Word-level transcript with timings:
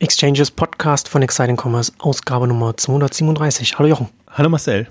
Exchanges 0.00 0.52
Podcast 0.52 1.08
von 1.08 1.22
Exciting 1.22 1.56
Commerce, 1.56 1.90
Ausgabe 1.98 2.46
Nummer 2.46 2.76
237. 2.76 3.80
Hallo 3.80 3.88
Jochen. 3.88 4.08
Hallo 4.30 4.48
Marcel. 4.48 4.86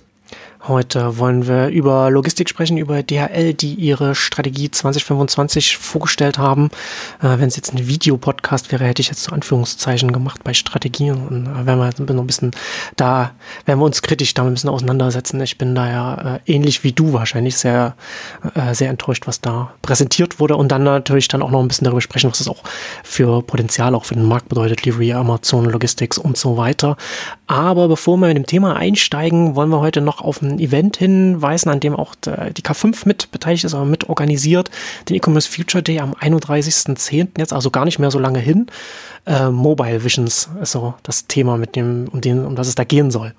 Heute 0.64 1.20
wollen 1.20 1.48
wir 1.48 1.68
über 1.68 2.10
Logistik 2.10 2.50
sprechen, 2.50 2.78
über 2.78 3.04
DHL, 3.04 3.54
die 3.54 3.75
ihre 3.75 4.16
Strategie 4.16 4.72
2025 4.72 5.78
vorgestellt 5.78 6.40
haben. 6.40 6.72
Äh, 7.22 7.37
Wenn 7.37 7.48
es 7.48 7.56
jetzt 7.56 7.74
ein 7.74 7.87
Videopodcast 7.87 8.71
wäre, 8.71 8.86
hätte 8.86 9.02
ich 9.02 9.07
jetzt 9.07 9.23
so 9.23 9.32
Anführungszeichen 9.32 10.12
gemacht 10.12 10.43
bei 10.43 10.55
Strategie. 10.55 11.12
Und 11.12 11.46
äh, 11.46 11.66
werden 11.66 11.80
wir 11.80 11.86
jetzt 11.86 12.00
ein 12.00 12.28
bisschen 12.28 12.52
da, 12.96 13.32
werden 13.66 13.80
wir 13.80 13.86
uns 13.86 14.02
kritisch 14.02 14.34
da 14.34 14.43
ein 14.43 14.54
bisschen 14.54 14.71
auseinandersetzen. 14.71 15.39
Ich 15.42 15.60
bin 15.60 15.75
da 15.75 15.89
ja 15.89 16.36
äh, 16.36 16.39
ähnlich 16.48 16.84
wie 16.84 16.92
du 16.92 17.14
wahrscheinlich 17.14 17.55
sehr, 17.55 17.96
äh, 18.55 18.74
sehr 18.74 18.89
enttäuscht, 18.89 19.28
was 19.28 19.39
da 19.39 19.71
präsentiert 19.84 20.39
wurde. 20.39 20.55
Und 20.55 20.71
dann 20.71 20.84
natürlich 20.84 21.28
dann 21.28 21.44
auch 21.44 21.52
noch 21.52 21.62
ein 21.62 21.68
bisschen 21.68 21.86
darüber 21.86 22.02
sprechen, 22.02 22.32
was 22.32 22.39
das 22.39 22.48
auch 22.48 22.64
für 23.04 23.44
Potenzial 23.44 23.94
auch 23.94 24.05
für 24.05 24.16
den 24.16 24.26
Markt 24.26 24.50
bedeutet, 24.50 24.84
Livery, 24.86 25.14
Amazon, 25.14 25.66
Logistics 25.66 26.18
und 26.18 26.36
so 26.36 26.58
weiter. 26.58 26.98
Aber 27.46 27.88
bevor 27.88 28.18
wir 28.18 28.28
in 28.30 28.36
dem 28.36 28.46
Thema 28.46 28.75
einsteigen, 28.75 29.55
wollen 29.55 29.69
wir 29.69 29.80
heute 29.80 30.02
noch 30.02 30.19
auf 30.19 30.42
ein 30.47 30.60
Event 30.60 30.97
hinweisen, 30.97 31.69
an 31.69 31.79
dem 31.79 31.96
auch 31.96 32.15
die 32.15 32.61
K5 32.61 33.03
mit 33.05 33.31
beteiligt 33.31 33.63
ist, 33.63 33.73
aber 33.73 33.85
mit 33.85 34.09
organisiert, 34.09 34.69
den 35.09 35.15
E-Commerce 35.15 35.49
Future 35.49 35.83
Day 35.83 35.99
am 35.99 36.13
31.10. 36.13 37.29
jetzt, 37.38 37.53
also 37.53 37.71
gar 37.71 37.85
nicht 37.85 37.99
mehr 37.99 38.11
so 38.11 38.19
lange 38.19 38.39
hin. 38.39 38.67
Äh, 39.25 39.49
Mobile 39.49 40.03
Visions 40.03 40.49
ist 40.61 40.71
so 40.71 40.93
das 41.03 41.27
Thema, 41.27 41.57
mit 41.57 41.75
dem, 41.75 42.07
um, 42.11 42.21
den, 42.21 42.45
um 42.45 42.55
das 42.55 42.67
es 42.67 42.75
da 42.75 42.83
gehen 42.83 43.11
soll. 43.11 43.33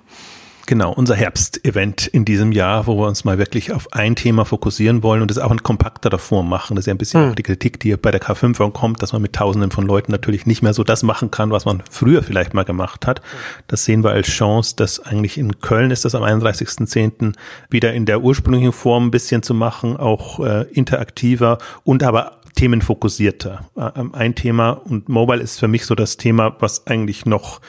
Genau, 0.69 0.93
unser 0.93 1.15
Herbst-Event 1.15 2.05
in 2.05 2.25
diesem 2.25 2.51
Jahr, 2.51 2.85
wo 2.85 2.95
wir 2.95 3.07
uns 3.07 3.23
mal 3.23 3.39
wirklich 3.39 3.73
auf 3.73 3.91
ein 3.91 4.15
Thema 4.15 4.45
fokussieren 4.45 5.01
wollen 5.01 5.23
und 5.23 5.31
es 5.31 5.39
auch 5.39 5.49
in 5.49 5.63
kompakterer 5.63 6.19
Form 6.19 6.47
machen. 6.47 6.75
Das 6.75 6.83
ist 6.83 6.85
ja 6.85 6.93
ein 6.93 6.99
bisschen 6.99 7.23
hm. 7.23 7.31
auch 7.31 7.35
die 7.35 7.41
Kritik, 7.41 7.79
die 7.79 7.97
bei 7.97 8.11
der 8.11 8.21
K5 8.21 8.71
kommt, 8.71 9.01
dass 9.01 9.11
man 9.11 9.23
mit 9.23 9.33
Tausenden 9.33 9.71
von 9.71 9.87
Leuten 9.87 10.11
natürlich 10.11 10.45
nicht 10.45 10.61
mehr 10.61 10.75
so 10.75 10.83
das 10.83 11.01
machen 11.01 11.31
kann, 11.31 11.49
was 11.49 11.65
man 11.65 11.81
früher 11.89 12.21
vielleicht 12.21 12.53
mal 12.53 12.65
gemacht 12.65 13.07
hat. 13.07 13.23
Das 13.65 13.83
sehen 13.83 14.03
wir 14.03 14.11
als 14.11 14.27
Chance, 14.27 14.75
dass 14.75 14.99
eigentlich 14.99 15.39
in 15.39 15.59
Köln 15.59 15.89
ist 15.89 16.05
das 16.05 16.13
am 16.13 16.21
31.10. 16.21 17.33
wieder 17.71 17.91
in 17.91 18.05
der 18.05 18.21
ursprünglichen 18.21 18.71
Form 18.71 19.07
ein 19.07 19.11
bisschen 19.11 19.41
zu 19.41 19.55
machen, 19.55 19.97
auch 19.97 20.39
äh, 20.39 20.67
interaktiver 20.71 21.57
und 21.83 22.03
aber 22.03 22.41
themenfokussierter. 22.53 23.65
Äh, 23.75 24.03
ein 24.11 24.35
Thema 24.35 24.73
und 24.73 25.09
Mobile 25.09 25.41
ist 25.41 25.59
für 25.59 25.67
mich 25.67 25.87
so 25.87 25.95
das 25.95 26.17
Thema, 26.17 26.55
was 26.59 26.85
eigentlich 26.85 27.25
noch, 27.25 27.59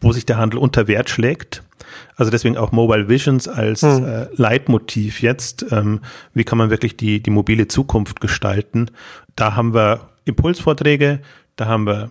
wo 0.00 0.12
sich 0.12 0.24
der 0.24 0.38
Handel 0.38 0.60
unter 0.60 0.86
Wert 0.86 1.10
schlägt 1.10 1.64
also 2.16 2.30
deswegen 2.30 2.56
auch 2.56 2.72
Mobile 2.72 3.08
Visions 3.08 3.48
als 3.48 3.82
hm. 3.82 4.04
äh, 4.04 4.26
Leitmotiv 4.34 5.22
jetzt. 5.22 5.66
Ähm, 5.70 6.00
wie 6.34 6.44
kann 6.44 6.58
man 6.58 6.70
wirklich 6.70 6.96
die, 6.96 7.22
die 7.22 7.30
mobile 7.30 7.68
Zukunft 7.68 8.20
gestalten? 8.20 8.90
Da 9.36 9.54
haben 9.54 9.74
wir 9.74 10.10
Impulsvorträge, 10.24 11.20
da 11.56 11.66
haben 11.66 11.86
wir 11.86 12.10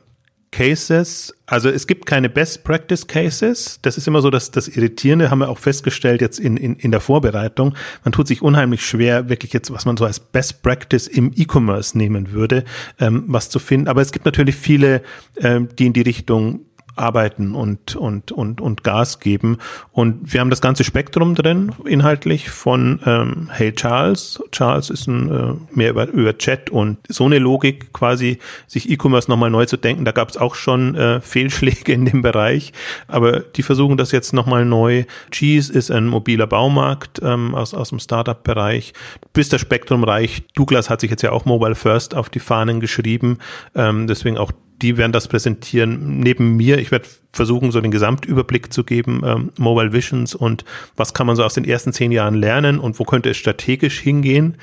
Cases. 0.52 1.34
Also 1.45 1.70
es 1.70 1.88
gibt 1.88 2.06
keine 2.06 2.30
Best 2.30 2.64
Practice 2.64 3.06
Cases. 3.06 3.80
Das 3.82 3.98
ist 3.98 4.08
immer 4.08 4.22
so, 4.22 4.30
dass 4.30 4.52
das 4.52 4.68
Irritierende 4.68 5.30
haben 5.30 5.40
wir 5.40 5.50
auch 5.50 5.60
festgestellt 5.60 6.22
jetzt 6.22 6.40
in, 6.40 6.58
in, 6.58 6.76
in 6.76 6.92
der 6.92 7.02
Vorbereitung. 7.02 7.76
Man 8.04 8.12
tut 8.12 8.28
sich 8.28 8.42
unheimlich 8.42 8.86
schwer, 8.86 9.30
wirklich 9.30 9.54
jetzt, 9.54 9.72
was 9.72 9.86
man 9.86 9.98
so 9.98 10.06
als 10.06 10.20
Best 10.20 10.64
Practice 10.64 11.08
im 11.08 11.32
E-Commerce 11.36 11.98
nehmen 11.98 12.32
würde, 12.32 12.64
ähm, 13.00 13.26
was 13.28 13.50
zu 13.50 13.60
finden. 13.60 13.88
Aber 13.88 14.02
es 14.02 14.12
gibt 14.12 14.26
natürlich 14.26 14.56
viele, 14.56 15.02
ähm, 15.38 15.70
die 15.78 15.88
in 15.88 15.94
die 15.94 16.02
Richtung 16.02 16.62
arbeiten 16.98 17.56
und, 17.56 17.95
und, 17.95 18.31
und, 18.31 18.62
und 18.62 18.84
Gas 18.84 19.20
geben. 19.20 19.58
Und 19.92 20.34
wir 20.34 20.40
haben 20.40 20.50
das 20.50 20.62
ganze 20.62 20.84
Spektrum 20.84 21.36
drin, 21.36 21.72
inhaltlich 21.86 22.50
von 22.50 23.00
ähm, 23.06 23.50
Hey 23.52 23.73
Charles. 23.73 24.42
Charles 24.52 24.89
ist 24.89 25.08
ein, 25.08 25.31
äh, 25.31 25.76
mehr 25.76 25.92
über, 25.92 26.08
über 26.08 26.38
Chat 26.38 26.70
und 26.70 26.98
so 27.08 27.26
eine 27.26 27.39
Logik 27.39 27.94
quasi, 27.94 28.39
sich 28.67 28.89
E-Commerce 28.89 29.30
nochmal 29.30 29.50
neu 29.50 29.66
zu 29.66 29.78
denken. 29.78 30.06
Da 30.06 30.12
gab 30.12 30.30
es 30.30 30.38
auch 30.38 30.56
schon 30.56 30.95
äh, 30.95 31.22
Fehlschläge 31.38 31.94
in 31.94 32.06
dem 32.06 32.22
Bereich, 32.22 32.73
aber 33.08 33.39
die 33.39 33.64
versuchen 33.64 33.98
das 33.98 34.11
jetzt 34.11 34.34
nochmal 34.34 34.66
neu. 34.66 35.06
Cheese 35.32 35.72
ist 35.72 35.92
ein 35.92 36.08
mobiler 36.08 36.48
Baumarkt 36.48 37.22
ähm, 37.23 37.56
aus, 37.56 37.73
aus 37.73 37.89
dem 37.89 38.00
Startup-Bereich. 38.00 38.94
Bis 39.33 39.50
das 39.50 39.61
Spektrum 39.61 40.04
reicht. 40.04 40.45
Douglas 40.58 40.89
hat 40.89 41.02
sich 41.02 41.11
jetzt 41.11 41.21
ja 41.21 41.32
auch 41.32 41.45
Mobile 41.45 41.76
First 41.76 42.16
auf 42.16 42.30
die 42.30 42.39
Fahnen 42.39 42.80
geschrieben. 42.80 43.38
Ähm, 43.76 44.08
deswegen 44.08 44.38
auch 44.38 44.52
die 44.82 44.98
werden 44.98 45.11
das 45.11 45.27
präsentieren 45.27 46.20
neben 46.20 46.55
mir. 46.55 46.77
Ich 46.77 46.92
werde 46.92 47.08
versuchen, 47.32 47.71
so 47.71 47.82
den 47.82 47.92
Gesamtüberblick 47.92 48.71
zu 48.71 48.83
geben, 48.83 49.21
ähm, 49.26 49.52
Mobile 49.58 49.93
Visions 49.93 50.36
und 50.36 50.65
was 50.95 51.14
kann 51.14 51.27
man 51.27 51.36
so 51.36 51.43
aus 51.43 51.54
den 51.54 51.65
ersten 51.65 51.93
zehn 51.93 52.11
Jahren 52.11 52.36
lernen 52.36 52.80
und 52.80 52.99
wo 52.99 53.04
könnte 53.04 53.30
es 53.30 53.38
strategisch 53.38 53.99
hingehen. 53.99 54.58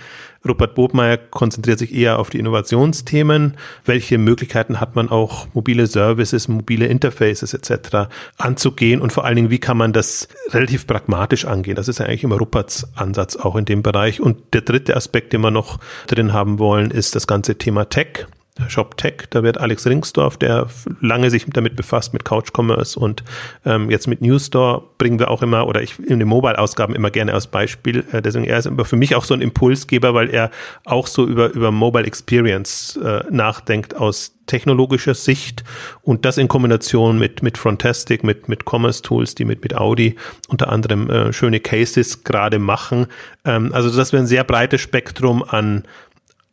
Rupert 0.47 0.75
Bobmeier 0.75 1.16
konzentriert 1.16 1.78
sich 1.78 1.94
eher 1.94 2.19
auf 2.19 2.28
die 2.28 2.38
Innovationsthemen. 2.38 3.56
Welche 3.86 4.19
Möglichkeiten 4.19 4.78
hat 4.78 4.94
man 4.94 5.08
auch, 5.08 5.48
mobile 5.54 5.86
Services, 5.86 6.48
mobile 6.48 6.86
Interfaces 6.86 7.54
etc. 7.54 8.10
anzugehen 8.36 9.00
und 9.00 9.12
vor 9.12 9.25
allen 9.25 9.36
Dingen, 9.36 9.50
wie 9.50 9.58
kann 9.58 9.78
man 9.78 9.92
das 9.92 10.28
relativ 10.50 10.86
pragmatisch 10.86 11.46
angehen? 11.46 11.76
Das 11.76 11.88
ist 11.88 11.98
ja 11.98 12.06
eigentlich 12.06 12.25
immer 12.25 12.36
Ruperts 12.36 12.86
Ansatz 12.94 13.36
auch 13.36 13.56
in 13.56 13.64
dem 13.64 13.82
Bereich. 13.82 14.20
Und 14.20 14.52
der 14.52 14.60
dritte 14.60 14.96
Aspekt, 14.96 15.32
den 15.32 15.41
wir 15.41 15.50
noch 15.50 15.78
drin 16.06 16.34
haben 16.34 16.58
wollen, 16.58 16.91
ist 16.91 17.14
das 17.14 17.26
ganze 17.26 17.56
Thema 17.56 17.88
Tech. 17.88 18.26
Shop 18.69 18.97
Tech, 18.97 19.26
da 19.31 19.42
wird 19.42 19.59
Alex 19.59 19.84
Ringsdorf, 19.84 20.37
der 20.37 20.69
lange 21.00 21.28
sich 21.28 21.44
damit 21.48 21.75
befasst, 21.75 22.12
mit 22.12 22.25
Couch 22.25 22.50
Commerce 22.56 22.98
und 22.98 23.25
ähm, 23.65 23.91
jetzt 23.91 24.06
mit 24.06 24.22
New 24.22 24.38
Store 24.38 24.84
bringen 24.97 25.19
wir 25.19 25.28
auch 25.31 25.42
immer, 25.42 25.66
oder 25.66 25.82
ich 25.82 25.98
in 25.98 26.20
den 26.20 26.28
Mobile-Ausgaben 26.28 26.94
immer 26.94 27.10
gerne 27.10 27.34
als 27.34 27.48
Beispiel. 27.48 28.04
Äh, 28.12 28.22
deswegen 28.22 28.44
er 28.44 28.59
ist 28.59 28.66
immer 28.66 28.84
für 28.84 28.94
mich 28.94 29.16
auch 29.16 29.25
so 29.25 29.34
ein 29.34 29.41
Impulsgeber, 29.41 30.14
weil 30.14 30.31
er 30.31 30.53
auch 30.84 31.09
so 31.09 31.26
über, 31.26 31.50
über 31.50 31.72
Mobile 31.72 32.06
Experience 32.06 32.97
äh, 33.03 33.25
nachdenkt 33.28 33.97
aus 33.97 34.37
technologischer 34.47 35.14
Sicht 35.14 35.64
und 36.03 36.25
das 36.25 36.38
in 36.38 36.47
Kombination 36.47 37.19
mit, 37.19 37.43
mit 37.43 37.59
Frontastic, 37.59 38.22
mit, 38.22 38.48
mit 38.48 38.64
Commerce 38.70 39.03
Tools, 39.03 39.34
die 39.34 39.44
mit, 39.44 39.64
mit 39.64 39.75
Audi 39.75 40.14
unter 40.48 40.69
anderem 40.70 41.10
äh, 41.10 41.32
schöne 41.32 41.59
Cases 41.59 42.22
gerade 42.22 42.60
machen. 42.60 43.06
Ähm, 43.44 43.72
also, 43.72 43.91
dass 43.91 44.12
wir 44.12 44.20
ein 44.20 44.26
sehr 44.28 44.44
breites 44.44 44.81
Spektrum 44.81 45.43
an, 45.43 45.84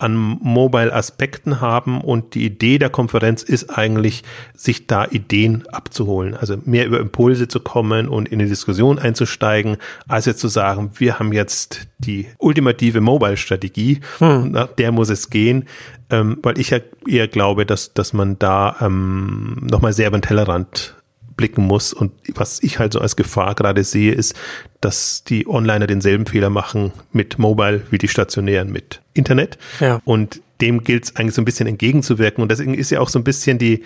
an 0.02 0.16
Mobile-Aspekten 0.16 1.62
haben 1.62 2.02
und 2.02 2.36
die 2.36 2.46
Idee 2.46 2.78
der 2.78 2.90
Konferenz 2.90 3.44
ist 3.44 3.70
eigentlich, 3.70 4.24
sich 4.56 4.88
da 4.88 5.06
Ideen 5.06 5.64
abzuholen, 5.72 6.36
also 6.36 6.58
mehr 6.66 6.86
über 6.86 7.00
Impulse 7.00 7.48
zu 7.48 7.60
kommen 7.60 8.08
und 8.08 8.30
in 8.30 8.40
die 8.40 8.48
Diskussion 8.48 9.00
einzusteigen, 9.00 9.78
als 10.08 10.26
jetzt 10.26 10.40
zu 10.40 10.48
sagen, 10.48 10.92
wir 10.96 11.20
haben 11.20 11.34
jetzt 11.34 11.88
die 12.00 12.28
ultimative 12.38 13.02
Mobile-Strategie 13.02 14.02
hm. 14.20 14.52
nach 14.52 14.68
der 14.68 14.92
muss 14.92 15.10
es 15.10 15.30
gehen, 15.30 15.66
ähm, 16.10 16.38
weil 16.42 16.60
ich 16.60 16.72
ja 16.72 16.80
eher 17.08 17.28
glaube, 17.28 17.66
dass, 17.66 17.94
dass 17.94 18.14
man 18.14 18.40
da 18.40 18.76
ähm, 18.82 19.58
nochmal 19.70 19.94
sehr 19.94 20.08
über 20.08 20.18
den 20.18 20.24
Tellerrand 20.24 20.96
blicken 21.42 21.66
muss. 21.66 21.92
Und 21.92 22.12
was 22.36 22.62
ich 22.62 22.78
halt 22.78 22.94
so 22.94 23.00
als 23.00 23.16
Gefahr 23.16 23.56
gerade 23.56 23.84
sehe, 23.84 24.14
ist, 24.14 24.36
dass 24.80 25.24
die 25.24 25.48
Onliner 25.48 25.88
denselben 25.88 26.28
Fehler 26.28 26.52
machen 26.52 26.92
mit 27.12 27.40
Mobile 27.40 27.82
wie 27.90 27.98
die 27.98 28.08
stationären 28.08 28.72
mit 28.72 29.02
Internet. 29.16 29.58
Ja. 29.80 30.02
Und 30.06 30.40
dem 30.62 30.84
gilt 30.84 31.06
es 31.06 31.16
eigentlich 31.16 31.34
so 31.34 31.42
ein 31.42 31.46
bisschen 31.46 31.68
entgegenzuwirken. 31.68 32.44
Und 32.44 32.52
deswegen 32.52 32.76
ist 32.76 32.92
ja 32.92 33.00
auch 33.00 33.10
so 33.10 33.18
ein 33.18 33.24
bisschen 33.24 33.58
die, 33.58 33.84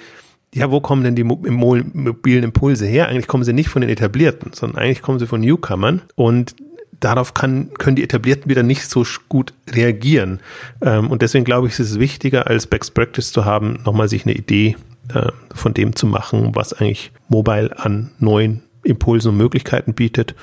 ja, 0.53 0.69
wo 0.69 0.81
kommen 0.81 1.05
denn 1.05 1.15
die 1.15 1.23
mobilen 1.23 2.43
Impulse 2.43 2.85
her? 2.85 3.07
Eigentlich 3.07 3.27
kommen 3.27 3.45
sie 3.45 3.53
nicht 3.53 3.69
von 3.69 3.81
den 3.81 3.89
Etablierten, 3.89 4.51
sondern 4.53 4.81
eigentlich 4.81 5.01
kommen 5.01 5.19
sie 5.19 5.27
von 5.27 5.39
Newcomern. 5.39 6.01
Und 6.15 6.55
darauf 6.99 7.33
kann, 7.33 7.73
können 7.77 7.95
die 7.95 8.03
Etablierten 8.03 8.49
wieder 8.49 8.63
nicht 8.63 8.89
so 8.89 9.05
gut 9.29 9.53
reagieren. 9.71 10.41
Ähm, 10.81 11.09
und 11.09 11.21
deswegen 11.21 11.45
glaube 11.45 11.67
ich, 11.67 11.79
ist 11.79 11.91
es 11.91 11.99
wichtiger, 11.99 12.47
als 12.47 12.67
Best 12.67 12.93
Practice 12.93 13.31
zu 13.31 13.45
haben, 13.45 13.79
nochmal 13.85 14.09
sich 14.09 14.25
eine 14.25 14.35
Idee 14.35 14.75
äh, 15.13 15.31
von 15.53 15.73
dem 15.73 15.95
zu 15.95 16.07
machen, 16.07 16.55
was 16.55 16.73
eigentlich 16.73 17.11
Mobile 17.27 17.77
an 17.77 18.11
neuen 18.19 18.63
Impulsen 18.83 19.31
und 19.31 19.37
Möglichkeiten 19.37 19.93
bietet. 19.93 20.35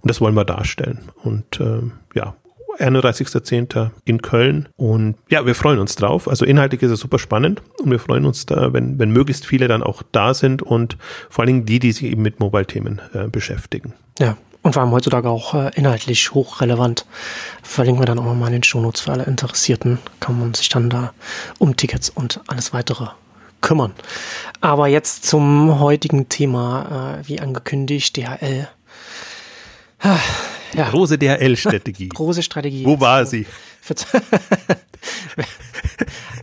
Und 0.00 0.08
das 0.08 0.20
wollen 0.20 0.34
wir 0.34 0.44
darstellen. 0.44 1.00
Und 1.22 1.60
äh, 1.60 1.82
ja, 2.14 2.34
31.10. 2.78 3.90
in 4.04 4.22
Köln. 4.22 4.68
Und 4.76 5.16
ja, 5.28 5.44
wir 5.44 5.54
freuen 5.54 5.78
uns 5.78 5.94
drauf. 5.96 6.28
Also 6.28 6.44
inhaltlich 6.44 6.82
ist 6.82 6.90
es 6.90 7.00
super 7.00 7.18
spannend 7.18 7.62
und 7.78 7.90
wir 7.90 7.98
freuen 7.98 8.24
uns 8.24 8.46
da, 8.46 8.72
wenn, 8.72 8.98
wenn 8.98 9.10
möglichst 9.10 9.46
viele 9.46 9.68
dann 9.68 9.82
auch 9.82 10.02
da 10.12 10.34
sind 10.34 10.62
und 10.62 10.96
vor 11.28 11.42
allen 11.42 11.54
Dingen 11.54 11.66
die, 11.66 11.78
die 11.78 11.92
sich 11.92 12.04
eben 12.04 12.22
mit 12.22 12.40
Mobile-Themen 12.40 13.00
äh, 13.12 13.28
beschäftigen. 13.28 13.92
Ja, 14.18 14.36
und 14.62 14.74
vor 14.74 14.82
allem 14.82 14.92
heutzutage 14.92 15.28
auch 15.28 15.54
äh, 15.54 15.70
inhaltlich 15.74 16.32
hochrelevant. 16.32 17.06
Verlinken 17.62 18.02
wir 18.02 18.06
dann 18.06 18.18
auch 18.18 18.24
nochmal 18.24 18.48
in 18.48 18.54
den 18.54 18.62
Shownotes 18.62 19.02
für 19.02 19.12
alle 19.12 19.24
Interessierten. 19.24 19.98
Kann 20.20 20.38
man 20.38 20.54
sich 20.54 20.68
dann 20.68 20.90
da 20.90 21.12
um 21.58 21.76
Tickets 21.76 22.10
und 22.10 22.40
alles 22.46 22.72
weitere 22.72 23.08
kümmern. 23.60 23.92
Aber 24.60 24.88
jetzt 24.88 25.24
zum 25.24 25.80
heutigen 25.80 26.28
Thema, 26.28 27.18
äh, 27.20 27.28
wie 27.28 27.40
angekündigt, 27.40 28.16
DHL. 28.16 28.68
Ja. 30.74 30.90
Große 30.90 31.18
DHL-Strategie. 31.18 32.08
Große 32.14 32.42
Strategie. 32.42 32.84
Wo 32.84 33.00
war 33.00 33.26
sie? 33.26 33.46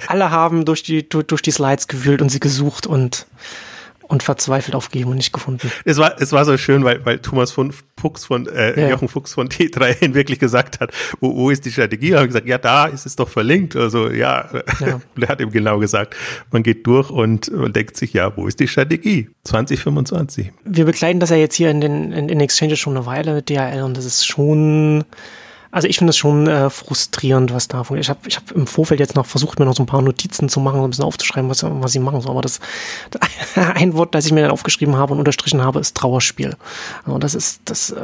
Alle 0.08 0.32
haben 0.32 0.66
durch 0.66 0.84
die, 0.84 1.08
durch 1.08 1.42
die 1.42 1.52
Slides 1.52 1.88
gewühlt 1.88 2.22
und 2.22 2.30
sie 2.30 2.40
gesucht 2.40 2.88
und 2.88 3.26
und 4.08 4.24
verzweifelt 4.24 4.76
aufgegeben 4.76 5.12
und 5.12 5.18
nicht 5.18 5.34
gefunden. 5.34 5.72
Es 5.86 5.98
war, 5.98 6.20
es 6.20 6.32
war 6.32 6.46
so 6.46 6.58
schön, 6.58 6.84
weil, 6.84 7.06
weil 7.06 7.20
Thomas 7.20 7.52
von 7.52 7.74
Fuchs 8.00 8.26
von, 8.26 8.48
äh, 8.48 8.80
ja. 8.80 8.90
Jochen 8.90 9.08
Fuchs 9.08 9.34
von 9.34 9.50
T3N 9.50 10.14
wirklich 10.14 10.40
gesagt 10.40 10.80
hat, 10.80 10.92
wo, 11.20 11.36
wo 11.36 11.50
ist 11.50 11.66
die 11.66 11.72
Strategie? 11.72 12.16
Und 12.16 12.28
gesagt, 12.28 12.48
ja, 12.48 12.58
da 12.58 12.86
ist 12.86 13.06
es 13.06 13.16
doch 13.16 13.30
verlinkt. 13.30 13.76
Also, 13.76 14.10
ja. 14.10 14.50
ja. 14.80 15.00
Und 15.16 15.24
er 15.24 15.30
hat 15.30 15.42
ihm 15.42 15.52
genau 15.52 15.80
gesagt, 15.80 16.16
man 16.52 16.64
geht 16.64 16.86
durch 16.88 17.10
und 17.10 17.52
denkt 17.76 17.98
sich, 17.98 18.14
ja, 18.14 18.36
wo 18.36 18.48
ist 18.48 18.60
die 18.60 18.68
Strategie? 18.68 19.30
2025. 19.44 20.52
Wir 20.64 20.86
begleiten 20.86 21.20
das 21.20 21.30
ja 21.30 21.38
jetzt 21.38 21.56
hier 21.56 21.70
in 21.70 21.82
den, 21.82 22.12
in, 22.12 22.30
in 22.30 22.40
Exchanges 22.40 22.80
schon 22.80 22.96
eine 22.96 23.06
Weile 23.06 23.34
mit 23.34 23.50
DHL 23.50 23.82
und 23.84 23.98
das 23.98 24.06
ist 24.06 24.26
schon, 24.26 25.06
also 25.78 25.88
ich 25.88 26.00
finde 26.00 26.10
es 26.10 26.18
schon 26.18 26.48
äh, 26.48 26.72
frustrierend, 26.72 27.54
was 27.54 27.68
da 27.68 27.84
Ich 27.96 28.10
habe 28.10 28.20
ich 28.28 28.36
hab 28.36 28.52
im 28.52 28.66
Vorfeld 28.66 29.00
jetzt 29.00 29.16
noch 29.16 29.28
versucht, 29.28 29.60
mir 29.60 29.66
noch 29.66 29.76
so 29.76 29.84
ein 29.84 29.86
paar 29.86 30.02
Notizen 30.02 30.50
zu 30.50 30.60
machen, 30.60 30.80
so 30.80 30.88
ein 30.88 30.90
bisschen 30.90 31.06
aufzuschreiben, 31.06 31.52
was, 31.52 31.64
was 31.64 31.92
sie 31.92 32.00
machen. 32.00 32.20
So. 32.20 32.30
Aber 32.30 32.42
das, 32.42 32.60
ein 33.76 33.94
Wort, 33.94 34.16
das 34.16 34.26
ich 34.26 34.32
mir 34.32 34.42
dann 34.42 34.50
aufgeschrieben 34.50 34.96
habe 34.96 35.14
und 35.14 35.20
unterstrichen 35.20 35.64
habe, 35.64 35.80
ist 35.80 35.96
Trauerspiel. 35.96 36.56
Und 37.06 37.24
das 37.24 37.36
ist, 37.36 37.62
das, 37.66 37.92
äh, 37.92 38.02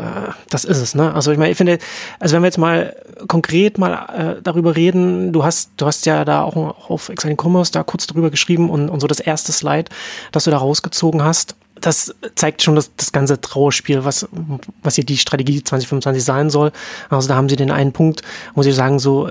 das 0.51 0.65
ist 0.65 0.77
es, 0.77 0.93
ne? 0.93 1.15
Also 1.15 1.31
ich 1.31 1.39
meine, 1.39 1.49
ich 1.49 1.57
finde, 1.57 1.79
also 2.19 2.35
wenn 2.35 2.43
wir 2.43 2.47
jetzt 2.47 2.59
mal 2.59 2.95
konkret 3.27 3.79
mal 3.79 4.35
äh, 4.37 4.41
darüber 4.43 4.75
reden, 4.75 5.33
du 5.33 5.43
hast, 5.43 5.71
du 5.77 5.87
hast 5.87 6.05
ja 6.05 6.25
da 6.25 6.43
auch 6.43 6.55
auf 6.55 7.09
Exciting 7.09 7.39
Commerce 7.41 7.71
da 7.71 7.81
kurz 7.81 8.05
drüber 8.05 8.29
geschrieben 8.29 8.69
und, 8.69 8.89
und 8.89 8.99
so 8.99 9.07
das 9.07 9.19
erste 9.19 9.51
Slide, 9.51 9.89
das 10.31 10.43
du 10.43 10.51
da 10.51 10.57
rausgezogen 10.57 11.23
hast 11.23 11.55
das 11.83 12.15
zeigt 12.35 12.63
schon 12.63 12.75
das, 12.75 12.95
das 12.95 13.11
ganze 13.11 13.41
Trauerspiel, 13.41 14.05
was, 14.05 14.27
was 14.81 14.95
hier 14.95 15.03
die 15.03 15.17
Strategie 15.17 15.61
2025 15.61 16.23
sein 16.23 16.49
soll. 16.49 16.71
Also 17.09 17.27
da 17.27 17.35
haben 17.35 17.49
sie 17.49 17.57
den 17.57 17.71
einen 17.71 17.91
Punkt, 17.91 18.21
wo 18.55 18.63
sie 18.63 18.71
sagen, 18.71 18.99
so 18.99 19.29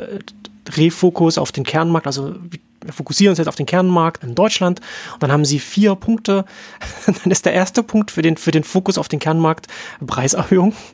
Refokus 0.77 1.39
auf 1.39 1.51
den 1.51 1.65
Kernmarkt, 1.65 2.07
also 2.07 2.35
wir 2.85 2.93
fokussieren 2.93 3.31
uns 3.31 3.39
jetzt 3.39 3.49
auf 3.49 3.57
den 3.57 3.65
Kernmarkt 3.65 4.23
in 4.23 4.35
Deutschland 4.35 4.81
und 5.15 5.23
dann 5.23 5.33
haben 5.33 5.47
sie 5.47 5.59
vier 5.59 5.95
Punkte. 5.95 6.45
dann 7.07 7.33
ist 7.33 7.47
der 7.47 7.55
erste 7.55 7.83
Punkt 7.83 8.11
für 8.11 8.23
den, 8.23 8.37
für 8.37 8.51
den 8.51 8.65
Fokus 8.65 8.99
auf 8.99 9.09
den 9.09 9.19
Kernmarkt 9.19 9.67
Preiserhöhung. 10.07 10.75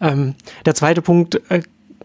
Ähm, 0.00 0.36
der 0.64 0.74
zweite 0.74 1.02
Punkt 1.02 1.42
äh, 1.50 1.60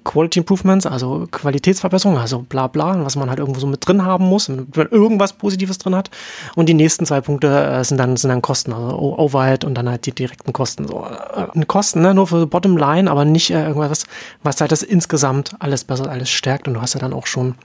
Quality 0.05 0.39
Improvements, 0.39 0.85
also 0.85 1.27
Qualitätsverbesserung, 1.29 2.17
also 2.17 2.45
bla 2.47 2.67
bla, 2.67 3.03
was 3.03 3.17
man 3.17 3.29
halt 3.29 3.39
irgendwo 3.39 3.59
so 3.59 3.67
mit 3.67 3.85
drin 3.85 4.05
haben 4.05 4.25
muss, 4.25 4.47
wenn 4.47 4.67
man 4.73 4.87
irgendwas 4.89 5.33
Positives 5.33 5.79
drin 5.79 5.95
hat. 5.95 6.09
Und 6.55 6.69
die 6.69 6.73
nächsten 6.73 7.05
zwei 7.05 7.19
Punkte 7.19 7.47
äh, 7.47 7.83
sind 7.83 7.97
dann 7.97 8.15
sind 8.15 8.29
dann 8.29 8.41
Kosten, 8.41 8.71
also 8.71 9.17
Overhead 9.17 9.65
und 9.65 9.75
dann 9.75 9.89
halt 9.89 10.05
die 10.05 10.13
direkten 10.13 10.53
Kosten. 10.53 10.87
So, 10.87 11.05
äh, 11.05 11.65
Kosten, 11.65 12.01
ne, 12.01 12.13
nur 12.13 12.27
für 12.27 12.47
Bottomline, 12.47 13.11
aber 13.11 13.25
nicht 13.25 13.51
äh, 13.51 13.67
irgendwas, 13.67 14.05
was 14.43 14.61
halt 14.61 14.71
das 14.71 14.83
insgesamt 14.83 15.55
alles 15.59 15.83
besser, 15.83 16.09
alles 16.09 16.29
stärkt. 16.29 16.67
Und 16.67 16.75
du 16.75 16.81
hast 16.81 16.93
ja 16.93 16.99
dann 17.01 17.13
auch 17.13 17.25
schon 17.25 17.55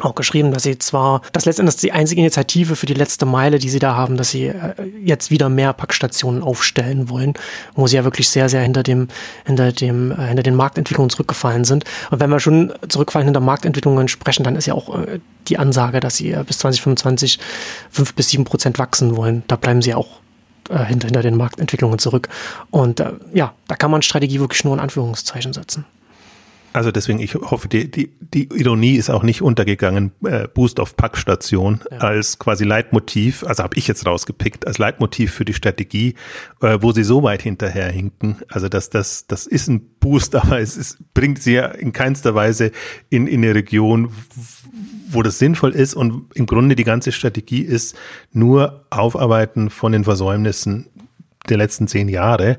auch 0.00 0.14
geschrieben, 0.14 0.52
dass 0.52 0.62
sie 0.62 0.78
zwar, 0.78 1.22
das 1.32 1.44
letztendlich 1.44 1.76
die 1.76 1.92
einzige 1.92 2.20
Initiative 2.20 2.76
für 2.76 2.86
die 2.86 2.94
letzte 2.94 3.26
Meile, 3.26 3.58
die 3.58 3.68
sie 3.68 3.78
da 3.78 3.94
haben, 3.96 4.16
dass 4.16 4.30
sie 4.30 4.46
äh, 4.46 4.74
jetzt 5.02 5.30
wieder 5.30 5.48
mehr 5.48 5.72
Packstationen 5.72 6.42
aufstellen 6.42 7.08
wollen, 7.08 7.34
wo 7.74 7.86
sie 7.86 7.96
ja 7.96 8.04
wirklich 8.04 8.28
sehr, 8.28 8.48
sehr 8.48 8.62
hinter 8.62 8.82
dem, 8.82 9.08
hinter 9.44 9.72
dem, 9.72 10.12
äh, 10.12 10.26
hinter 10.26 10.42
den 10.42 10.54
Marktentwicklungen 10.54 11.10
zurückgefallen 11.10 11.64
sind. 11.64 11.84
Und 12.10 12.20
wenn 12.20 12.30
wir 12.30 12.40
schon 12.40 12.72
zurückfallen 12.88 13.26
hinter 13.26 13.40
Marktentwicklungen 13.40 14.08
sprechen, 14.08 14.44
dann 14.44 14.56
ist 14.56 14.66
ja 14.66 14.74
auch 14.74 14.98
äh, 14.98 15.20
die 15.48 15.58
Ansage, 15.58 16.00
dass 16.00 16.16
sie 16.16 16.36
bis 16.46 16.58
2025 16.58 17.38
fünf 17.90 18.14
bis 18.14 18.28
sieben 18.28 18.44
Prozent 18.44 18.78
wachsen 18.78 19.16
wollen. 19.16 19.42
Da 19.48 19.56
bleiben 19.56 19.82
sie 19.82 19.94
auch 19.94 20.20
hinter, 20.68 21.06
hinter 21.06 21.22
den 21.22 21.34
Marktentwicklungen 21.38 21.98
zurück. 21.98 22.28
Und 22.70 23.02
ja, 23.32 23.54
da 23.68 23.74
kann 23.74 23.90
man 23.90 24.02
Strategie 24.02 24.38
wirklich 24.38 24.64
nur 24.64 24.74
in 24.74 24.80
Anführungszeichen 24.80 25.54
setzen. 25.54 25.86
Also 26.78 26.92
deswegen, 26.92 27.18
ich 27.18 27.34
hoffe, 27.34 27.66
die, 27.66 27.90
die, 27.90 28.12
die 28.20 28.44
Ironie 28.56 28.94
ist 28.94 29.10
auch 29.10 29.24
nicht 29.24 29.42
untergegangen, 29.42 30.12
äh, 30.24 30.46
Boost 30.46 30.78
auf 30.78 30.96
Packstation 30.96 31.80
ja. 31.90 31.98
als 31.98 32.38
quasi 32.38 32.62
Leitmotiv, 32.62 33.42
also 33.42 33.64
habe 33.64 33.76
ich 33.76 33.88
jetzt 33.88 34.06
rausgepickt, 34.06 34.64
als 34.64 34.78
Leitmotiv 34.78 35.32
für 35.32 35.44
die 35.44 35.54
Strategie, 35.54 36.14
äh, 36.62 36.78
wo 36.80 36.92
sie 36.92 37.02
so 37.02 37.24
weit 37.24 37.42
hinterherhinken. 37.42 38.36
Also 38.48 38.68
das, 38.68 38.90
das, 38.90 39.26
das 39.26 39.48
ist 39.48 39.66
ein 39.66 39.80
Boost, 39.98 40.34
aber 40.36 40.60
es 40.60 40.76
ist, 40.76 40.98
bringt 41.14 41.42
sie 41.42 41.54
ja 41.54 41.66
in 41.66 41.92
keinster 41.92 42.36
Weise 42.36 42.70
in, 43.10 43.26
in 43.26 43.42
eine 43.42 43.56
Region, 43.56 44.12
wo 45.10 45.24
das 45.24 45.40
sinnvoll 45.40 45.72
ist 45.72 45.94
und 45.94 46.26
im 46.36 46.46
Grunde 46.46 46.76
die 46.76 46.84
ganze 46.84 47.10
Strategie 47.10 47.62
ist 47.62 47.96
nur 48.32 48.86
Aufarbeiten 48.90 49.68
von 49.68 49.90
den 49.90 50.04
Versäumnissen 50.04 50.86
der 51.50 51.58
letzten 51.58 51.88
zehn 51.88 52.08
Jahre. 52.08 52.58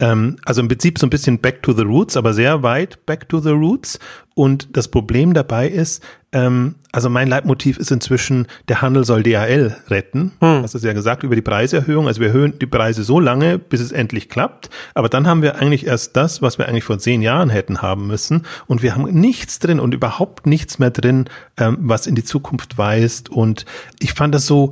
Ähm, 0.00 0.36
also 0.44 0.62
im 0.62 0.68
Prinzip 0.68 0.98
so 0.98 1.06
ein 1.06 1.10
bisschen 1.10 1.38
back 1.38 1.62
to 1.62 1.72
the 1.72 1.82
roots, 1.82 2.16
aber 2.16 2.32
sehr 2.32 2.62
weit 2.62 3.04
back 3.06 3.28
to 3.28 3.38
the 3.38 3.50
roots. 3.50 3.98
Und 4.34 4.74
das 4.76 4.88
Problem 4.88 5.34
dabei 5.34 5.68
ist, 5.68 6.02
ähm, 6.32 6.76
also 6.92 7.10
mein 7.10 7.28
Leitmotiv 7.28 7.76
ist 7.76 7.90
inzwischen, 7.90 8.46
der 8.68 8.80
Handel 8.80 9.04
soll 9.04 9.22
DHL 9.22 9.76
retten. 9.88 10.32
Hm. 10.40 10.62
Das 10.62 10.74
ist 10.74 10.84
ja 10.84 10.94
gesagt 10.94 11.22
über 11.22 11.34
die 11.34 11.42
Preiserhöhung. 11.42 12.06
Also 12.06 12.20
wir 12.20 12.28
erhöhen 12.28 12.58
die 12.58 12.66
Preise 12.66 13.02
so 13.02 13.20
lange, 13.20 13.58
bis 13.58 13.80
es 13.80 13.92
endlich 13.92 14.30
klappt. 14.30 14.70
Aber 14.94 15.10
dann 15.10 15.26
haben 15.26 15.42
wir 15.42 15.56
eigentlich 15.56 15.86
erst 15.86 16.16
das, 16.16 16.40
was 16.40 16.56
wir 16.56 16.66
eigentlich 16.68 16.84
vor 16.84 16.98
zehn 16.98 17.20
Jahren 17.20 17.50
hätten 17.50 17.82
haben 17.82 18.06
müssen. 18.06 18.46
Und 18.66 18.82
wir 18.82 18.94
haben 18.94 19.04
nichts 19.12 19.58
drin 19.58 19.80
und 19.80 19.92
überhaupt 19.92 20.46
nichts 20.46 20.78
mehr 20.78 20.90
drin, 20.90 21.26
ähm, 21.58 21.76
was 21.80 22.06
in 22.06 22.14
die 22.14 22.24
Zukunft 22.24 22.78
weist. 22.78 23.28
Und 23.28 23.66
ich 23.98 24.14
fand 24.14 24.34
das 24.34 24.46
so, 24.46 24.70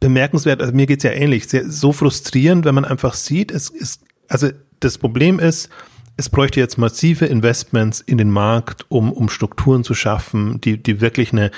bemerkenswert, 0.00 0.60
also 0.60 0.72
mir 0.72 0.86
geht's 0.86 1.04
ja 1.04 1.10
ähnlich, 1.10 1.48
sehr, 1.48 1.68
so 1.70 1.92
frustrierend, 1.92 2.64
wenn 2.64 2.74
man 2.74 2.84
einfach 2.84 3.14
sieht, 3.14 3.50
es 3.50 3.68
ist 3.68 4.02
also 4.28 4.50
das 4.80 4.98
Problem 4.98 5.38
ist, 5.38 5.68
es 6.16 6.28
bräuchte 6.28 6.60
jetzt 6.60 6.78
massive 6.78 7.26
Investments 7.26 8.00
in 8.00 8.18
den 8.18 8.30
Markt, 8.30 8.86
um, 8.88 9.12
um 9.12 9.28
Strukturen 9.28 9.84
zu 9.84 9.94
schaffen, 9.94 10.60
die, 10.60 10.80
die 10.80 11.00
wirklich 11.00 11.32
eine 11.32 11.50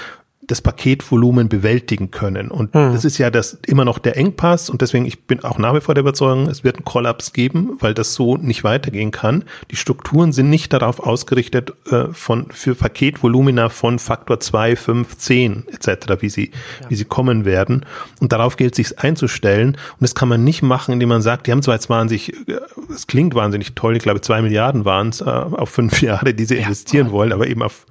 das 0.51 0.61
Paketvolumen 0.61 1.49
bewältigen 1.49 2.11
können. 2.11 2.51
Und 2.51 2.75
hm. 2.75 2.93
das 2.93 3.05
ist 3.05 3.19
ja 3.19 3.31
das 3.31 3.59
immer 3.67 3.85
noch 3.85 3.99
der 3.99 4.17
Engpass 4.17 4.69
und 4.69 4.83
deswegen 4.83 5.07
ich 5.07 5.25
bin 5.25 5.45
auch 5.45 5.59
nach 5.59 5.75
wie 5.75 5.81
vor 5.81 5.95
der 5.95 6.03
Überzeugung, 6.03 6.49
es 6.49 6.65
wird 6.65 6.77
einen 6.77 6.85
Kollaps 6.85 7.33
geben, 7.33 7.77
weil 7.81 7.95
das 7.95 8.15
so 8.15 8.37
nicht 8.37 8.65
weitergehen 8.65 9.11
kann. 9.11 9.45
Die 9.71 9.77
Strukturen 9.77 10.33
sind 10.33 10.51
nicht 10.51 10.73
darauf 10.73 11.01
ausgerichtet 11.01 11.73
äh, 11.91 12.07
von 12.13 12.47
für 12.51 12.75
Paketvolumina 12.75 13.69
von 13.69 13.99
Faktor 13.99 14.41
2, 14.41 14.77
5, 14.77 15.17
10 15.17 15.65
etc., 15.73 16.21
wie 16.21 16.29
sie 16.29 16.51
ja. 16.81 16.91
wie 16.91 16.95
sie 16.97 17.05
kommen 17.05 17.45
werden 17.45 17.87
und 18.21 18.33
darauf 18.33 18.57
gilt 18.57 18.75
sich 18.75 18.99
einzustellen 18.99 19.71
und 19.71 20.01
das 20.01 20.15
kann 20.15 20.29
man 20.29 20.43
nicht 20.43 20.63
machen, 20.63 20.93
indem 20.93 21.11
man 21.11 21.23
sagt, 21.23 21.47
die 21.47 21.53
haben 21.53 21.63
zwar 21.63 21.75
jetzt 21.75 21.89
wahnsinnig 21.89 22.33
äh, 22.49 22.61
es 22.93 23.07
klingt 23.07 23.35
wahnsinnig 23.35 23.75
toll, 23.75 23.97
ich 23.97 24.03
glaube 24.03 24.21
zwei 24.21 24.43
Milliarden 24.43 24.85
waren 24.85 25.11
es 25.11 25.21
äh, 25.21 25.25
auf 25.25 25.71
fünf 25.71 26.03
Jahre, 26.03 26.35
die 26.35 26.45
sie 26.45 26.57
ja, 26.57 26.63
investieren 26.63 27.11
wollen, 27.13 27.33
aber 27.33 27.47
eben 27.47 27.63
auf 27.63 27.87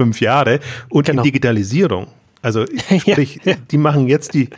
fünf 0.00 0.22
Jahre 0.22 0.60
und 0.88 1.04
genau. 1.04 1.20
in 1.20 1.24
Digitalisierung. 1.24 2.06
Also 2.40 2.64
sprich, 2.98 3.38
ja, 3.44 3.56
die 3.70 3.76
machen 3.76 4.08
jetzt 4.08 4.32
die, 4.32 4.48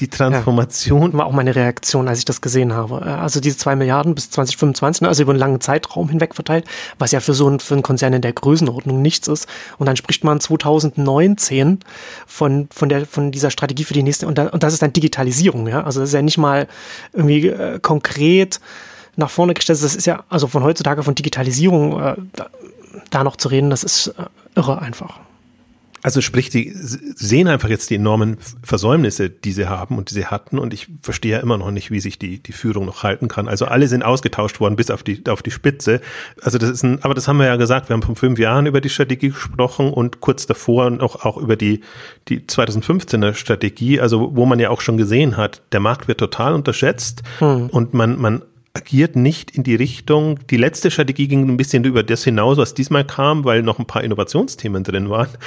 die 0.00 0.08
Transformation. 0.08 1.12
Ja, 1.12 1.18
war 1.18 1.26
auch 1.26 1.32
meine 1.32 1.54
Reaktion, 1.54 2.08
als 2.08 2.20
ich 2.20 2.24
das 2.24 2.40
gesehen 2.40 2.72
habe. 2.72 3.02
Also 3.02 3.40
diese 3.40 3.58
zwei 3.58 3.76
Milliarden 3.76 4.14
bis 4.14 4.30
2025, 4.30 5.02
ne, 5.02 5.08
also 5.08 5.22
über 5.22 5.32
einen 5.32 5.38
langen 5.38 5.60
Zeitraum 5.60 6.08
hinweg 6.08 6.34
verteilt, 6.34 6.64
was 6.98 7.12
ja 7.12 7.20
für 7.20 7.34
so 7.34 7.46
einen, 7.46 7.60
für 7.60 7.74
einen 7.74 7.82
Konzern 7.82 8.14
in 8.14 8.22
der 8.22 8.32
Größenordnung 8.32 9.02
nichts 9.02 9.28
ist. 9.28 9.46
Und 9.76 9.84
dann 9.84 9.96
spricht 9.96 10.24
man 10.24 10.40
2019 10.40 11.80
von, 12.26 12.68
von 12.72 12.88
der, 12.88 13.04
von 13.04 13.32
dieser 13.32 13.50
Strategie 13.50 13.84
für 13.84 13.92
die 13.92 14.02
nächste, 14.02 14.26
und, 14.26 14.38
da, 14.38 14.46
und 14.46 14.62
das 14.62 14.72
ist 14.72 14.80
dann 14.80 14.94
Digitalisierung, 14.94 15.68
ja. 15.68 15.84
Also 15.84 16.00
das 16.00 16.08
ist 16.08 16.14
ja 16.14 16.22
nicht 16.22 16.38
mal 16.38 16.68
irgendwie 17.12 17.48
äh, 17.48 17.78
konkret 17.80 18.60
nach 19.16 19.28
vorne 19.28 19.52
gestellt. 19.52 19.82
Das 19.82 19.94
ist 19.94 20.06
ja, 20.06 20.24
also 20.30 20.46
von 20.46 20.62
heutzutage 20.62 21.02
von 21.02 21.14
Digitalisierung, 21.14 22.00
äh, 22.00 22.16
da 23.10 23.24
noch 23.24 23.36
zu 23.36 23.48
reden, 23.48 23.70
das 23.70 23.84
ist 23.84 24.08
äh, 24.08 24.24
irre 24.54 24.80
einfach. 24.80 25.20
Also 26.02 26.22
sprich, 26.22 26.48
die 26.48 26.72
sehen 26.74 27.46
einfach 27.46 27.68
jetzt 27.68 27.90
die 27.90 27.96
enormen 27.96 28.38
Versäumnisse, 28.62 29.28
die 29.28 29.52
sie 29.52 29.68
haben 29.68 29.98
und 29.98 30.08
die 30.08 30.14
sie 30.14 30.26
hatten. 30.26 30.58
Und 30.58 30.72
ich 30.72 30.88
verstehe 31.02 31.32
ja 31.32 31.38
immer 31.40 31.58
noch 31.58 31.70
nicht, 31.70 31.90
wie 31.90 32.00
sich 32.00 32.18
die, 32.18 32.42
die 32.42 32.52
Führung 32.52 32.86
noch 32.86 33.02
halten 33.02 33.28
kann. 33.28 33.48
Also 33.48 33.66
alle 33.66 33.86
sind 33.86 34.02
ausgetauscht 34.02 34.60
worden 34.60 34.76
bis 34.76 34.90
auf 34.90 35.02
die, 35.02 35.22
auf 35.28 35.42
die 35.42 35.50
Spitze. 35.50 36.00
Also 36.40 36.56
das 36.56 36.70
ist 36.70 36.84
ein, 36.84 37.04
aber 37.04 37.12
das 37.12 37.28
haben 37.28 37.36
wir 37.36 37.46
ja 37.46 37.56
gesagt. 37.56 37.90
Wir 37.90 37.94
haben 37.94 38.02
vor 38.02 38.16
fünf 38.16 38.38
Jahren 38.38 38.64
über 38.64 38.80
die 38.80 38.88
Strategie 38.88 39.28
gesprochen 39.28 39.92
und 39.92 40.20
kurz 40.20 40.46
davor 40.46 40.88
noch 40.88 41.26
auch 41.26 41.36
über 41.36 41.56
die, 41.56 41.82
die 42.28 42.40
2015er 42.40 43.34
Strategie. 43.34 44.00
Also 44.00 44.34
wo 44.34 44.46
man 44.46 44.58
ja 44.58 44.70
auch 44.70 44.80
schon 44.80 44.96
gesehen 44.96 45.36
hat, 45.36 45.60
der 45.72 45.80
Markt 45.80 46.08
wird 46.08 46.18
total 46.18 46.54
unterschätzt 46.54 47.22
hm. 47.40 47.66
und 47.68 47.92
man, 47.92 48.18
man 48.18 48.42
agiert 48.72 49.16
nicht 49.16 49.50
in 49.50 49.64
die 49.64 49.74
Richtung. 49.74 50.38
Die 50.48 50.56
letzte 50.56 50.92
Strategie 50.92 51.26
ging 51.26 51.48
ein 51.48 51.56
bisschen 51.56 51.82
über 51.84 52.04
das 52.04 52.22
hinaus, 52.22 52.56
was 52.56 52.72
diesmal 52.72 53.04
kam, 53.04 53.44
weil 53.44 53.62
noch 53.62 53.80
ein 53.80 53.86
paar 53.86 54.04
Innovationsthemen 54.04 54.84
drin 54.84 55.10
waren. 55.10 55.28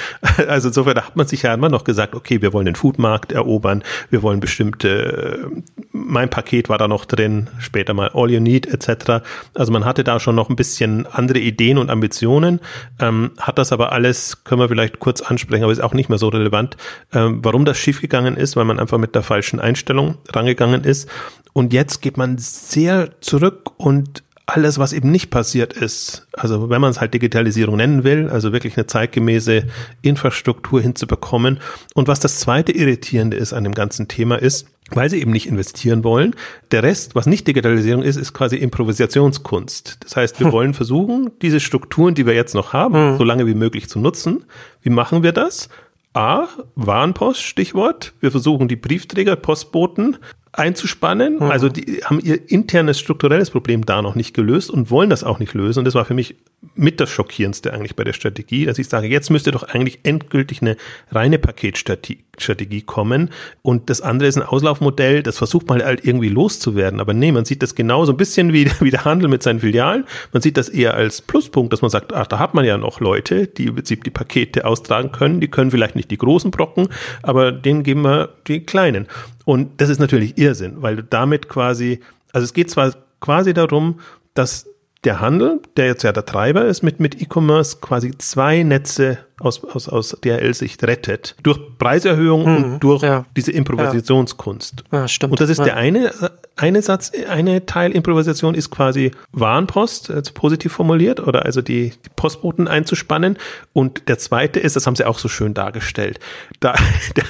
Also 0.48 0.68
insofern 0.68 0.96
hat 0.96 1.16
man 1.16 1.26
sich 1.26 1.42
ja 1.42 1.54
immer 1.54 1.68
noch 1.68 1.84
gesagt, 1.84 2.14
okay, 2.14 2.42
wir 2.42 2.52
wollen 2.52 2.66
den 2.66 2.74
Foodmarkt 2.74 3.32
erobern, 3.32 3.82
wir 4.10 4.22
wollen 4.22 4.40
bestimmte, 4.40 5.50
mein 5.92 6.28
Paket 6.28 6.68
war 6.68 6.76
da 6.76 6.88
noch 6.88 7.04
drin, 7.04 7.48
später 7.58 7.94
mal 7.94 8.10
All 8.14 8.30
You 8.30 8.40
Need 8.40 8.66
etc. 8.66 9.24
Also 9.54 9.72
man 9.72 9.84
hatte 9.84 10.04
da 10.04 10.18
schon 10.20 10.34
noch 10.34 10.50
ein 10.50 10.56
bisschen 10.56 11.06
andere 11.06 11.38
Ideen 11.38 11.78
und 11.78 11.88
Ambitionen, 11.88 12.60
ähm, 13.00 13.30
hat 13.38 13.58
das 13.58 13.72
aber 13.72 13.92
alles, 13.92 14.44
können 14.44 14.60
wir 14.60 14.68
vielleicht 14.68 14.98
kurz 14.98 15.22
ansprechen, 15.22 15.62
aber 15.62 15.72
ist 15.72 15.82
auch 15.82 15.94
nicht 15.94 16.08
mehr 16.08 16.18
so 16.18 16.28
relevant, 16.28 16.76
ähm, 17.12 17.40
warum 17.42 17.64
das 17.64 17.78
schiefgegangen 17.78 18.36
ist, 18.36 18.56
weil 18.56 18.64
man 18.64 18.80
einfach 18.80 18.98
mit 18.98 19.14
der 19.14 19.22
falschen 19.22 19.60
Einstellung 19.60 20.18
rangegangen 20.32 20.84
ist. 20.84 21.08
Und 21.54 21.72
jetzt 21.72 22.02
geht 22.02 22.18
man 22.18 22.36
sehr 22.36 23.20
zurück 23.22 23.70
und 23.78 24.22
alles, 24.46 24.78
was 24.78 24.92
eben 24.92 25.10
nicht 25.10 25.30
passiert 25.30 25.72
ist, 25.72 26.26
also 26.32 26.68
wenn 26.68 26.80
man 26.80 26.90
es 26.90 27.00
halt 27.00 27.14
Digitalisierung 27.14 27.76
nennen 27.76 28.04
will, 28.04 28.28
also 28.28 28.52
wirklich 28.52 28.76
eine 28.76 28.86
zeitgemäße 28.86 29.64
Infrastruktur 30.02 30.82
hinzubekommen. 30.82 31.60
Und 31.94 32.08
was 32.08 32.20
das 32.20 32.40
zweite 32.40 32.72
Irritierende 32.72 33.38
ist 33.38 33.54
an 33.54 33.64
dem 33.64 33.72
ganzen 33.72 34.06
Thema 34.06 34.36
ist, 34.36 34.66
weil 34.90 35.08
sie 35.08 35.20
eben 35.20 35.30
nicht 35.30 35.46
investieren 35.46 36.04
wollen. 36.04 36.36
Der 36.72 36.82
Rest, 36.82 37.14
was 37.14 37.24
nicht 37.24 37.46
Digitalisierung 37.46 38.02
ist, 38.02 38.16
ist 38.16 38.34
quasi 38.34 38.56
Improvisationskunst. 38.56 39.98
Das 40.00 40.16
heißt, 40.16 40.40
wir 40.40 40.46
hm. 40.46 40.52
wollen 40.52 40.74
versuchen, 40.74 41.30
diese 41.40 41.60
Strukturen, 41.60 42.14
die 42.14 42.26
wir 42.26 42.34
jetzt 42.34 42.54
noch 42.54 42.74
haben, 42.74 43.12
hm. 43.12 43.16
so 43.16 43.24
lange 43.24 43.46
wie 43.46 43.54
möglich 43.54 43.88
zu 43.88 43.98
nutzen. 43.98 44.44
Wie 44.82 44.90
machen 44.90 45.22
wir 45.22 45.32
das? 45.32 45.70
A, 46.12 46.48
Warenpost, 46.74 47.42
Stichwort. 47.42 48.12
Wir 48.20 48.30
versuchen 48.30 48.68
die 48.68 48.76
Briefträger, 48.76 49.36
Postboten 49.36 50.18
einzuspannen. 50.58 51.36
Mhm. 51.36 51.42
Also 51.42 51.68
die 51.68 52.02
haben 52.04 52.20
ihr 52.20 52.50
internes 52.50 52.98
strukturelles 52.98 53.50
Problem 53.50 53.84
da 53.84 54.02
noch 54.02 54.14
nicht 54.14 54.34
gelöst 54.34 54.70
und 54.70 54.90
wollen 54.90 55.10
das 55.10 55.24
auch 55.24 55.38
nicht 55.38 55.54
lösen. 55.54 55.80
Und 55.80 55.84
das 55.84 55.94
war 55.94 56.04
für 56.04 56.14
mich 56.14 56.36
mit 56.74 57.00
das 57.00 57.10
Schockierendste 57.10 57.72
eigentlich 57.72 57.96
bei 57.96 58.04
der 58.04 58.12
Strategie, 58.12 58.64
dass 58.64 58.78
ich 58.78 58.88
sage, 58.88 59.06
jetzt 59.06 59.30
müsste 59.30 59.50
doch 59.50 59.64
eigentlich 59.64 60.00
endgültig 60.04 60.62
eine 60.62 60.76
reine 61.10 61.38
Paketstrategie 61.38 62.82
kommen. 62.82 63.30
Und 63.62 63.90
das 63.90 64.00
andere 64.00 64.28
ist 64.28 64.36
ein 64.36 64.42
Auslaufmodell, 64.42 65.22
das 65.22 65.38
versucht 65.38 65.68
man 65.68 65.82
halt 65.82 66.04
irgendwie 66.04 66.28
loszuwerden. 66.28 67.00
Aber 67.00 67.12
nee, 67.12 67.32
man 67.32 67.44
sieht 67.44 67.62
das 67.62 67.74
genauso 67.74 68.12
ein 68.12 68.16
bisschen 68.16 68.52
wie, 68.52 68.70
wie 68.80 68.90
der 68.90 69.04
Handel 69.04 69.28
mit 69.28 69.42
seinen 69.42 69.60
Filialen. 69.60 70.04
Man 70.32 70.40
sieht 70.40 70.56
das 70.56 70.68
eher 70.68 70.94
als 70.94 71.20
Pluspunkt, 71.20 71.72
dass 71.72 71.82
man 71.82 71.90
sagt, 71.90 72.12
ach, 72.12 72.26
da 72.26 72.38
hat 72.38 72.54
man 72.54 72.64
ja 72.64 72.78
noch 72.78 73.00
Leute, 73.00 73.46
die 73.46 73.66
im 73.66 73.74
Prinzip 73.74 74.04
die 74.04 74.10
Pakete 74.10 74.64
austragen 74.64 75.12
können. 75.12 75.40
Die 75.40 75.48
können 75.48 75.70
vielleicht 75.70 75.96
nicht 75.96 76.10
die 76.10 76.18
großen 76.18 76.50
Brocken, 76.50 76.88
aber 77.22 77.52
denen 77.52 77.82
geben 77.82 78.02
wir 78.02 78.30
die 78.46 78.60
kleinen. 78.60 79.06
Und 79.44 79.80
das 79.80 79.90
ist 79.90 79.98
natürlich 79.98 80.38
Irrsinn, 80.38 80.82
weil 80.82 80.96
du 80.96 81.02
damit 81.02 81.48
quasi, 81.48 82.00
also 82.32 82.44
es 82.44 82.52
geht 82.52 82.70
zwar 82.70 82.94
quasi 83.20 83.54
darum, 83.54 84.00
dass 84.34 84.66
der 85.04 85.20
Handel, 85.20 85.60
der 85.76 85.86
jetzt 85.86 86.02
ja 86.02 86.12
der 86.12 86.24
Treiber 86.24 86.64
ist 86.64 86.82
mit, 86.82 87.00
mit 87.00 87.20
E-Commerce, 87.20 87.78
quasi 87.80 88.16
zwei 88.18 88.62
Netze 88.62 89.18
aus, 89.38 89.62
aus, 89.64 89.88
aus 89.88 90.16
DHL-Sicht 90.24 90.82
rettet. 90.84 91.34
Durch 91.42 91.58
Preiserhöhung 91.78 92.42
mhm, 92.42 92.64
und 92.64 92.80
durch 92.80 93.02
ja, 93.02 93.24
diese 93.36 93.52
Improvisationskunst. 93.52 94.84
Ja. 94.92 95.08
stimmt. 95.08 95.32
Und 95.32 95.40
das 95.40 95.50
ist 95.50 95.58
ja. 95.58 95.64
der 95.64 95.76
eine, 95.76 96.12
eine 96.56 96.80
Satz, 96.82 97.10
eine 97.28 97.66
Teil 97.66 97.90
Improvisation 97.92 98.54
ist 98.54 98.70
quasi 98.70 99.10
Warenpost, 99.32 100.10
also 100.10 100.32
positiv 100.32 100.72
formuliert, 100.72 101.20
oder 101.20 101.44
also 101.44 101.60
die, 101.62 101.90
die 101.90 102.10
Postboten 102.16 102.68
einzuspannen. 102.68 103.36
Und 103.72 104.08
der 104.08 104.18
zweite 104.18 104.60
ist, 104.60 104.76
das 104.76 104.86
haben 104.86 104.94
sie 104.96 105.04
auch 105.04 105.18
so 105.18 105.28
schön 105.28 105.52
dargestellt, 105.52 106.20
da 106.60 106.74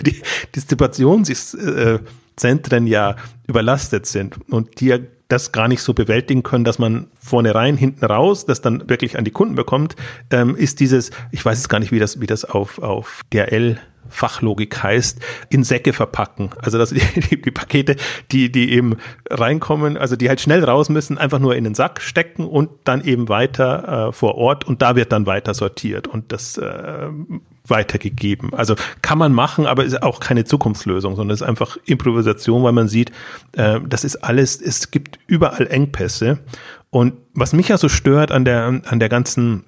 die 0.02 0.22
Distributionszentren 0.54 2.86
ja 2.86 3.16
überlastet 3.46 4.06
sind 4.06 4.36
und 4.50 4.80
die 4.80 4.86
ja 4.86 4.98
das 5.28 5.52
gar 5.52 5.68
nicht 5.68 5.82
so 5.82 5.94
bewältigen 5.94 6.42
können, 6.42 6.64
dass 6.64 6.78
man 6.78 7.08
vorne 7.18 7.54
rein, 7.54 7.76
hinten 7.76 8.04
raus, 8.04 8.46
das 8.46 8.60
dann 8.60 8.88
wirklich 8.88 9.18
an 9.18 9.24
die 9.24 9.30
Kunden 9.30 9.54
bekommt, 9.54 9.96
ähm, 10.30 10.54
ist 10.56 10.80
dieses, 10.80 11.10
ich 11.32 11.44
weiß 11.44 11.58
es 11.58 11.68
gar 11.68 11.78
nicht, 11.80 11.92
wie 11.92 11.98
das, 11.98 12.20
wie 12.20 12.26
das 12.26 12.44
auf, 12.44 12.78
auf 12.78 13.22
DRL 13.32 13.78
Fachlogik 14.08 14.82
heißt, 14.82 15.20
in 15.48 15.64
Säcke 15.64 15.92
verpacken. 15.92 16.50
Also 16.58 16.78
dass 16.78 16.90
die, 16.90 17.00
die, 17.00 17.40
die, 17.40 17.50
Pakete, 17.50 17.96
die, 18.30 18.50
die 18.52 18.72
eben 18.72 18.96
reinkommen, 19.30 19.96
also 19.96 20.16
die 20.16 20.28
halt 20.28 20.40
schnell 20.40 20.62
raus 20.62 20.88
müssen, 20.88 21.18
einfach 21.18 21.38
nur 21.38 21.56
in 21.56 21.64
den 21.64 21.74
Sack 21.74 22.00
stecken 22.00 22.46
und 22.46 22.70
dann 22.84 23.02
eben 23.04 23.28
weiter 23.28 24.08
äh, 24.08 24.12
vor 24.12 24.36
Ort 24.36 24.64
und 24.64 24.82
da 24.82 24.96
wird 24.96 25.12
dann 25.12 25.26
weiter 25.26 25.54
sortiert 25.54 26.06
und 26.06 26.32
das 26.32 26.58
äh, 26.58 27.08
weitergegeben. 27.66 28.52
Also 28.54 28.76
kann 29.02 29.18
man 29.18 29.32
machen, 29.32 29.66
aber 29.66 29.84
ist 29.84 30.02
auch 30.02 30.20
keine 30.20 30.44
Zukunftslösung, 30.44 31.16
sondern 31.16 31.34
ist 31.34 31.42
einfach 31.42 31.76
Improvisation, 31.86 32.62
weil 32.62 32.72
man 32.72 32.88
sieht, 32.88 33.10
äh, 33.52 33.80
das 33.86 34.04
ist 34.04 34.16
alles, 34.16 34.60
es 34.60 34.90
gibt 34.90 35.18
überall 35.26 35.66
Engpässe. 35.66 36.40
Und 36.90 37.14
was 37.32 37.52
mich 37.52 37.68
ja 37.68 37.78
so 37.78 37.88
stört 37.88 38.32
an 38.32 38.44
der, 38.44 38.82
an 38.84 39.00
der 39.00 39.08
ganzen 39.08 39.64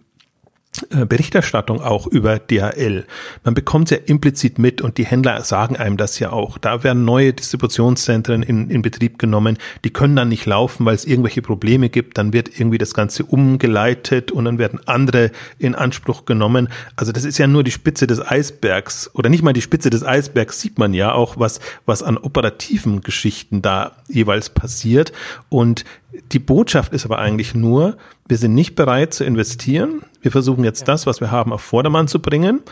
Berichterstattung 1.07 1.81
auch 1.81 2.07
über 2.07 2.39
DHL. 2.39 3.05
Man 3.45 3.55
bekommt 3.55 3.91
ja 3.91 3.99
implizit 4.05 4.59
mit 4.59 4.81
und 4.81 4.99
die 4.99 5.07
Händler 5.07 5.43
sagen 5.45 5.77
einem 5.77 5.97
das 5.97 6.19
ja 6.19 6.33
auch. 6.33 6.59
Da 6.59 6.85
werden 6.85 7.05
neue 7.05 7.33
Distributionszentren 7.33 8.43
in, 8.43 8.71
in 8.71 8.83
Betrieb 8.83 9.19
genommen, 9.19 9.59
die 9.85 9.91
können 9.91 10.17
dann 10.17 10.29
nicht 10.29 10.47
laufen, 10.47 10.85
weil 10.87 10.95
es 10.95 11.05
irgendwelche 11.05 11.43
Probleme 11.43 11.89
gibt. 11.89 12.19
Dann 12.19 12.33
wird 12.33 12.59
irgendwie 12.59 12.79
das 12.79 12.95
Ganze 12.95 13.25
umgeleitet 13.25 14.33
und 14.33 14.45
dann 14.45 14.59
werden 14.59 14.81
andere 14.87 15.31
in 15.59 15.75
Anspruch 15.75 16.25
genommen. 16.25 16.69
Also 16.97 17.13
das 17.13 17.25
ist 17.25 17.39
ja 17.39 17.47
nur 17.47 17.65
die 17.65 17.71
Spitze 17.71 18.07
des 18.07 18.25
Eisbergs 18.25 19.11
oder 19.15 19.29
nicht 19.29 19.43
mal 19.43 19.53
die 19.53 19.63
Spitze 19.63 19.91
des 19.91 20.05
Eisbergs 20.05 20.61
sieht 20.61 20.79
man 20.79 20.95
ja 20.95 21.13
auch, 21.13 21.39
was, 21.39 21.61
was 21.85 22.03
an 22.03 22.19
operativen 22.19 23.01
Geschichten 23.01 23.63
da 23.63 23.93
jeweils 24.09 24.51
passiert. 24.51 25.13
Und 25.49 25.85
die 26.33 26.39
Botschaft 26.39 26.93
ist 26.93 27.05
aber 27.05 27.19
eigentlich 27.19 27.55
nur, 27.55 27.97
wir 28.29 28.39
sind 28.39 28.55
nicht 28.55 28.75
bereit 28.75 29.15
zu 29.15 29.25
investieren. 29.25 30.03
Wir 30.21 30.31
versuchen 30.31 30.65
jetzt 30.65 30.89
das, 30.89 31.07
was 31.07 31.21
wir 31.21 31.31
haben, 31.31 31.53
auf 31.53 31.61
Vordermann 31.61 32.09
zu 32.09 32.21
bringen. 32.21 32.63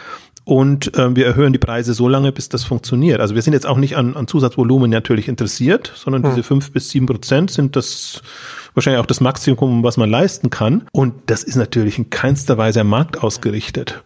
Und 0.45 0.95
äh, 0.99 1.17
wir 1.17 1.25
erhöhen 1.25 1.55
die 1.55 1.59
Preise 1.59 1.95
so 1.95 2.07
lange, 2.07 2.31
bis 2.31 2.51
das 2.51 2.65
funktioniert. 2.65 3.21
Also 3.21 3.35
wir 3.35 3.41
sind 3.41 3.55
jetzt 3.55 3.67
auch 3.67 3.79
nicht 3.79 3.97
an, 3.97 4.15
an 4.15 4.29
Zusatzvolumen 4.29 4.91
natürlich 4.91 5.27
interessiert, 5.27 5.91
sondern 5.95 6.23
hm. 6.23 6.31
diese 6.31 6.43
fünf 6.43 6.71
bis 6.71 6.91
sieben 6.91 7.07
Prozent 7.07 7.51
sind 7.51 7.77
das 7.77 8.21
wahrscheinlich 8.75 9.01
auch 9.01 9.07
das 9.07 9.21
Maximum, 9.21 9.83
was 9.83 9.97
man 9.97 10.11
leisten 10.11 10.51
kann. 10.51 10.87
Und 10.93 11.15
das 11.27 11.45
ist 11.45 11.57
natürlich 11.57 11.97
in 11.99 12.11
keinster 12.11 12.59
Weise 12.59 12.83
am 12.83 12.89
Markt 12.89 13.23
ausgerichtet. 13.23 14.04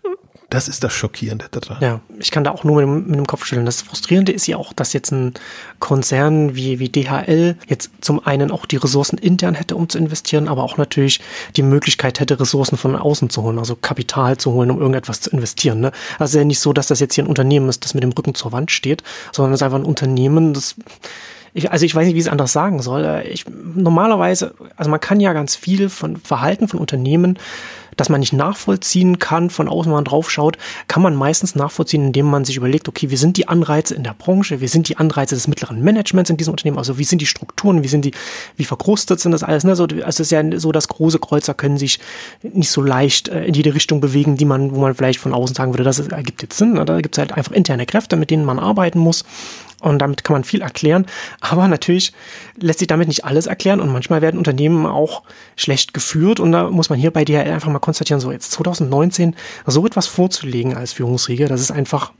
Das 0.50 0.66
ist 0.66 0.82
das 0.82 0.94
Schockierende 0.94 1.46
daran. 1.50 1.76
Ja, 1.82 2.00
ich 2.18 2.30
kann 2.30 2.42
da 2.42 2.52
auch 2.52 2.64
nur 2.64 2.76
mit 2.76 2.84
dem, 2.84 3.06
mit 3.06 3.16
dem 3.16 3.26
Kopf 3.26 3.44
schütteln. 3.44 3.66
Das 3.66 3.82
Frustrierende 3.82 4.32
ist 4.32 4.46
ja 4.46 4.56
auch, 4.56 4.72
dass 4.72 4.94
jetzt 4.94 5.12
ein 5.12 5.34
Konzern 5.78 6.56
wie, 6.56 6.78
wie 6.78 6.88
DHL 6.88 7.56
jetzt 7.66 7.90
zum 8.00 8.26
einen 8.26 8.50
auch 8.50 8.64
die 8.64 8.76
Ressourcen 8.76 9.18
intern 9.18 9.54
hätte, 9.54 9.76
um 9.76 9.90
zu 9.90 9.98
investieren, 9.98 10.48
aber 10.48 10.62
auch 10.62 10.78
natürlich 10.78 11.20
die 11.56 11.62
Möglichkeit 11.62 12.18
hätte, 12.18 12.40
Ressourcen 12.40 12.78
von 12.78 12.96
außen 12.96 13.28
zu 13.28 13.42
holen, 13.42 13.58
also 13.58 13.76
Kapital 13.76 14.38
zu 14.38 14.52
holen, 14.52 14.70
um 14.70 14.78
irgendetwas 14.78 15.20
zu 15.20 15.30
investieren. 15.30 15.80
Ne? 15.80 15.92
Also 16.18 16.38
ja 16.38 16.44
nicht 16.44 16.60
so, 16.60 16.72
dass 16.72 16.86
das 16.86 17.00
jetzt 17.00 17.14
hier 17.14 17.24
ein 17.24 17.28
Unternehmen 17.28 17.68
ist, 17.68 17.84
das 17.84 17.92
mit 17.92 18.02
dem 18.02 18.12
Rücken 18.12 18.34
zur 18.34 18.50
Wand 18.50 18.70
steht, 18.70 19.02
sondern 19.32 19.52
es 19.52 19.60
ist 19.60 19.64
einfach 19.64 19.78
ein 19.78 19.84
Unternehmen, 19.84 20.54
das 20.54 20.76
ich, 21.58 21.70
also 21.70 21.84
ich 21.84 21.94
weiß 21.94 22.06
nicht, 22.06 22.14
wie 22.14 22.20
ich 22.20 22.26
es 22.26 22.32
anders 22.32 22.52
sagen 22.52 22.80
soll. 22.80 23.22
Ich, 23.30 23.44
normalerweise, 23.74 24.54
also 24.76 24.90
man 24.90 25.00
kann 25.00 25.20
ja 25.20 25.32
ganz 25.32 25.56
viel 25.56 25.88
von 25.88 26.16
Verhalten 26.16 26.68
von 26.68 26.80
Unternehmen 26.80 27.38
das 27.98 28.08
man 28.08 28.20
nicht 28.20 28.32
nachvollziehen 28.32 29.18
kann, 29.18 29.50
von 29.50 29.68
außen, 29.68 29.90
wenn 29.90 29.96
man 29.96 30.04
drauf 30.04 30.30
schaut, 30.30 30.56
kann 30.86 31.02
man 31.02 31.14
meistens 31.14 31.54
nachvollziehen, 31.54 32.06
indem 32.06 32.26
man 32.26 32.44
sich 32.44 32.56
überlegt, 32.56 32.88
okay, 32.88 33.10
wie 33.10 33.16
sind 33.16 33.36
die 33.36 33.48
Anreize 33.48 33.94
in 33.94 34.04
der 34.04 34.14
Branche, 34.14 34.60
wie 34.60 34.68
sind 34.68 34.88
die 34.88 34.96
Anreize 34.96 35.34
des 35.34 35.48
mittleren 35.48 35.82
Managements 35.82 36.30
in 36.30 36.36
diesem 36.36 36.52
Unternehmen, 36.52 36.78
also 36.78 36.98
wie 36.98 37.04
sind 37.04 37.20
die 37.20 37.26
Strukturen, 37.26 37.82
wie 37.82 37.88
sind 37.88 38.04
die, 38.04 38.12
wie 38.56 38.64
verkrustet 38.64 39.20
sind 39.20 39.32
das 39.32 39.42
alles, 39.42 39.64
ne? 39.64 39.76
So, 39.76 39.84
also 39.84 40.04
es 40.06 40.20
ist 40.20 40.30
ja 40.30 40.42
so, 40.58 40.72
dass 40.72 40.88
große 40.88 41.18
Kreuzer 41.18 41.54
können 41.54 41.76
sich 41.76 41.98
nicht 42.42 42.70
so 42.70 42.80
leicht 42.80 43.28
äh, 43.28 43.44
in 43.44 43.54
jede 43.54 43.74
Richtung 43.74 44.00
bewegen, 44.00 44.36
die 44.36 44.44
man, 44.44 44.74
wo 44.74 44.80
man 44.80 44.94
vielleicht 44.94 45.18
von 45.18 45.34
außen 45.34 45.56
sagen 45.56 45.72
würde, 45.74 45.84
das 45.84 45.98
ergibt 45.98 46.42
jetzt 46.42 46.56
Sinn. 46.56 46.74
Ne? 46.74 46.84
Da 46.84 47.00
gibt 47.00 47.16
es 47.16 47.18
halt 47.18 47.32
einfach 47.32 47.52
interne 47.52 47.84
Kräfte, 47.84 48.16
mit 48.16 48.30
denen 48.30 48.44
man 48.44 48.58
arbeiten 48.58 49.00
muss. 49.00 49.24
Und 49.80 50.00
damit 50.00 50.24
kann 50.24 50.34
man 50.34 50.44
viel 50.44 50.60
erklären. 50.60 51.06
Aber 51.40 51.68
natürlich 51.68 52.12
lässt 52.56 52.80
sich 52.80 52.88
damit 52.88 53.08
nicht 53.08 53.24
alles 53.24 53.46
erklären. 53.46 53.80
Und 53.80 53.92
manchmal 53.92 54.22
werden 54.22 54.38
Unternehmen 54.38 54.86
auch 54.86 55.22
schlecht 55.56 55.94
geführt. 55.94 56.40
Und 56.40 56.52
da 56.52 56.70
muss 56.70 56.90
man 56.90 56.98
hier 56.98 57.12
bei 57.12 57.24
DHL 57.24 57.52
einfach 57.52 57.70
mal 57.70 57.78
konstatieren, 57.78 58.20
so 58.20 58.32
jetzt 58.32 58.50
2019 58.52 59.36
so 59.66 59.86
etwas 59.86 60.06
vorzulegen 60.06 60.76
als 60.76 60.92
Führungsriege, 60.92 61.46
das 61.46 61.60
ist 61.60 61.70
einfach 61.70 62.12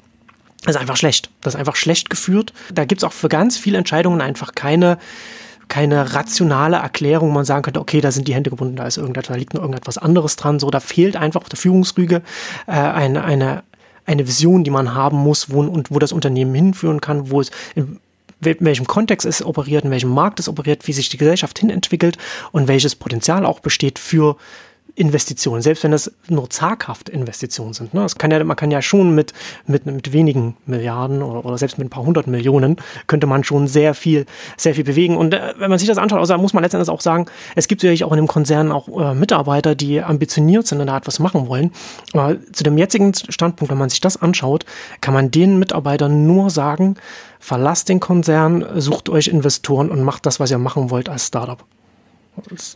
das 0.64 0.74
ist 0.74 0.80
einfach 0.80 0.96
schlecht. 0.96 1.30
Das 1.40 1.54
ist 1.54 1.58
einfach 1.60 1.76
schlecht 1.76 2.10
geführt. 2.10 2.52
Da 2.72 2.84
gibt 2.84 3.00
es 3.00 3.04
auch 3.04 3.12
für 3.12 3.28
ganz 3.28 3.56
viele 3.56 3.78
Entscheidungen 3.78 4.20
einfach 4.20 4.54
keine, 4.54 4.98
keine 5.68 6.14
rationale 6.14 6.78
Erklärung, 6.78 7.28
wo 7.30 7.32
man 7.32 7.44
sagen 7.44 7.62
könnte, 7.62 7.80
okay, 7.80 8.00
da 8.00 8.10
sind 8.10 8.26
die 8.26 8.34
Hände 8.34 8.50
gebunden, 8.50 8.76
da 8.76 8.86
ist 8.86 8.96
irgendetwas, 8.96 9.34
da 9.34 9.38
liegt 9.38 9.54
noch 9.54 9.60
irgendetwas 9.60 9.98
anderes 9.98 10.36
dran. 10.36 10.58
So, 10.58 10.70
da 10.70 10.80
fehlt 10.80 11.16
einfach 11.16 11.42
auf 11.42 11.48
der 11.48 11.58
Führungsrüge 11.58 12.22
äh, 12.66 12.72
eine, 12.72 13.22
eine, 13.22 13.62
eine 14.08 14.26
Vision, 14.26 14.64
die 14.64 14.70
man 14.70 14.94
haben 14.94 15.18
muss, 15.18 15.50
wo, 15.50 15.60
und 15.60 15.90
wo 15.90 15.98
das 15.98 16.12
Unternehmen 16.12 16.54
hinführen 16.54 17.00
kann, 17.00 17.30
wo 17.30 17.40
es 17.40 17.50
in 17.74 18.00
welchem 18.40 18.86
Kontext 18.86 19.26
es 19.26 19.44
operiert, 19.44 19.84
in 19.84 19.90
welchem 19.90 20.10
Markt 20.10 20.40
es 20.40 20.48
operiert, 20.48 20.86
wie 20.86 20.92
sich 20.92 21.08
die 21.08 21.16
Gesellschaft 21.18 21.58
hin 21.58 21.70
entwickelt 21.70 22.16
und 22.52 22.68
welches 22.68 22.94
Potenzial 22.94 23.44
auch 23.44 23.60
besteht 23.60 23.98
für 23.98 24.36
Investitionen, 24.98 25.62
selbst 25.62 25.84
wenn 25.84 25.92
das 25.92 26.12
nur 26.28 26.50
zaghafte 26.50 27.12
Investitionen 27.12 27.72
sind. 27.72 27.94
Ne? 27.94 28.06
Kann 28.18 28.30
ja, 28.30 28.42
man 28.42 28.56
kann 28.56 28.70
ja 28.70 28.82
schon 28.82 29.14
mit, 29.14 29.32
mit, 29.66 29.86
mit 29.86 30.12
wenigen 30.12 30.56
Milliarden 30.66 31.22
oder, 31.22 31.44
oder 31.44 31.56
selbst 31.56 31.78
mit 31.78 31.86
ein 31.86 31.90
paar 31.90 32.04
hundert 32.04 32.26
Millionen 32.26 32.76
könnte 33.06 33.26
man 33.26 33.44
schon 33.44 33.68
sehr 33.68 33.94
viel, 33.94 34.26
sehr 34.56 34.74
viel 34.74 34.82
bewegen. 34.82 35.16
Und 35.16 35.34
äh, 35.34 35.54
wenn 35.58 35.70
man 35.70 35.78
sich 35.78 35.86
das 35.86 35.98
anschaut, 35.98 36.18
also 36.18 36.36
muss 36.38 36.52
man 36.52 36.64
letztendlich 36.64 36.90
auch 36.90 37.00
sagen, 37.00 37.26
es 37.54 37.68
gibt 37.68 37.80
sicherlich 37.80 38.02
auch 38.02 38.10
in 38.10 38.16
dem 38.16 38.26
Konzern 38.26 38.72
auch 38.72 38.88
äh, 38.88 39.14
Mitarbeiter, 39.14 39.76
die 39.76 40.02
ambitioniert 40.02 40.66
sind 40.66 40.80
und 40.80 40.88
da 40.88 40.96
etwas 40.96 41.20
machen 41.20 41.46
wollen. 41.48 41.70
Aber 42.12 42.36
zu 42.52 42.64
dem 42.64 42.76
jetzigen 42.76 43.14
Standpunkt, 43.14 43.70
wenn 43.70 43.78
man 43.78 43.90
sich 43.90 44.00
das 44.00 44.20
anschaut, 44.20 44.64
kann 45.00 45.14
man 45.14 45.30
den 45.30 45.60
Mitarbeitern 45.60 46.26
nur 46.26 46.50
sagen, 46.50 46.96
verlasst 47.38 47.88
den 47.88 48.00
Konzern, 48.00 48.66
sucht 48.76 49.08
euch 49.08 49.28
Investoren 49.28 49.90
und 49.90 50.02
macht 50.02 50.26
das, 50.26 50.40
was 50.40 50.50
ihr 50.50 50.58
machen 50.58 50.90
wollt 50.90 51.08
als 51.08 51.28
Startup. 51.28 51.64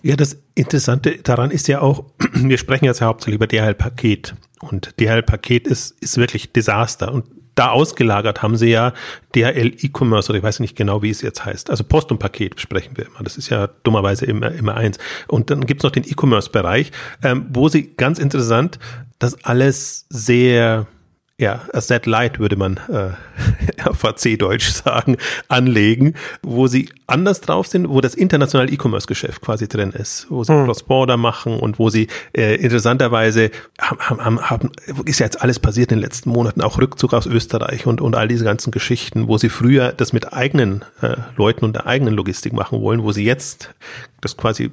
Ja, 0.02 0.16
das 0.16 0.36
Interessante 0.54 1.18
daran 1.18 1.50
ist 1.50 1.68
ja 1.68 1.80
auch, 1.80 2.04
wir 2.32 2.58
sprechen 2.58 2.84
jetzt 2.84 3.00
ja 3.00 3.06
hauptsächlich 3.06 3.36
über 3.36 3.46
DHL-Paket 3.46 4.34
und 4.60 5.00
DHL-Paket 5.00 5.66
ist, 5.66 5.96
ist 6.00 6.16
wirklich 6.16 6.52
Desaster 6.52 7.12
und 7.12 7.24
da 7.54 7.68
ausgelagert 7.70 8.42
haben 8.42 8.56
sie 8.56 8.70
ja 8.70 8.92
DHL 9.34 9.74
E-Commerce 9.78 10.30
oder 10.30 10.38
ich 10.38 10.42
weiß 10.42 10.60
nicht 10.60 10.76
genau, 10.76 11.02
wie 11.02 11.10
es 11.10 11.20
jetzt 11.20 11.44
heißt. 11.44 11.70
Also 11.70 11.84
Post 11.84 12.10
und 12.10 12.18
Paket 12.18 12.58
sprechen 12.60 12.96
wir 12.96 13.06
immer. 13.06 13.22
Das 13.22 13.36
ist 13.36 13.50
ja 13.50 13.68
dummerweise 13.82 14.24
immer, 14.24 14.50
immer 14.52 14.74
eins. 14.74 14.98
Und 15.28 15.50
dann 15.50 15.66
gibt's 15.66 15.84
noch 15.84 15.90
den 15.90 16.04
E-Commerce-Bereich, 16.04 16.92
ähm, 17.22 17.46
wo 17.50 17.68
sie 17.68 17.94
ganz 17.94 18.18
interessant 18.18 18.78
das 19.18 19.44
alles 19.44 20.06
sehr 20.08 20.86
ja, 21.42 21.60
Asset 21.72 22.06
Light 22.06 22.38
würde 22.38 22.54
man 22.54 22.76
äh, 22.88 23.10
VC-Deutsch 23.92 24.70
sagen, 24.70 25.16
anlegen, 25.48 26.14
wo 26.42 26.68
sie 26.68 26.88
anders 27.08 27.40
drauf 27.40 27.66
sind, 27.66 27.88
wo 27.88 28.00
das 28.00 28.14
internationale 28.14 28.70
E-Commerce-Geschäft 28.70 29.42
quasi 29.42 29.66
drin 29.66 29.90
ist, 29.90 30.26
wo 30.30 30.44
sie 30.44 30.54
hm. 30.54 30.66
Cross-Border 30.66 31.16
machen 31.16 31.58
und 31.58 31.80
wo 31.80 31.90
sie 31.90 32.06
äh, 32.32 32.54
interessanterweise 32.54 33.50
haben, 33.80 34.24
haben, 34.24 34.50
haben, 34.50 34.70
ist 35.04 35.18
ja 35.18 35.26
jetzt 35.26 35.42
alles 35.42 35.58
passiert 35.58 35.90
in 35.90 35.98
den 35.98 36.04
letzten 36.04 36.30
Monaten, 36.30 36.62
auch 36.62 36.78
Rückzug 36.78 37.12
aus 37.12 37.26
Österreich 37.26 37.88
und, 37.88 38.00
und 38.00 38.14
all 38.14 38.28
diese 38.28 38.44
ganzen 38.44 38.70
Geschichten, 38.70 39.26
wo 39.26 39.36
sie 39.36 39.48
früher 39.48 39.90
das 39.90 40.12
mit 40.12 40.32
eigenen 40.32 40.84
äh, 41.00 41.16
Leuten 41.36 41.64
und 41.64 41.74
der 41.74 41.86
eigenen 41.86 42.14
Logistik 42.14 42.52
machen 42.52 42.80
wollen, 42.80 43.02
wo 43.02 43.10
sie 43.10 43.24
jetzt 43.24 43.74
das 44.20 44.36
quasi 44.36 44.70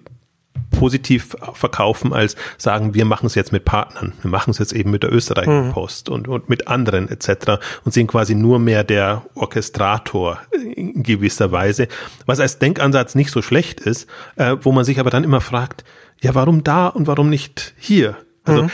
positiv 0.72 1.36
verkaufen, 1.54 2.14
als 2.14 2.36
sagen, 2.58 2.94
wir 2.94 3.06
machen 3.06 3.26
es 3.26 3.36
jetzt 3.36 3.52
mit 3.52 3.66
Partnern. 3.66 4.14
Wir 4.22 4.32
machen 4.32 4.52
es 4.52 4.60
jetzt 4.60 4.74
eben 4.74 4.92
mit 4.92 5.04
der 5.04 5.12
Österreichischen 5.12 5.68
mhm. 5.68 5.72
Post 5.72 6.10
und, 6.10 6.28
und 6.28 6.50
mit 6.50 6.68
anderen 6.68 7.10
etc. 7.10 7.60
und 7.84 7.94
sind 7.94 8.08
quasi 8.08 8.36
nur 8.36 8.60
mehr 8.60 8.84
der 8.84 9.24
Orchestrator 9.36 10.40
in 10.76 11.04
gewisser 11.04 11.52
Weise, 11.52 11.88
was 12.26 12.40
als 12.40 12.60
Denkansatz 12.60 13.16
nicht 13.16 13.32
so 13.32 13.42
schlecht 13.42 13.82
ist, 13.82 14.08
äh, 14.36 14.56
wo 14.62 14.72
man 14.72 14.86
sich 14.86 15.00
aber 15.00 15.10
dann 15.10 15.24
immer 15.24 15.42
fragt, 15.42 15.84
ja, 16.22 16.36
warum 16.36 16.64
da 16.64 16.88
und 16.88 17.08
warum 17.08 17.30
nicht 17.30 17.74
hier? 17.78 18.18
Also 18.44 18.64
mhm. 18.64 18.70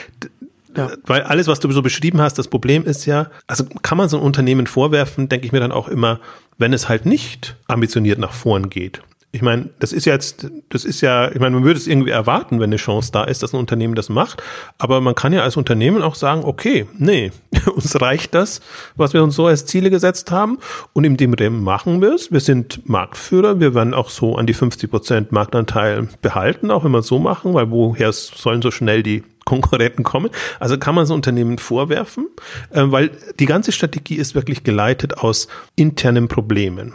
Ja. 0.78 0.92
Weil 1.06 1.22
alles, 1.22 1.48
was 1.48 1.62
du 1.62 1.72
so 1.72 1.82
beschrieben 1.82 2.20
hast, 2.20 2.38
das 2.38 2.50
Problem 2.50 2.84
ist 2.84 3.06
ja, 3.06 3.28
also 3.48 3.64
kann 3.82 3.98
man 3.98 4.10
so 4.10 4.18
ein 4.18 4.24
Unternehmen 4.24 4.68
vorwerfen, 4.68 5.30
denke 5.30 5.46
ich 5.46 5.54
mir 5.54 5.62
dann 5.62 5.72
auch 5.72 5.88
immer, 5.88 6.20
wenn 6.58 6.74
es 6.74 6.90
halt 6.90 7.06
nicht 7.06 7.56
ambitioniert 7.68 8.20
nach 8.20 8.34
vorn 8.34 8.70
geht 8.70 9.02
ich 9.36 9.42
meine, 9.42 9.70
das 9.80 9.92
ist 9.92 10.06
jetzt, 10.06 10.48
das 10.70 10.86
ist 10.86 11.02
ja, 11.02 11.30
ich 11.30 11.42
meine, 11.42 11.56
man 11.56 11.66
würde 11.66 11.78
es 11.78 11.88
irgendwie 11.88 12.12
erwarten, 12.12 12.62
wenn 12.62 12.70
eine 12.70 12.78
Chance 12.78 13.12
da 13.12 13.26
ist, 13.26 13.44
dass 13.44 13.54
ein 13.54 13.60
Unternehmen 13.60 13.94
das 13.94 14.08
macht. 14.08 14.42
Aber 14.78 15.02
man 15.02 15.14
kann 15.14 15.34
ja 15.34 15.42
als 15.42 15.58
Unternehmen 15.58 16.02
auch 16.04 16.16
sagen, 16.16 16.46
okay, 16.46 16.88
nee, 16.98 17.34
uns 17.76 18.00
reicht 18.00 18.34
das, 18.34 18.62
was 18.96 19.12
wir 19.12 19.22
uns 19.22 19.36
so 19.36 19.48
als 19.48 19.66
Ziele 19.66 19.90
gesetzt 19.90 20.32
haben. 20.32 20.58
Und 20.94 21.04
in 21.04 21.18
dem 21.18 21.34
Rahmen 21.34 21.66
machen 21.66 22.02
wir 22.02 22.14
es. 22.14 22.32
Wir 22.32 22.40
sind 22.40 22.88
Marktführer. 22.88 23.60
Wir 23.60 23.76
werden 23.76 23.94
auch 23.94 24.10
so 24.10 24.38
an 24.38 24.48
die 24.48 24.54
50 24.54 24.90
Prozent 24.90 25.34
Marktanteil 25.34 26.08
behalten, 26.22 26.72
auch 26.72 26.86
wenn 26.86 26.92
wir 26.92 27.00
es 27.00 27.08
so 27.08 27.20
machen, 27.20 27.54
weil 27.54 27.70
woher 27.72 28.14
sollen 28.14 28.62
so 28.62 28.72
schnell 28.72 29.04
die 29.04 29.22
Konkurrenten 29.44 30.04
kommen. 30.04 30.30
Also 30.62 30.78
kann 30.78 30.96
man 30.96 31.06
so 31.06 31.14
Unternehmen 31.14 31.58
vorwerfen, 31.58 32.28
äh, 32.70 32.84
weil 32.86 33.12
die 33.38 33.48
ganze 33.48 33.74
Strategie 33.74 34.16
ist 34.16 34.34
wirklich 34.34 34.64
geleitet 34.64 35.18
aus 35.18 35.50
internen 35.76 36.30
Problemen. 36.30 36.94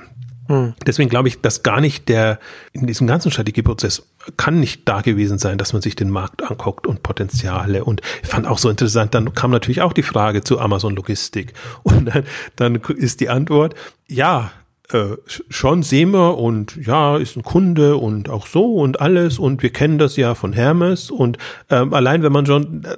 Hm. 0.50 0.74
Deswegen 0.84 1.08
glaube 1.08 1.28
ich, 1.28 1.40
dass 1.40 1.62
gar 1.62 1.80
nicht 1.80 2.08
der, 2.08 2.40
in 2.72 2.88
diesem 2.88 3.06
ganzen 3.06 3.30
Strategieprozess 3.30 4.02
kann 4.36 4.58
nicht 4.58 4.88
da 4.88 5.00
gewesen 5.00 5.38
sein, 5.38 5.58
dass 5.58 5.72
man 5.72 5.80
sich 5.80 5.94
den 5.94 6.10
Markt 6.10 6.42
anguckt 6.42 6.88
und 6.88 7.04
Potenziale. 7.04 7.84
Und 7.84 8.00
ich 8.20 8.28
fand 8.28 8.48
auch 8.48 8.58
so 8.58 8.68
interessant, 8.68 9.14
dann 9.14 9.32
kam 9.32 9.52
natürlich 9.52 9.80
auch 9.80 9.92
die 9.92 10.02
Frage 10.02 10.42
zu 10.42 10.58
Amazon 10.58 10.96
Logistik. 10.96 11.52
Und 11.84 12.06
dann, 12.06 12.24
dann 12.56 12.74
ist 12.74 13.20
die 13.20 13.28
Antwort, 13.28 13.76
ja, 14.08 14.50
äh, 14.92 15.16
schon 15.28 15.84
sehen 15.84 16.10
wir 16.10 16.36
und 16.36 16.76
ja, 16.84 17.16
ist 17.16 17.36
ein 17.36 17.44
Kunde 17.44 17.96
und 17.96 18.28
auch 18.28 18.48
so 18.48 18.74
und 18.74 19.00
alles. 19.00 19.38
Und 19.38 19.62
wir 19.62 19.70
kennen 19.70 19.98
das 19.98 20.16
ja 20.16 20.34
von 20.34 20.52
Hermes. 20.52 21.12
Und 21.12 21.38
ähm, 21.70 21.94
allein 21.94 22.24
wenn 22.24 22.32
man 22.32 22.44
schon 22.44 22.82
äh, 22.82 22.96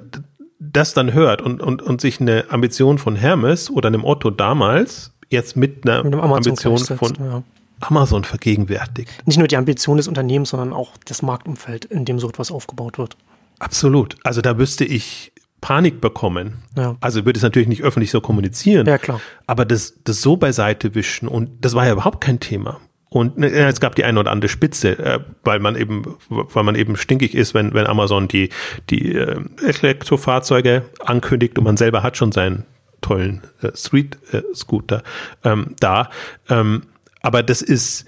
das 0.59 0.93
dann 0.95 1.13
hört 1.13 1.41
und, 1.43 1.61
und, 1.61 1.83
und 1.83 2.01
sich 2.01 2.19
eine 2.19 2.45
Ambition 2.49 2.97
von 2.97 3.15
Hermes 3.15 3.69
oder 3.69 3.87
einem 3.87 4.05
Otto 4.05 4.31
damals 4.31 5.12
jetzt 5.33 5.57
mit 5.57 5.85
einer 5.85 6.03
mit 6.03 6.13
Ambition 6.15 6.77
von 6.77 7.13
ja. 7.19 7.43
Amazon 7.81 8.23
vergegenwärtigt. 8.23 9.11
Nicht 9.25 9.37
nur 9.37 9.47
die 9.47 9.57
Ambition 9.57 9.97
des 9.97 10.07
Unternehmens, 10.07 10.49
sondern 10.49 10.71
auch 10.71 10.91
das 11.05 11.21
Marktumfeld, 11.21 11.85
in 11.85 12.05
dem 12.05 12.19
so 12.19 12.29
etwas 12.29 12.51
aufgebaut 12.51 12.97
wird. 12.97 13.17
Absolut. 13.59 14.15
Also 14.23 14.41
da 14.41 14.57
wüsste 14.57 14.85
ich 14.85 15.33
Panik 15.61 16.01
bekommen. 16.01 16.63
Ja. 16.75 16.97
Also 16.99 17.25
würde 17.25 17.37
es 17.37 17.43
natürlich 17.43 17.67
nicht 17.67 17.83
öffentlich 17.83 18.11
so 18.11 18.21
kommunizieren. 18.21 18.85
Ja, 18.85 18.97
klar. 18.97 19.21
Aber 19.47 19.65
das, 19.65 19.95
das 20.03 20.21
so 20.21 20.37
beiseite 20.37 20.95
wischen 20.95 21.27
und 21.27 21.49
das 21.61 21.73
war 21.73 21.85
ja 21.85 21.93
überhaupt 21.93 22.21
kein 22.21 22.39
Thema. 22.39 22.79
Und 23.13 23.37
ne, 23.37 23.49
es 23.49 23.79
gab 23.79 23.95
die 23.95 24.03
eine 24.03 24.19
oder 24.19 24.31
andere 24.31 24.49
Spitze, 24.49 24.97
äh, 24.97 25.19
weil 25.43 25.59
man 25.59 25.75
eben, 25.75 26.15
weil 26.29 26.63
man 26.63 26.75
eben 26.75 26.97
stinkig 26.97 27.35
ist, 27.35 27.53
wenn, 27.53 27.73
wenn 27.73 27.85
Amazon 27.85 28.27
die, 28.27 28.49
die 28.89 29.13
äh, 29.13 29.39
Elektrofahrzeuge 29.61 30.83
ankündigt 30.99 31.57
und 31.57 31.63
man 31.63 31.77
selber 31.77 32.01
hat 32.01 32.17
schon 32.17 32.31
sein 32.31 32.65
tollen 33.03 33.43
äh, 33.61 33.69
Street-Scooter 33.75 35.03
äh, 35.43 35.49
ähm, 35.49 35.75
da. 35.79 36.09
Ähm, 36.49 36.83
aber 37.21 37.43
das 37.43 37.61
ist, 37.61 38.05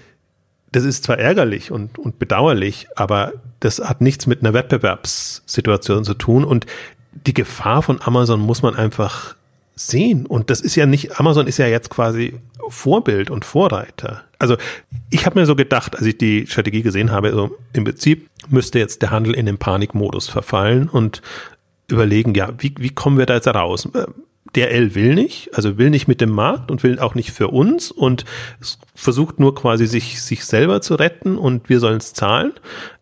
das 0.72 0.84
ist 0.84 1.04
zwar 1.04 1.18
ärgerlich 1.18 1.70
und, 1.70 1.98
und 1.98 2.18
bedauerlich, 2.18 2.88
aber 2.96 3.32
das 3.60 3.78
hat 3.78 4.00
nichts 4.00 4.26
mit 4.26 4.40
einer 4.40 4.52
Wettbewerbssituation 4.52 6.04
zu 6.04 6.14
tun. 6.14 6.44
Und 6.44 6.66
die 7.12 7.34
Gefahr 7.34 7.82
von 7.82 8.00
Amazon 8.02 8.40
muss 8.40 8.62
man 8.62 8.74
einfach 8.74 9.36
sehen. 9.74 10.26
Und 10.26 10.50
das 10.50 10.60
ist 10.60 10.74
ja 10.74 10.86
nicht, 10.86 11.20
Amazon 11.20 11.46
ist 11.46 11.58
ja 11.58 11.66
jetzt 11.66 11.90
quasi 11.90 12.34
Vorbild 12.68 13.30
und 13.30 13.44
Vorreiter. 13.44 14.24
Also 14.38 14.56
ich 15.10 15.26
habe 15.26 15.38
mir 15.38 15.46
so 15.46 15.54
gedacht, 15.54 15.96
als 15.96 16.06
ich 16.06 16.18
die 16.18 16.46
Strategie 16.46 16.82
gesehen 16.82 17.10
habe, 17.10 17.28
also 17.28 17.56
im 17.72 17.84
Prinzip 17.84 18.28
müsste 18.48 18.78
jetzt 18.78 19.02
der 19.02 19.10
Handel 19.10 19.34
in 19.34 19.46
den 19.46 19.58
Panikmodus 19.58 20.28
verfallen 20.28 20.88
und 20.88 21.22
überlegen, 21.88 22.34
ja, 22.34 22.52
wie, 22.58 22.74
wie 22.78 22.90
kommen 22.90 23.18
wir 23.18 23.26
da 23.26 23.34
jetzt 23.34 23.48
raus? 23.48 23.88
DRL 24.56 24.94
will 24.94 25.14
nicht, 25.14 25.54
also 25.54 25.76
will 25.76 25.90
nicht 25.90 26.08
mit 26.08 26.20
dem 26.20 26.30
Markt 26.30 26.70
und 26.70 26.82
will 26.82 26.98
auch 26.98 27.14
nicht 27.14 27.30
für 27.30 27.48
uns 27.48 27.90
und 27.90 28.24
versucht 28.94 29.38
nur 29.38 29.54
quasi 29.54 29.86
sich, 29.86 30.22
sich 30.22 30.46
selber 30.46 30.80
zu 30.80 30.94
retten 30.94 31.36
und 31.36 31.68
wir 31.68 31.78
sollen 31.78 31.98
es 31.98 32.14
zahlen. 32.14 32.52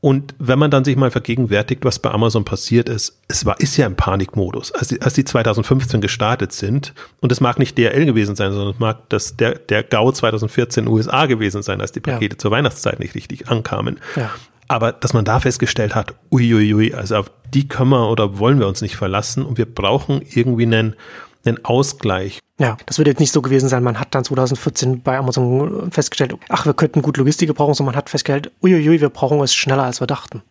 Und 0.00 0.34
wenn 0.38 0.58
man 0.58 0.72
dann 0.72 0.84
sich 0.84 0.96
mal 0.96 1.12
vergegenwärtigt, 1.12 1.84
was 1.84 2.00
bei 2.00 2.10
Amazon 2.10 2.44
passiert 2.44 2.88
ist, 2.88 3.20
es 3.28 3.46
war, 3.46 3.60
ist 3.60 3.76
ja 3.76 3.86
im 3.86 3.94
Panikmodus. 3.94 4.72
Als 4.72 4.88
die, 4.88 5.00
als 5.00 5.14
die 5.14 5.24
2015 5.24 6.00
gestartet 6.00 6.52
sind, 6.52 6.92
und 7.20 7.30
es 7.30 7.40
mag 7.40 7.60
nicht 7.60 7.78
DRL 7.78 8.04
gewesen 8.04 8.34
sein, 8.34 8.52
sondern 8.52 8.74
es 8.74 8.80
mag 8.80 9.08
das, 9.08 9.36
der, 9.36 9.54
der 9.54 9.84
GAU 9.84 10.10
2014 10.10 10.88
USA 10.88 11.26
gewesen 11.26 11.62
sein, 11.62 11.80
als 11.80 11.92
die 11.92 12.00
Pakete 12.00 12.34
ja. 12.34 12.38
zur 12.38 12.50
Weihnachtszeit 12.50 12.98
nicht 12.98 13.14
richtig 13.14 13.48
ankamen. 13.48 14.00
Ja. 14.16 14.30
Aber 14.66 14.92
dass 14.92 15.12
man 15.12 15.24
da 15.24 15.40
festgestellt 15.40 15.94
hat, 15.94 16.14
uiuiui, 16.30 16.94
also 16.94 17.16
auf 17.16 17.30
die 17.52 17.68
können 17.68 17.90
wir 17.90 18.10
oder 18.10 18.38
wollen 18.38 18.58
wir 18.58 18.66
uns 18.66 18.82
nicht 18.82 18.96
verlassen 18.96 19.44
und 19.44 19.58
wir 19.58 19.66
brauchen 19.66 20.22
irgendwie 20.28 20.64
einen, 20.64 20.96
einen 21.44 21.64
Ausgleich. 21.64 22.40
Ja, 22.58 22.76
das 22.86 22.98
wird 22.98 23.08
jetzt 23.08 23.20
nicht 23.20 23.32
so 23.32 23.42
gewesen 23.42 23.68
sein, 23.68 23.82
man 23.82 23.98
hat 23.98 24.14
dann 24.14 24.24
2014 24.24 25.02
bei 25.02 25.18
Amazon 25.18 25.90
festgestellt, 25.90 26.34
ach, 26.48 26.66
wir 26.66 26.74
könnten 26.74 27.02
gut 27.02 27.16
Logistik 27.16 27.48
gebrauchen, 27.48 27.74
sondern 27.74 27.94
man 27.94 27.98
hat 27.98 28.10
festgestellt, 28.10 28.52
uiuiui, 28.62 29.00
wir 29.00 29.08
brauchen 29.08 29.40
es 29.40 29.54
schneller, 29.54 29.82
als 29.82 30.00
wir 30.00 30.06
dachten. 30.06 30.42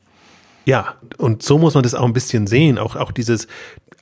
Ja, 0.65 0.95
und 1.17 1.43
so 1.43 1.57
muss 1.57 1.73
man 1.73 1.83
das 1.83 1.93
auch 1.93 2.05
ein 2.05 2.13
bisschen 2.13 2.47
sehen, 2.47 2.77
auch, 2.77 2.95
auch 2.95 3.11
dieses, 3.11 3.47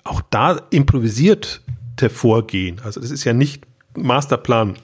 auch 0.04 0.22
da 0.30 0.60
improvisierte 0.70 2.10
Vorgehen. 2.10 2.82
Also 2.84 3.00
das 3.00 3.12
ist 3.12 3.24
ja 3.24 3.34
nicht 3.34 3.64
Masterplan 3.96 4.76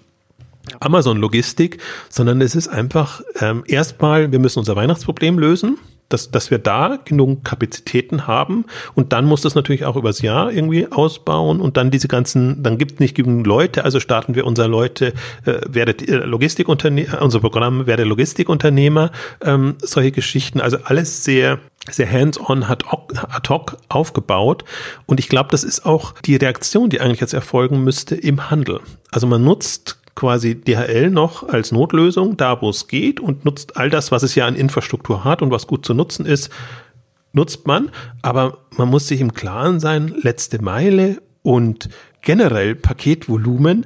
Amazon 0.80 1.17
Logistik, 1.17 1.80
sondern 2.10 2.41
es 2.41 2.56
ist 2.56 2.67
einfach 2.67 3.22
ähm, 3.39 3.63
erstmal, 3.67 4.32
wir 4.32 4.39
müssen 4.39 4.60
unser 4.60 4.76
Weihnachtsproblem 4.76 5.39
lösen 5.39 5.78
dass, 6.10 6.32
dass 6.32 6.52
wir 6.52 6.58
da 6.58 6.98
genug 7.04 7.43
Kapazitäten 7.43 8.28
haben. 8.28 8.65
Und 8.96 9.13
dann 9.13 9.26
muss 9.26 9.41
das 9.41 9.56
natürlich 9.56 9.86
auch 9.86 9.96
übers 9.96 10.22
Jahr 10.22 10.52
irgendwie 10.52 10.91
ausbauen. 10.91 11.60
Und 11.60 11.78
dann 11.78 11.91
diese 11.91 12.08
ganzen, 12.08 12.63
dann 12.63 12.78
gibt 12.78 13.00
nicht 13.00 13.15
genug 13.15 13.46
Leute, 13.46 13.84
also 13.84 14.00
starten 14.00 14.36
wir 14.36 14.46
unser 14.46 14.67
Leute, 14.67 15.13
äh, 15.46 15.60
werdet 15.67 16.08
äh, 16.08 16.15
Logistikunternehmer, 16.17 17.22
unser 17.22 17.39
Programm 17.39 17.88
werde 17.88 18.04
Logistikunternehmer, 18.04 19.12
ähm, 19.43 19.76
solche 19.80 20.12
Geschichten, 20.12 20.62
also 20.62 20.78
alles 20.84 21.24
sehr 21.24 21.60
sehr 21.89 22.12
hands-on, 22.12 22.63
ad 22.63 22.84
hoc 23.50 23.78
aufgebaut. 23.88 24.65
Und 25.06 25.22
ich 25.22 25.30
glaube, 25.30 25.50
das 25.52 25.63
ist 25.63 25.86
auch 25.86 26.13
die 26.26 26.36
Reaktion, 26.36 26.89
die 26.89 27.00
eigentlich 27.00 27.22
jetzt 27.22 27.34
erfolgen 27.34 27.84
müsste 27.84 28.15
im 28.15 28.50
Handel. 28.50 28.82
Also 29.12 29.26
man 29.26 29.43
nutzt 29.43 29.98
quasi 30.17 30.60
DHL 30.60 31.12
noch 31.12 31.47
als 31.47 31.71
Notlösung, 31.71 32.38
da 32.38 32.60
wo 32.60 32.71
es 32.71 32.88
geht 32.88 33.19
und 33.19 33.45
nutzt 33.45 33.77
all 33.77 33.91
das, 33.91 34.12
was 34.12 34.23
es 34.23 34.34
ja 34.34 34.47
an 34.47 34.56
Infrastruktur 34.56 35.23
hat 35.23 35.43
und 35.43 35.51
was 35.51 35.67
gut 35.67 35.86
zu 35.86 35.93
nutzen 35.93 36.25
ist, 36.25 36.49
nutzt 37.34 37.67
man. 37.67 37.91
Aber 38.23 38.58
man 38.77 38.89
muss 38.89 39.08
sich 39.08 39.21
im 39.21 39.34
Klaren 39.34 39.80
sein, 39.80 40.13
letzte 40.21 40.60
Meile 40.60 41.21
und 41.43 41.89
generell 42.21 42.73
Paketvolumen 42.73 43.86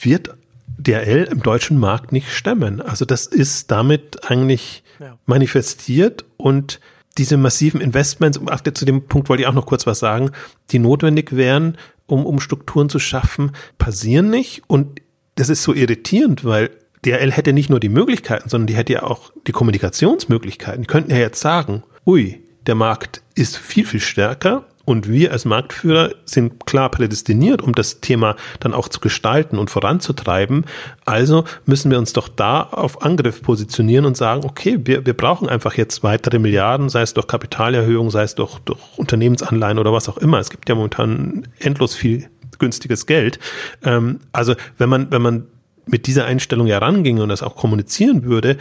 wird 0.00 0.34
DHL 0.78 1.28
im 1.30 1.42
deutschen 1.42 1.78
Markt 1.78 2.12
nicht 2.12 2.30
stemmen. 2.30 2.80
Also 2.80 3.04
das 3.04 3.26
ist 3.26 3.70
damit 3.70 4.30
eigentlich 4.30 4.82
ja. 4.98 5.18
manifestiert 5.26 6.24
und 6.38 6.80
diese 7.18 7.36
massiven 7.36 7.82
Investments, 7.82 8.40
zu 8.72 8.84
dem 8.86 9.06
Punkt 9.06 9.28
wollte 9.28 9.42
ich 9.42 9.46
auch 9.46 9.52
noch 9.52 9.66
kurz 9.66 9.86
was 9.86 9.98
sagen, 9.98 10.30
die 10.70 10.78
notwendig 10.78 11.36
wären, 11.36 11.76
um, 12.06 12.24
um 12.24 12.40
Strukturen 12.40 12.88
zu 12.88 12.98
schaffen, 12.98 13.52
passieren 13.76 14.30
nicht. 14.30 14.62
Und 14.66 15.02
das 15.34 15.48
ist 15.48 15.62
so 15.62 15.74
irritierend, 15.74 16.44
weil 16.44 16.70
DRL 17.04 17.32
hätte 17.32 17.52
nicht 17.52 17.70
nur 17.70 17.80
die 17.80 17.88
Möglichkeiten, 17.88 18.48
sondern 18.48 18.66
die 18.68 18.76
hätte 18.76 18.92
ja 18.92 19.02
auch 19.02 19.32
die 19.46 19.52
Kommunikationsmöglichkeiten. 19.52 20.82
Die 20.82 20.86
könnten 20.86 21.10
ja 21.10 21.18
jetzt 21.18 21.40
sagen, 21.40 21.82
ui, 22.06 22.42
der 22.66 22.74
Markt 22.74 23.22
ist 23.34 23.56
viel, 23.56 23.84
viel 23.84 24.00
stärker 24.00 24.66
Und 24.84 25.08
wir 25.08 25.30
als 25.30 25.44
Marktführer 25.44 26.10
sind 26.24 26.66
klar 26.66 26.90
prädestiniert, 26.90 27.62
um 27.62 27.72
das 27.72 28.00
Thema 28.00 28.34
dann 28.58 28.74
auch 28.74 28.88
zu 28.88 28.98
gestalten 28.98 29.58
und 29.58 29.70
voranzutreiben. 29.70 30.66
Also 31.04 31.44
müssen 31.66 31.90
wir 31.90 31.98
uns 31.98 32.12
doch 32.12 32.28
da 32.28 32.62
auf 32.62 33.02
Angriff 33.02 33.42
positionieren 33.42 34.06
und 34.06 34.16
sagen, 34.16 34.42
okay, 34.44 34.80
wir, 34.84 35.06
wir 35.06 35.14
brauchen 35.14 35.48
einfach 35.48 35.74
jetzt 35.74 36.02
weitere 36.02 36.40
Milliarden, 36.40 36.88
sei 36.88 37.02
es 37.02 37.14
durch 37.14 37.28
Kapitalerhöhung, 37.28 38.10
sei 38.10 38.24
es 38.24 38.34
durch, 38.34 38.58
durch 38.60 38.80
Unternehmensanleihen 38.96 39.78
oder 39.78 39.92
was 39.92 40.08
auch 40.08 40.18
immer. 40.18 40.40
Es 40.40 40.50
gibt 40.50 40.68
ja 40.68 40.74
momentan 40.74 41.46
endlos 41.60 41.94
viel 41.94 42.28
günstiges 42.62 43.06
Geld. 43.06 43.40
Ähm, 43.84 44.20
also 44.30 44.54
wenn 44.78 44.88
man, 44.88 45.10
wenn 45.10 45.20
man 45.20 45.46
mit 45.84 46.06
dieser 46.06 46.26
Einstellung 46.26 46.68
heranginge 46.68 47.22
und 47.22 47.28
das 47.28 47.42
auch 47.42 47.56
kommunizieren 47.56 48.22
würde, 48.22 48.56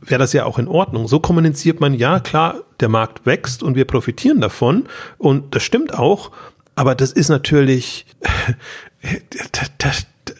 wäre 0.00 0.18
das 0.18 0.32
ja 0.32 0.46
auch 0.46 0.58
in 0.58 0.68
Ordnung. 0.68 1.06
So 1.06 1.20
kommuniziert 1.20 1.80
man, 1.80 1.92
ja 1.92 2.18
klar, 2.18 2.62
der 2.80 2.88
Markt 2.88 3.26
wächst 3.26 3.62
und 3.62 3.76
wir 3.76 3.84
profitieren 3.84 4.40
davon 4.40 4.84
und 5.18 5.54
das 5.54 5.62
stimmt 5.62 5.92
auch, 5.92 6.30
aber 6.74 6.94
das 6.94 7.12
ist 7.12 7.28
natürlich 7.28 8.06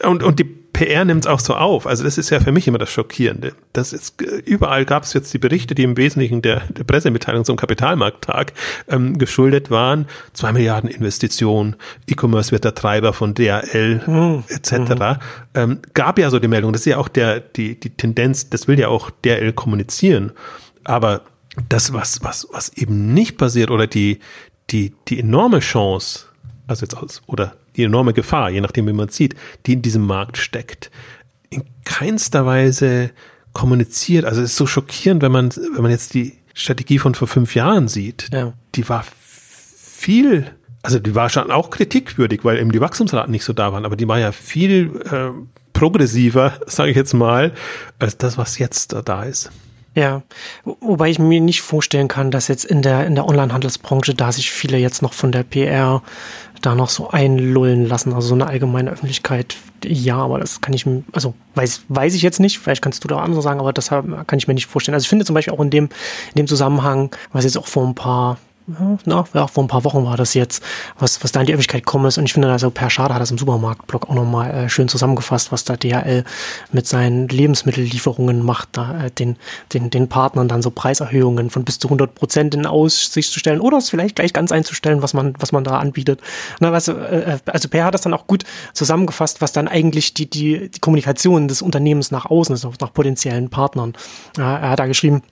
und, 0.03 0.23
und 0.23 0.39
die 0.39 0.66
PR 0.77 1.07
nimmt 1.07 1.25
es 1.25 1.27
auch 1.27 1.41
so 1.41 1.55
auf. 1.55 1.87
Also 1.87 2.05
das 2.05 2.19
ist 2.19 2.29
ja 2.29 2.39
für 2.39 2.53
mich 2.53 2.69
immer 2.69 2.77
das 2.77 2.91
Schockierende. 2.91 3.55
Das 3.73 3.95
ist, 3.95 4.21
überall 4.21 4.85
gab 4.85 5.05
es 5.05 5.15
jetzt 5.15 5.33
die 5.33 5.39
Berichte, 5.39 5.75
die 5.75 5.85
im 5.85 5.97
Wesentlichen 5.97 6.43
der, 6.43 6.65
der 6.69 6.85
Pressemitteilung 6.85 7.47
zum 7.47 7.57
Kapitalmarkttag 7.57 8.53
ähm, 8.87 9.17
geschuldet 9.17 9.71
waren. 9.71 10.07
Zwei 10.35 10.53
Milliarden 10.53 10.91
Investitionen, 10.91 11.77
E-Commerce 12.07 12.53
wird 12.53 12.65
der 12.65 12.75
Treiber 12.75 13.15
von 13.15 13.33
DHL 13.33 14.03
mhm. 14.07 14.45
etc. 14.49 14.73
Mhm. 14.73 15.17
Ähm, 15.55 15.79
gab 15.95 16.19
ja 16.19 16.29
so 16.29 16.39
die 16.39 16.49
Meldung. 16.49 16.75
Das 16.75 16.83
ist 16.83 16.87
ja 16.87 16.99
auch 16.99 17.09
der, 17.09 17.41
die, 17.41 17.81
die 17.81 17.91
Tendenz, 17.91 18.51
das 18.51 18.69
will 18.69 18.79
ja 18.79 18.89
auch 18.89 19.11
DHL 19.25 19.55
kommunizieren. 19.55 20.33
Aber 20.85 21.23
das, 21.71 21.95
was, 21.95 22.23
was, 22.23 22.49
was 22.53 22.69
eben 22.77 23.15
nicht 23.15 23.39
passiert 23.39 23.71
oder 23.71 23.87
die, 23.87 24.19
die, 24.69 24.93
die 25.09 25.21
enorme 25.21 25.61
Chance, 25.61 26.27
also 26.67 26.85
jetzt 26.85 26.99
aus, 26.99 27.23
oder 27.27 27.55
die 27.77 27.85
enorme 27.85 28.13
Gefahr, 28.13 28.51
je 28.51 28.61
nachdem, 28.61 28.87
wie 28.87 28.93
man 28.93 29.09
sieht, 29.09 29.35
die 29.67 29.75
in 29.75 29.83
diesem 29.83 30.07
Markt 30.07 30.39
steckt, 30.39 30.91
in 31.51 31.65
keinster 31.85 32.47
Weise 32.47 33.11
kommuniziert. 33.53 34.25
Also 34.25 34.43
es 34.43 34.51
ist 34.51 34.57
so 34.57 34.67
schockierend, 34.67 35.23
wenn 35.23 35.33
man, 35.33 35.51
wenn 35.51 35.83
man 35.83 35.91
jetzt 35.91 36.15
die 36.15 36.35
Strategie 36.55 36.99
von 36.99 37.15
vor 37.15 37.29
fünf 37.29 37.55
Jahren 37.55 37.89
sieht. 37.89 38.29
Ja. 38.33 38.53
Die 38.75 38.89
war 38.89 39.05
viel, 39.97 40.47
also 40.83 40.99
die 40.99 41.15
war 41.15 41.29
schon 41.29 41.51
auch 41.51 41.71
kritikwürdig, 41.71 42.45
weil 42.45 42.59
eben 42.59 42.73
die 42.73 42.81
Wachstumsraten 42.81 43.31
nicht 43.31 43.45
so 43.45 43.53
da 43.53 43.73
waren, 43.73 43.85
aber 43.85 43.97
die 43.97 44.09
war 44.09 44.19
ja 44.19 44.33
viel 44.33 45.01
äh, 45.11 45.31
progressiver, 45.73 46.55
sage 46.67 46.91
ich 46.91 46.97
jetzt 46.97 47.15
mal, 47.15 47.53
als 47.99 48.17
das, 48.17 48.39
was 48.39 48.59
jetzt 48.59 48.93
da, 48.93 49.03
da 49.03 49.23
ist. 49.25 49.51
Ja, 49.95 50.23
wobei 50.65 51.09
ich 51.09 51.19
mir 51.19 51.41
nicht 51.41 51.63
vorstellen 51.63 52.09
kann, 52.09 52.31
dass 52.31 52.49
jetzt 52.49 52.67
in 52.67 52.83
der, 52.83 53.07
in 53.07 53.15
der 53.15 53.27
Online-Handelsbranche, 53.27 54.15
da 54.15 54.31
sich 54.31 54.51
viele 54.51 54.77
jetzt 54.77 55.01
noch 55.01 55.15
von 55.15 55.33
der 55.33 55.43
PR 55.43 56.03
da 56.63 56.75
noch 56.75 56.89
so 56.89 57.11
einlullen 57.11 57.87
lassen, 57.87 58.13
also 58.13 58.29
so 58.29 58.35
eine 58.35 58.47
allgemeine 58.47 58.91
Öffentlichkeit, 58.91 59.57
ja, 59.85 60.17
aber 60.17 60.39
das 60.39 60.61
kann 60.61 60.75
ich, 60.75 60.87
also 61.13 61.35
weiß, 61.55 61.83
weiß 61.89 62.15
ich 62.15 62.23
jetzt 62.23 62.41
nicht, 62.41 62.59
vielleicht 62.59 62.83
kannst 62.83 63.05
du 63.05 63.09
da 63.09 63.19
andere 63.19 63.43
sagen, 63.43 63.61
aber 63.61 63.73
das 63.73 63.89
kann 63.89 64.39
ich 64.39 64.49
mir 64.49 64.55
nicht 64.55 64.67
vorstellen. 64.67 64.95
Also 64.95 65.05
ich 65.05 65.09
finde 65.09 65.25
zum 65.25 65.35
Beispiel 65.35 65.55
auch 65.55 65.61
in 65.61 65.71
dem, 65.71 65.85
in 65.85 66.37
dem 66.37 66.47
Zusammenhang, 66.47 67.15
was 67.33 67.45
jetzt 67.45 67.59
auch 67.59 67.67
vor 67.67 67.87
ein 67.87 67.95
paar 67.95 68.39
na, 68.67 69.25
ja, 69.33 69.47
vor 69.47 69.63
ein 69.63 69.69
paar 69.69 69.85
Wochen 69.85 70.05
war 70.05 70.17
das 70.17 70.35
jetzt, 70.35 70.63
was, 70.99 71.23
was 71.23 71.31
da 71.31 71.41
in 71.41 71.47
die 71.47 71.53
Öffentlichkeit 71.53 71.85
gekommen 71.85 72.07
ist. 72.07 72.19
Und 72.19 72.25
ich 72.25 72.33
finde, 72.33 72.51
also 72.51 72.71
Per 72.71 72.91
Schade 72.91 73.15
hat 73.15 73.23
das 73.23 73.31
im 73.31 73.39
Supermarktblog 73.39 74.11
auch 74.11 74.15
nochmal 74.15 74.51
äh, 74.51 74.69
schön 74.69 74.89
zusammengefasst, 74.89 75.53
was 75.53 75.65
da 75.65 75.77
DHL 75.77 76.25
mit 76.73 76.87
seinen 76.87 77.29
Lebensmittellieferungen 77.29 78.43
macht, 78.43 78.71
da 78.73 79.05
äh, 79.05 79.11
den, 79.13 79.37
den, 79.73 79.91
den 79.91 80.09
Partnern 80.09 80.49
dann 80.49 80.63
so 80.63 80.71
Preiserhöhungen 80.71 81.51
von 81.51 81.65
bis 81.65 81.79
zu 81.79 81.87
100 81.87 82.15
Prozent 82.15 82.55
in 82.55 82.67
Aussicht 82.67 83.31
zu 83.31 83.39
stellen 83.39 83.61
oder 83.61 83.79
es 83.79 83.89
vielleicht 83.89 84.17
gleich 84.17 84.33
ganz 84.33 84.51
einzustellen, 84.51 85.01
was 85.01 85.15
man, 85.15 85.35
was 85.39 85.53
man 85.53 85.63
da 85.63 85.79
anbietet. 85.79 86.21
Na, 86.59 86.77
du, 86.77 86.93
äh, 86.93 87.39
also 87.47 87.69
Per 87.69 87.85
hat 87.85 87.95
das 87.95 88.03
dann 88.03 88.15
auch 88.15 88.27
gut 88.27 88.45
zusammengefasst, 88.73 89.41
was 89.41 89.53
dann 89.53 89.69
eigentlich 89.69 90.15
die, 90.15 90.29
die, 90.29 90.71
die 90.71 90.81
Kommunikation 90.81 91.47
des 91.47 91.63
Unternehmens 91.63 92.11
nach 92.11 92.27
außen 92.27 92.55
ist, 92.55 92.67
nach 92.81 92.93
potenziellen 92.93 93.49
Partnern. 93.49 93.95
er 94.37 94.71
hat 94.71 94.81
da 94.81 94.87
geschrieben, 94.87 95.23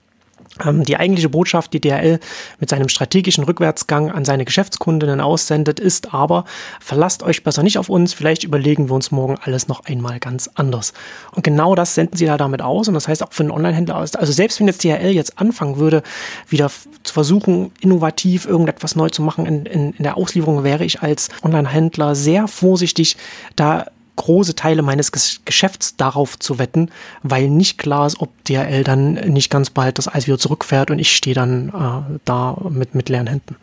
die 0.63 0.97
eigentliche 0.97 1.29
Botschaft, 1.29 1.73
die 1.73 1.81
DHL 1.81 2.19
mit 2.59 2.69
seinem 2.69 2.87
strategischen 2.87 3.43
Rückwärtsgang 3.43 4.09
an 4.09 4.23
seine 4.23 4.45
Geschäftskundinnen 4.45 5.19
aussendet, 5.19 5.79
ist 5.79 6.13
aber, 6.13 6.45
verlasst 6.79 7.23
euch 7.23 7.43
besser 7.43 7.61
nicht 7.61 7.77
auf 7.77 7.89
uns, 7.89 8.13
vielleicht 8.13 8.43
überlegen 8.43 8.87
wir 8.87 8.95
uns 8.95 9.11
morgen 9.11 9.37
alles 9.41 9.67
noch 9.67 9.85
einmal 9.85 10.19
ganz 10.19 10.49
anders. 10.55 10.93
Und 11.33 11.43
genau 11.43 11.75
das 11.75 11.95
senden 11.95 12.15
sie 12.15 12.25
da 12.25 12.37
damit 12.37 12.61
aus 12.61 12.87
und 12.87 12.93
das 12.93 13.07
heißt 13.07 13.23
auch 13.23 13.33
für 13.33 13.43
einen 13.43 13.51
Online-Händler 13.51 13.97
aus. 13.97 14.15
Also 14.15 14.31
selbst 14.31 14.59
wenn 14.59 14.67
jetzt 14.67 14.83
DHL 14.83 15.11
jetzt 15.11 15.39
anfangen 15.39 15.77
würde, 15.77 16.03
wieder 16.47 16.71
zu 17.03 17.13
versuchen, 17.13 17.71
innovativ 17.81 18.45
irgendetwas 18.45 18.95
neu 18.95 19.09
zu 19.09 19.21
machen 19.21 19.45
in, 19.45 19.65
in, 19.65 19.93
in 19.93 20.03
der 20.03 20.15
Auslieferung, 20.15 20.63
wäre 20.63 20.85
ich 20.85 21.01
als 21.01 21.29
Online-Händler 21.43 22.15
sehr 22.15 22.47
vorsichtig, 22.47 23.17
da 23.55 23.87
große 24.15 24.55
Teile 24.55 24.81
meines 24.81 25.11
Geschäfts 25.11 25.95
darauf 25.97 26.39
zu 26.39 26.59
wetten, 26.59 26.89
weil 27.23 27.49
nicht 27.49 27.77
klar 27.77 28.07
ist, 28.07 28.19
ob 28.19 28.29
DHL 28.45 28.83
dann 28.83 29.13
nicht 29.13 29.49
ganz 29.49 29.69
bald 29.69 29.97
das 29.97 30.07
Eis 30.07 30.27
wieder 30.27 30.37
zurückfährt 30.37 30.91
und 30.91 30.99
ich 30.99 31.15
stehe 31.15 31.35
dann 31.35 31.69
äh, 31.69 32.19
da 32.25 32.57
mit, 32.69 32.95
mit 32.95 33.09
leeren 33.09 33.27
Händen. 33.27 33.55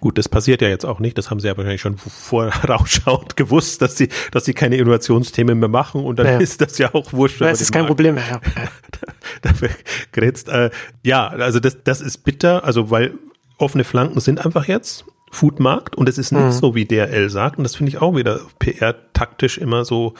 Gut, 0.00 0.16
das 0.16 0.28
passiert 0.28 0.62
ja 0.62 0.68
jetzt 0.68 0.86
auch 0.86 1.00
nicht. 1.00 1.18
Das 1.18 1.28
haben 1.28 1.40
sie 1.40 1.48
ja 1.48 1.56
wahrscheinlich 1.56 1.80
schon 1.80 1.98
vorausschauend 1.98 3.36
gewusst, 3.36 3.82
dass 3.82 3.96
sie, 3.96 4.08
dass 4.30 4.44
sie 4.44 4.54
keine 4.54 4.76
Innovationsthemen 4.76 5.58
mehr 5.58 5.68
machen 5.68 6.04
und 6.04 6.20
dann 6.20 6.26
ja. 6.26 6.38
ist 6.38 6.60
das 6.60 6.78
ja 6.78 6.94
auch 6.94 7.12
wurscht. 7.12 7.40
Ja, 7.40 7.48
es 7.48 7.60
ist 7.60 7.72
kein 7.72 7.82
Markt. 7.82 7.88
Problem 7.88 8.14
mehr. 8.14 8.24
Ja. 8.30 8.40
Dafür 9.42 9.70
grätzt, 10.12 10.48
äh, 10.48 10.70
ja, 11.02 11.26
also 11.26 11.58
das, 11.58 11.78
das 11.82 12.00
ist 12.00 12.18
bitter, 12.18 12.64
also 12.64 12.90
weil 12.90 13.14
offene 13.58 13.82
Flanken 13.82 14.20
sind 14.20 14.44
einfach 14.44 14.66
jetzt. 14.68 15.04
Foodmarkt 15.30 15.96
und 15.96 16.08
es 16.08 16.18
ist 16.18 16.32
nicht 16.32 16.42
mhm. 16.42 16.52
so, 16.52 16.74
wie 16.74 16.84
DRL 16.84 17.30
sagt. 17.30 17.58
Und 17.58 17.64
das 17.64 17.76
finde 17.76 17.90
ich 17.90 18.00
auch 18.00 18.16
wieder 18.16 18.40
PR-taktisch 18.58 19.58
immer 19.58 19.84
so 19.84 20.14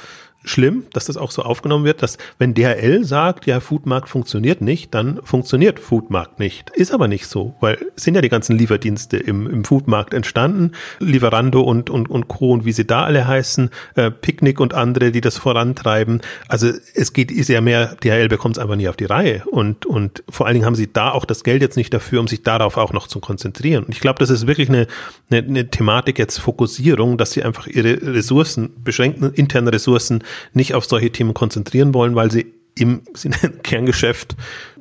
schlimm, 0.49 0.87
dass 0.93 1.07
das 1.07 1.17
auch 1.17 1.31
so 1.31 1.43
aufgenommen 1.43 1.85
wird, 1.85 2.03
dass 2.03 2.19
wenn 2.39 2.55
DHL 2.55 3.05
sagt, 3.05 3.47
ja, 3.47 3.61
Foodmarkt 3.61 4.09
funktioniert 4.09 4.61
nicht, 4.61 4.95
dann 4.95 5.21
funktioniert 5.23 5.81
Foodmarkt 5.81 6.39
nicht. 6.39 6.71
Ist 6.71 6.93
aber 6.93 7.09
nicht 7.09 7.27
so, 7.27 7.55
weil 7.61 7.79
sind 7.97 8.15
ja 8.15 8.21
die 8.21 8.29
ganzen 8.29 8.57
Lieferdienste 8.57 9.17
im, 9.17 9.49
im 9.49 9.65
Foodmarkt 9.65 10.15
entstanden, 10.15 10.73
Lieferando 10.99 11.61
und, 11.61 11.91
und, 11.91 12.11
und 12.11 12.29
Co. 12.29 12.53
und 12.53 12.65
wie 12.65 12.73
sie 12.73 12.87
da 12.87 13.05
alle 13.05 13.27
heißen, 13.27 13.71
äh, 13.95 14.11
Picknick 14.11 14.61
und 14.61 14.75
andere, 14.75 15.13
die 15.13 15.21
das 15.21 15.39
vorantreiben. 15.39 16.21
Also 16.49 16.71
es 16.95 17.13
geht, 17.13 17.31
ist 17.31 17.49
ja 17.49 17.61
mehr, 17.61 17.97
DHL 18.03 18.29
bekommt 18.29 18.57
es 18.57 18.63
einfach 18.63 18.77
nie 18.77 18.89
auf 18.89 18.97
die 18.97 19.05
Reihe 19.05 19.43
und, 19.51 19.87
und 19.87 20.23
vor 20.29 20.47
allen 20.47 20.55
Dingen 20.55 20.67
haben 20.67 20.75
sie 20.75 20.93
da 20.93 21.11
auch 21.11 21.25
das 21.25 21.45
Geld 21.45 21.63
jetzt 21.63 21.77
nicht 21.77 21.93
dafür, 21.93 22.21
um 22.21 22.29
sich 22.29 22.43
darauf 22.43 22.77
auch 22.77 22.93
noch 22.93 23.07
zu 23.07 23.21
konzentrieren. 23.21 23.85
Und 23.85 23.95
ich 23.95 24.01
glaube, 24.01 24.19
das 24.19 24.31
ist 24.31 24.47
wirklich 24.47 24.69
eine, 24.69 24.87
eine, 25.31 25.47
eine 25.47 25.71
Thematik 25.71 26.19
jetzt 26.19 26.39
Fokussierung, 26.39 27.19
dass 27.19 27.33
sie 27.33 27.43
einfach 27.43 27.67
ihre 27.67 28.15
Ressourcen, 28.15 28.71
beschränkten 28.83 29.33
internen 29.33 29.69
Ressourcen 29.69 30.25
nicht 30.53 30.75
auf 30.75 30.85
solche 30.85 31.11
Themen 31.11 31.35
konzentrieren 31.35 31.95
wollen, 31.95 32.15
weil 32.15 32.31
sie 32.31 32.53
im 32.75 33.03
Kerngeschäft 33.63 34.37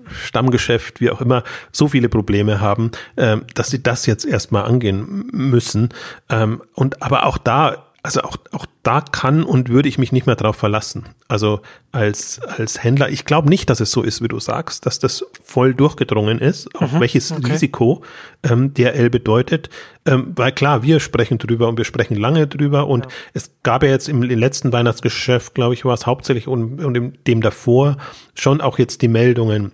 Stammgeschäft, 0.09 1.01
wie 1.01 1.09
auch 1.09 1.21
immer, 1.21 1.43
so 1.71 1.87
viele 1.87 2.09
Probleme 2.09 2.61
haben, 2.61 2.91
äh, 3.15 3.37
dass 3.53 3.69
sie 3.69 3.83
das 3.83 4.05
jetzt 4.05 4.25
erstmal 4.25 4.63
angehen 4.63 5.27
müssen. 5.31 5.89
Ähm, 6.29 6.61
und 6.73 7.01
aber 7.01 7.25
auch 7.25 7.37
da 7.37 7.86
also 8.07 8.21
auch, 8.21 8.37
auch 8.53 8.65
da 8.83 9.01
kann 9.01 9.43
und 9.43 9.67
würde 9.67 9.89
ich 9.89 9.97
mich 9.97 10.13
nicht 10.13 10.27
mehr 10.27 10.37
darauf 10.37 10.55
verlassen. 10.55 11.09
Also 11.27 11.59
als, 11.91 12.39
als 12.39 12.81
Händler, 12.81 13.09
ich 13.09 13.25
glaube 13.25 13.49
nicht, 13.49 13.69
dass 13.69 13.81
es 13.81 13.91
so 13.91 14.01
ist, 14.01 14.23
wie 14.23 14.29
du 14.29 14.39
sagst, 14.39 14.85
dass 14.85 14.99
das 14.99 15.25
voll 15.43 15.73
durchgedrungen 15.73 16.39
ist, 16.39 16.73
auf 16.73 16.93
mhm, 16.93 17.01
welches 17.01 17.33
okay. 17.33 17.51
Risiko 17.51 18.03
ähm, 18.43 18.73
DRL 18.73 19.09
bedeutet. 19.09 19.69
Ähm, 20.05 20.31
weil 20.37 20.53
klar, 20.53 20.83
wir 20.83 21.01
sprechen 21.01 21.37
drüber 21.37 21.67
und 21.67 21.77
wir 21.77 21.83
sprechen 21.83 22.15
lange 22.15 22.47
drüber 22.47 22.87
und 22.87 23.03
ja. 23.03 23.11
es 23.33 23.51
gab 23.63 23.83
ja 23.83 23.89
jetzt 23.89 24.07
im, 24.07 24.23
im 24.23 24.39
letzten 24.39 24.71
Weihnachtsgeschäft, 24.71 25.53
glaube 25.53 25.73
ich, 25.73 25.83
war 25.83 25.93
es 25.93 26.05
hauptsächlich 26.05 26.47
und, 26.47 26.81
und 26.81 26.95
im, 26.95 27.13
dem 27.25 27.41
davor 27.41 27.97
schon 28.35 28.61
auch 28.61 28.79
jetzt 28.79 29.01
die 29.01 29.09
Meldungen, 29.09 29.73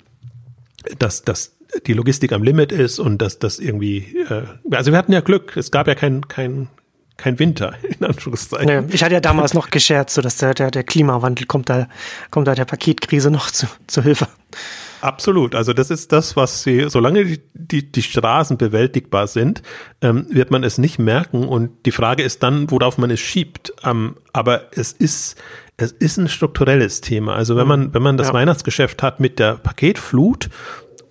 dass, 0.97 1.21
dass 1.21 1.55
die 1.85 1.93
Logistik 1.93 2.31
am 2.31 2.41
Limit 2.41 2.71
ist 2.71 2.97
und 2.97 3.21
dass 3.21 3.37
das 3.37 3.59
irgendwie, 3.59 4.17
äh, 4.27 4.45
also 4.71 4.91
wir 4.91 4.97
hatten 4.97 5.13
ja 5.13 5.21
Glück, 5.21 5.55
es 5.55 5.69
gab 5.69 5.87
ja 5.87 5.93
kein, 5.93 6.27
kein 6.27 6.69
kein 7.17 7.39
Winter, 7.39 7.73
in 7.99 8.05
Anführungszeichen. 8.05 8.87
Nee, 8.87 8.93
ich 8.93 9.03
hatte 9.03 9.13
ja 9.13 9.21
damals 9.21 9.53
noch 9.53 9.69
gescherzt, 9.69 10.15
so 10.15 10.21
dass 10.21 10.37
der, 10.37 10.53
der, 10.53 10.71
der 10.71 10.83
Klimawandel 10.83 11.45
kommt 11.45 11.69
da, 11.69 11.87
kommt 12.31 12.47
da 12.47 12.55
der 12.55 12.65
Paketkrise 12.65 13.31
noch 13.31 13.51
zu, 13.51 13.67
zu 13.87 14.01
Hilfe. 14.01 14.27
Absolut. 15.03 15.53
Also 15.53 15.73
das 15.73 15.91
ist 15.91 16.13
das, 16.13 16.37
was 16.37 16.63
sie, 16.63 16.85
solange 16.89 17.25
die, 17.25 17.41
die, 17.53 17.91
die 17.91 18.01
Straßen 18.01 18.57
bewältigbar 18.57 19.27
sind, 19.27 19.61
ähm, 20.01 20.27
wird 20.29 20.49
man 20.49 20.63
es 20.63 20.77
nicht 20.77 20.97
merken. 20.97 21.45
Und 21.45 21.85
die 21.85 21.91
Frage 21.91 22.23
ist 22.23 22.41
dann, 22.41 22.71
worauf 22.71 22.97
man 22.97 23.11
es 23.11 23.19
schiebt. 23.19 23.73
Ähm, 23.83 24.15
aber 24.31 24.69
es 24.71 24.93
ist, 24.93 25.37
es 25.75 25.91
ist 25.91 26.17
ein 26.17 26.29
strukturelles 26.29 27.01
Thema. 27.01 27.35
Also 27.35 27.57
wenn 27.57 27.67
man, 27.67 27.93
wenn 27.93 28.01
man 28.01 28.15
das 28.15 28.27
ja. 28.27 28.33
Weihnachtsgeschäft 28.33 29.03
hat 29.03 29.19
mit 29.19 29.39
der 29.39 29.55
Paketflut 29.55 30.49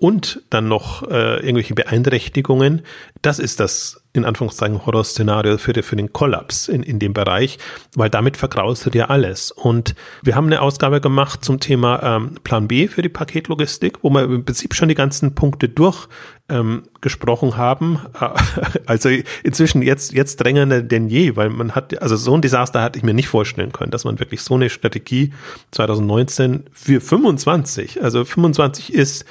und 0.03 0.43
dann 0.51 0.67
noch 0.67 1.09
äh, 1.09 1.37
irgendwelche 1.37 1.75
Beeinträchtigungen, 1.75 2.83
das 3.23 3.39
ist 3.39 3.61
das 3.61 4.03
in 4.13 4.25
Anführungszeichen 4.25 4.85
Horrorszenario 4.85 5.59
für, 5.59 5.81
für 5.85 5.95
den 5.95 6.13
Kollaps 6.13 6.67
in, 6.67 6.83
in 6.83 6.99
dem 6.99 7.15
Bereich, 7.15 7.59
weil 7.95 8.11
damit 8.11 8.37
vergraust 8.37 8.85
du 8.85 8.91
dir 8.91 9.11
alles. 9.11 9.53
Und 9.53 9.95
wir 10.25 10.35
haben 10.35 10.47
eine 10.47 10.61
Ausgabe 10.61 11.01
gemacht 11.01 11.45
zum 11.45 11.61
Thema 11.61 12.03
ähm, 12.03 12.35
Plan 12.43 12.67
B 12.67 12.89
für 12.89 13.03
die 13.03 13.09
Paketlogistik, 13.09 14.03
wo 14.03 14.11
wir 14.11 14.25
im 14.25 14.45
Prinzip 14.45 14.75
schon 14.75 14.89
die 14.89 14.97
ganzen 14.97 15.37
Punkte 15.37 15.69
durchgesprochen 15.69 17.51
ähm, 17.51 17.57
haben. 17.57 18.01
Also 18.87 19.09
inzwischen 19.45 19.83
jetzt, 19.83 20.13
jetzt 20.13 20.39
drängender 20.39 20.83
denn 20.83 21.09
je, 21.09 21.37
weil 21.37 21.49
man 21.49 21.77
hat, 21.77 22.03
also 22.03 22.17
so 22.17 22.35
ein 22.35 22.43
Desaster 22.43 22.83
hatte 22.83 22.99
ich 22.99 23.05
mir 23.05 23.15
nicht 23.15 23.29
vorstellen 23.29 23.71
können, 23.71 23.93
dass 23.93 24.05
man 24.05 24.19
wirklich 24.19 24.43
so 24.43 24.55
eine 24.55 24.69
Strategie 24.69 25.33
2019 25.71 26.65
für 26.73 27.01
25, 27.01 28.03
also 28.03 28.25
25 28.25 28.93
ist 28.93 29.25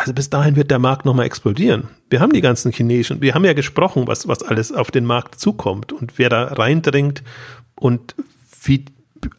also 0.00 0.14
bis 0.14 0.30
dahin 0.30 0.56
wird 0.56 0.70
der 0.70 0.78
Markt 0.78 1.04
nochmal 1.04 1.26
explodieren. 1.26 1.88
Wir 2.08 2.20
haben 2.20 2.32
die 2.32 2.40
ganzen 2.40 2.72
chinesischen, 2.72 3.20
wir 3.20 3.34
haben 3.34 3.44
ja 3.44 3.52
gesprochen, 3.52 4.06
was, 4.06 4.26
was 4.26 4.42
alles 4.42 4.72
auf 4.72 4.90
den 4.90 5.04
Markt 5.04 5.38
zukommt 5.38 5.92
und 5.92 6.14
wer 6.16 6.30
da 6.30 6.44
reindringt 6.44 7.22
und 7.74 8.14
wie 8.62 8.86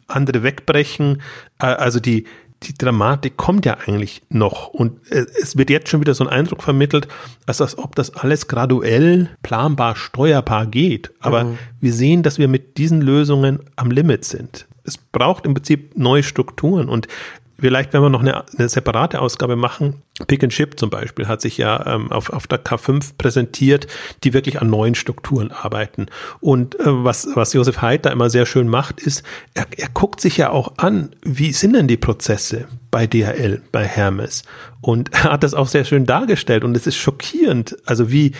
andere 0.06 0.44
wegbrechen. 0.44 1.20
Also 1.58 1.98
die, 1.98 2.26
die 2.62 2.74
Dramatik 2.74 3.36
kommt 3.36 3.66
ja 3.66 3.78
eigentlich 3.84 4.22
noch 4.28 4.68
und 4.68 5.00
es 5.10 5.58
wird 5.58 5.68
jetzt 5.68 5.88
schon 5.88 6.00
wieder 6.00 6.14
so 6.14 6.22
ein 6.22 6.30
Eindruck 6.30 6.62
vermittelt, 6.62 7.08
als, 7.44 7.60
als 7.60 7.76
ob 7.76 7.96
das 7.96 8.14
alles 8.14 8.46
graduell 8.46 9.30
planbar, 9.42 9.96
steuerbar 9.96 10.66
geht. 10.66 11.10
Aber 11.18 11.42
mhm. 11.42 11.58
wir 11.80 11.92
sehen, 11.92 12.22
dass 12.22 12.38
wir 12.38 12.46
mit 12.46 12.78
diesen 12.78 13.02
Lösungen 13.02 13.58
am 13.74 13.90
Limit 13.90 14.24
sind. 14.24 14.68
Es 14.84 14.96
braucht 14.96 15.44
im 15.44 15.54
Prinzip 15.54 15.98
neue 15.98 16.22
Strukturen 16.22 16.88
und 16.88 17.08
Vielleicht, 17.62 17.92
wenn 17.92 18.02
wir 18.02 18.10
noch 18.10 18.22
eine, 18.22 18.42
eine 18.58 18.68
separate 18.68 19.20
Ausgabe 19.20 19.54
machen, 19.54 20.02
Pick 20.26 20.42
and 20.42 20.52
Chip 20.52 20.80
zum 20.80 20.90
Beispiel 20.90 21.28
hat 21.28 21.40
sich 21.40 21.58
ja 21.58 21.94
ähm, 21.94 22.10
auf, 22.10 22.30
auf 22.30 22.48
der 22.48 22.58
K5 22.64 23.12
präsentiert, 23.16 23.86
die 24.24 24.32
wirklich 24.32 24.60
an 24.60 24.68
neuen 24.68 24.96
Strukturen 24.96 25.52
arbeiten. 25.52 26.06
Und 26.40 26.74
äh, 26.80 26.86
was, 26.86 27.28
was 27.34 27.52
Josef 27.52 27.80
Haidt 27.80 28.04
da 28.04 28.10
immer 28.10 28.30
sehr 28.30 28.46
schön 28.46 28.66
macht, 28.66 28.98
ist, 28.98 29.22
er, 29.54 29.66
er 29.76 29.88
guckt 29.90 30.20
sich 30.20 30.38
ja 30.38 30.50
auch 30.50 30.76
an, 30.78 31.14
wie 31.24 31.52
sind 31.52 31.74
denn 31.74 31.86
die 31.86 31.96
Prozesse 31.96 32.66
bei 32.90 33.06
DHL, 33.06 33.62
bei 33.70 33.86
Hermes? 33.86 34.42
Und 34.80 35.12
er 35.14 35.22
hat 35.34 35.44
das 35.44 35.54
auch 35.54 35.68
sehr 35.68 35.84
schön 35.84 36.04
dargestellt 36.04 36.64
und 36.64 36.76
es 36.76 36.88
ist 36.88 36.96
schockierend, 36.96 37.76
also 37.86 38.10
wie, 38.10 38.32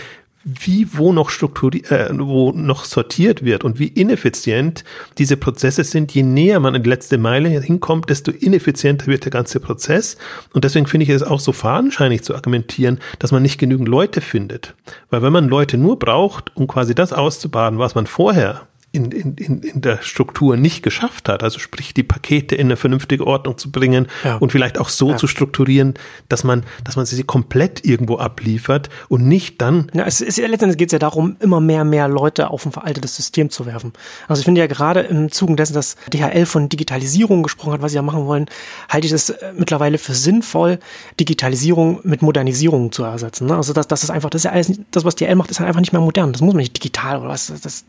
wie 0.44 0.88
wo 0.92 1.12
noch 1.12 1.30
strukturiert, 1.30 1.90
äh, 1.90 2.08
wo 2.12 2.52
noch 2.52 2.84
sortiert 2.84 3.44
wird 3.44 3.64
und 3.64 3.78
wie 3.78 3.88
ineffizient 3.88 4.84
diese 5.18 5.36
Prozesse 5.36 5.84
sind. 5.84 6.12
Je 6.12 6.22
näher 6.22 6.60
man 6.60 6.74
in 6.74 6.82
die 6.82 6.90
letzte 6.90 7.18
Meile 7.18 7.48
hinkommt, 7.48 8.10
desto 8.10 8.30
ineffizienter 8.30 9.06
wird 9.06 9.24
der 9.24 9.32
ganze 9.32 9.60
Prozess. 9.60 10.16
Und 10.52 10.64
deswegen 10.64 10.86
finde 10.86 11.04
ich 11.04 11.10
es 11.10 11.22
auch 11.22 11.40
so 11.40 11.52
fadenscheinig 11.52 12.22
zu 12.22 12.34
argumentieren, 12.34 12.98
dass 13.18 13.32
man 13.32 13.42
nicht 13.42 13.58
genügend 13.58 13.88
Leute 13.88 14.20
findet. 14.20 14.74
Weil 15.10 15.22
wenn 15.22 15.32
man 15.32 15.48
Leute 15.48 15.78
nur 15.78 15.98
braucht, 15.98 16.56
um 16.56 16.66
quasi 16.66 16.94
das 16.94 17.12
auszubaden, 17.12 17.78
was 17.78 17.94
man 17.94 18.06
vorher 18.06 18.66
in, 18.92 19.10
in, 19.10 19.34
in, 19.36 19.62
in 19.62 19.80
der 19.80 20.02
Struktur 20.02 20.58
nicht 20.58 20.82
geschafft 20.82 21.30
hat. 21.30 21.42
Also 21.42 21.58
sprich, 21.58 21.94
die 21.94 22.02
Pakete 22.02 22.54
in 22.54 22.66
eine 22.66 22.76
vernünftige 22.76 23.26
Ordnung 23.26 23.56
zu 23.56 23.72
bringen 23.72 24.06
ja. 24.22 24.36
und 24.36 24.52
vielleicht 24.52 24.78
auch 24.78 24.90
so 24.90 25.10
ja. 25.10 25.16
zu 25.16 25.26
strukturieren, 25.26 25.94
dass 26.28 26.44
man, 26.44 26.64
dass 26.84 26.96
man 26.96 27.06
sie 27.06 27.22
komplett 27.24 27.86
irgendwo 27.86 28.18
abliefert 28.18 28.90
und 29.08 29.26
nicht 29.26 29.62
dann. 29.62 29.90
Ja, 29.94 30.04
es 30.04 30.20
ist, 30.20 30.36
letztendlich 30.36 30.76
geht 30.76 30.88
es 30.88 30.92
ja 30.92 30.98
darum, 30.98 31.36
immer 31.40 31.60
mehr, 31.60 31.84
mehr 31.84 32.06
Leute 32.06 32.50
auf 32.50 32.66
ein 32.66 32.72
veraltetes 32.72 33.16
System 33.16 33.48
zu 33.48 33.64
werfen. 33.64 33.94
Also 34.28 34.40
ich 34.40 34.44
finde 34.44 34.60
ja 34.60 34.66
gerade 34.66 35.00
im 35.00 35.32
Zuge 35.32 35.56
dessen, 35.56 35.72
dass 35.72 35.96
DHL 36.12 36.44
von 36.44 36.68
Digitalisierung 36.68 37.42
gesprochen 37.42 37.72
hat, 37.72 37.82
was 37.82 37.92
sie 37.92 37.96
ja 37.96 38.02
machen 38.02 38.26
wollen, 38.26 38.46
halte 38.90 39.06
ich 39.06 39.12
es 39.12 39.30
äh, 39.30 39.54
mittlerweile 39.56 39.96
für 39.96 40.12
sinnvoll, 40.12 40.78
Digitalisierung 41.18 42.00
mit 42.02 42.20
Modernisierung 42.20 42.92
zu 42.92 43.04
ersetzen. 43.04 43.46
Ne? 43.46 43.56
Also 43.56 43.72
das, 43.72 43.88
das 43.88 44.02
ist 44.02 44.10
einfach, 44.10 44.28
das 44.28 44.40
ist 44.40 44.44
ja 44.44 44.50
alles, 44.50 44.72
das, 44.90 45.06
was 45.06 45.16
DHL 45.16 45.34
macht, 45.36 45.50
ist 45.50 45.60
halt 45.60 45.68
einfach 45.68 45.80
nicht 45.80 45.94
mehr 45.94 46.02
modern. 46.02 46.32
Das 46.32 46.42
muss 46.42 46.52
man 46.52 46.60
nicht 46.60 46.76
digital 46.76 47.20
oder 47.20 47.30
was. 47.30 47.46
Das, 47.46 47.62
das, 47.62 47.84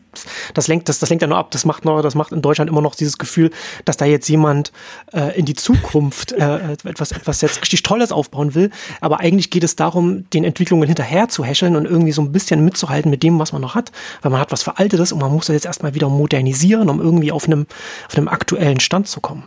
das 0.54 0.68
lenkt 0.68 0.88
das 0.88 0.93
das, 0.94 1.00
das 1.00 1.10
lenkt 1.10 1.22
ja 1.22 1.28
nur 1.28 1.38
ab. 1.38 1.50
Das 1.50 1.64
macht 1.64 1.84
noch, 1.84 2.00
das 2.02 2.14
macht 2.14 2.32
in 2.32 2.42
Deutschland 2.42 2.70
immer 2.70 2.80
noch 2.80 2.94
dieses 2.94 3.18
Gefühl, 3.18 3.50
dass 3.84 3.96
da 3.96 4.04
jetzt 4.04 4.28
jemand 4.28 4.72
äh, 5.12 5.38
in 5.38 5.44
die 5.44 5.54
Zukunft 5.54 6.32
äh, 6.32 6.72
etwas, 6.84 7.12
etwas 7.12 7.40
jetzt 7.40 7.60
richtig 7.60 7.82
Tolles 7.82 8.12
aufbauen 8.12 8.54
will. 8.54 8.70
Aber 9.00 9.20
eigentlich 9.20 9.50
geht 9.50 9.64
es 9.64 9.76
darum, 9.76 10.28
den 10.30 10.44
Entwicklungen 10.44 10.86
hinterher 10.86 11.28
zu 11.28 11.44
häscheln 11.44 11.76
und 11.76 11.84
irgendwie 11.84 12.12
so 12.12 12.22
ein 12.22 12.32
bisschen 12.32 12.64
mitzuhalten 12.64 13.10
mit 13.10 13.22
dem, 13.22 13.38
was 13.38 13.52
man 13.52 13.62
noch 13.62 13.74
hat. 13.74 13.92
Weil 14.22 14.30
man 14.30 14.40
hat 14.40 14.52
was 14.52 14.62
Veraltetes 14.62 15.12
und 15.12 15.20
man 15.20 15.32
muss 15.32 15.46
das 15.46 15.54
jetzt 15.54 15.66
erstmal 15.66 15.94
wieder 15.94 16.08
modernisieren, 16.08 16.88
um 16.88 17.00
irgendwie 17.00 17.32
auf 17.32 17.46
einem, 17.46 17.66
auf 18.08 18.16
einem 18.16 18.28
aktuellen 18.28 18.80
Stand 18.80 19.08
zu 19.08 19.20
kommen. 19.20 19.44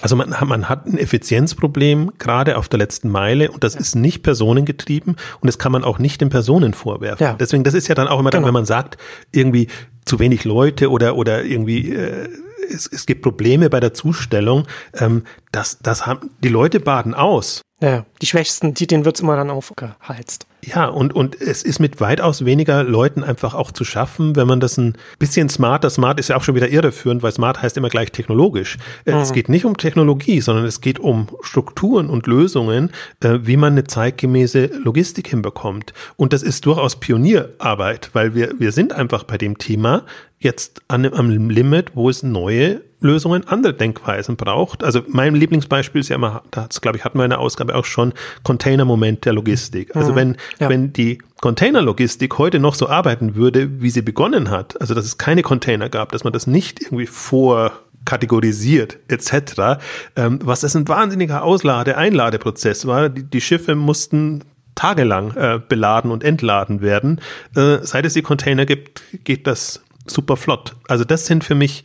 Also 0.00 0.16
man, 0.16 0.34
man 0.46 0.68
hat 0.68 0.86
ein 0.86 0.98
Effizienzproblem 0.98 2.12
gerade 2.18 2.56
auf 2.56 2.68
der 2.68 2.78
letzten 2.78 3.08
Meile 3.08 3.50
und 3.50 3.64
das 3.64 3.74
ist 3.74 3.94
nicht 3.94 4.22
personengetrieben 4.22 5.16
und 5.40 5.46
das 5.46 5.58
kann 5.58 5.72
man 5.72 5.84
auch 5.84 5.98
nicht 5.98 6.20
den 6.20 6.30
Personen 6.30 6.74
vorwerfen. 6.74 7.24
Ja. 7.24 7.32
Deswegen, 7.34 7.64
das 7.64 7.74
ist 7.74 7.88
ja 7.88 7.94
dann 7.94 8.08
auch 8.08 8.20
immer 8.20 8.30
genau. 8.30 8.42
dann, 8.42 8.46
wenn 8.46 8.54
man 8.54 8.64
sagt, 8.64 8.96
irgendwie 9.32 9.68
zu 10.04 10.18
wenig 10.18 10.44
Leute 10.44 10.90
oder, 10.90 11.16
oder 11.16 11.44
irgendwie 11.44 11.92
äh, 11.92 12.28
es, 12.70 12.86
es 12.86 13.06
gibt 13.06 13.22
Probleme 13.22 13.70
bei 13.70 13.80
der 13.80 13.94
Zustellung, 13.94 14.66
ähm, 14.94 15.24
das, 15.52 15.78
das 15.80 16.06
haben, 16.06 16.30
die 16.42 16.48
Leute 16.48 16.80
baden 16.80 17.14
aus. 17.14 17.62
Ja, 17.80 18.04
die 18.20 18.26
Schwächsten, 18.26 18.74
die, 18.74 18.88
denen 18.88 19.04
wird's 19.04 19.20
immer 19.20 19.36
dann 19.36 19.50
aufgeheizt. 19.50 20.48
Ja, 20.64 20.86
und, 20.86 21.14
und 21.14 21.40
es 21.40 21.62
ist 21.62 21.78
mit 21.78 22.00
weitaus 22.00 22.44
weniger 22.44 22.82
Leuten 22.82 23.22
einfach 23.22 23.54
auch 23.54 23.70
zu 23.70 23.84
schaffen, 23.84 24.34
wenn 24.34 24.48
man 24.48 24.58
das 24.58 24.76
ein 24.76 24.96
bisschen 25.20 25.48
smarter, 25.48 25.88
smart 25.88 26.18
ist 26.18 26.28
ja 26.28 26.36
auch 26.36 26.42
schon 26.42 26.56
wieder 26.56 26.68
irreführend, 26.68 27.22
weil 27.22 27.30
smart 27.30 27.62
heißt 27.62 27.76
immer 27.76 27.88
gleich 27.88 28.10
technologisch. 28.10 28.78
Äh, 29.04 29.12
mhm. 29.14 29.18
Es 29.18 29.32
geht 29.32 29.48
nicht 29.48 29.64
um 29.64 29.76
Technologie, 29.76 30.40
sondern 30.40 30.64
es 30.64 30.80
geht 30.80 30.98
um 30.98 31.28
Strukturen 31.42 32.10
und 32.10 32.26
Lösungen, 32.26 32.90
äh, 33.22 33.38
wie 33.42 33.56
man 33.56 33.74
eine 33.74 33.84
zeitgemäße 33.84 34.70
Logistik 34.82 35.28
hinbekommt. 35.28 35.92
Und 36.16 36.32
das 36.32 36.42
ist 36.42 36.66
durchaus 36.66 36.98
Pionierarbeit, 36.98 38.10
weil 38.12 38.34
wir, 38.34 38.54
wir 38.58 38.72
sind 38.72 38.92
einfach 38.92 39.22
bei 39.22 39.38
dem 39.38 39.56
Thema 39.58 40.04
jetzt 40.40 40.82
an, 40.88 41.06
am 41.06 41.30
Limit, 41.30 41.92
wo 41.94 42.10
es 42.10 42.24
neue 42.24 42.82
Lösungen, 43.00 43.46
andere 43.46 43.74
Denkweisen 43.74 44.36
braucht. 44.36 44.82
Also 44.82 45.02
mein 45.06 45.34
Lieblingsbeispiel 45.34 46.00
ist 46.00 46.08
ja 46.08 46.16
immer, 46.16 46.42
das 46.50 46.80
glaube 46.80 46.98
ich, 46.98 47.04
hatten 47.04 47.18
wir 47.18 47.24
in 47.24 47.30
der 47.30 47.40
Ausgabe 47.40 47.74
auch 47.74 47.84
schon, 47.84 48.12
Container-Moment 48.42 49.24
der 49.24 49.32
Logistik. 49.32 49.94
Also 49.94 50.12
mhm. 50.12 50.16
wenn, 50.16 50.36
ja. 50.58 50.68
wenn 50.68 50.92
die 50.92 51.18
Containerlogistik 51.40 52.38
heute 52.38 52.58
noch 52.58 52.74
so 52.74 52.88
arbeiten 52.88 53.36
würde, 53.36 53.80
wie 53.80 53.90
sie 53.90 54.02
begonnen 54.02 54.50
hat, 54.50 54.80
also 54.80 54.94
dass 54.94 55.04
es 55.04 55.18
keine 55.18 55.42
Container 55.42 55.88
gab, 55.88 56.12
dass 56.12 56.24
man 56.24 56.32
das 56.32 56.46
nicht 56.46 56.80
irgendwie 56.80 57.06
vor 57.06 57.72
kategorisiert 58.04 58.98
etc., 59.08 59.80
ähm, 60.16 60.40
was 60.42 60.60
das 60.60 60.74
ein 60.74 60.88
wahnsinniger 60.88 61.44
Auslade-, 61.44 61.96
Einladeprozess 61.96 62.86
war. 62.86 63.08
Die, 63.10 63.22
die 63.22 63.40
Schiffe 63.40 63.74
mussten 63.74 64.44
tagelang 64.74 65.36
äh, 65.36 65.60
beladen 65.66 66.10
und 66.10 66.24
entladen 66.24 66.80
werden. 66.80 67.20
Äh, 67.54 67.78
seit 67.82 68.06
es 68.06 68.14
die 68.14 68.22
Container 68.22 68.64
gibt, 68.64 69.02
geht 69.24 69.46
das 69.46 69.82
super 70.06 70.36
flott. 70.36 70.74
Also 70.86 71.04
das 71.04 71.26
sind 71.26 71.44
für 71.44 71.54
mich 71.54 71.84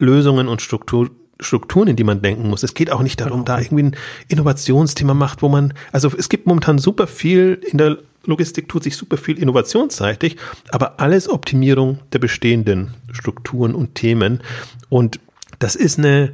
Lösungen 0.00 0.48
und 0.48 0.60
Struktur, 0.60 1.10
Strukturen, 1.38 1.88
in 1.88 1.96
die 1.96 2.04
man 2.04 2.20
denken 2.20 2.48
muss. 2.48 2.64
Es 2.64 2.74
geht 2.74 2.90
auch 2.90 3.02
nicht 3.02 3.20
darum, 3.20 3.44
da 3.44 3.60
irgendwie 3.60 3.84
ein 3.84 3.96
Innovationsthema 4.28 5.14
macht, 5.14 5.42
wo 5.42 5.48
man, 5.48 5.74
also 5.92 6.10
es 6.18 6.28
gibt 6.28 6.46
momentan 6.46 6.78
super 6.78 7.06
viel 7.06 7.60
in 7.70 7.78
der 7.78 7.98
Logistik 8.24 8.68
tut 8.68 8.82
sich 8.82 8.96
super 8.96 9.16
viel 9.16 9.38
innovationsseitig, 9.38 10.36
aber 10.70 11.00
alles 11.00 11.28
Optimierung 11.28 12.00
der 12.12 12.18
bestehenden 12.18 12.92
Strukturen 13.12 13.74
und 13.74 13.94
Themen. 13.94 14.42
Und 14.90 15.20
das 15.58 15.74
ist 15.74 15.98
eine, 15.98 16.32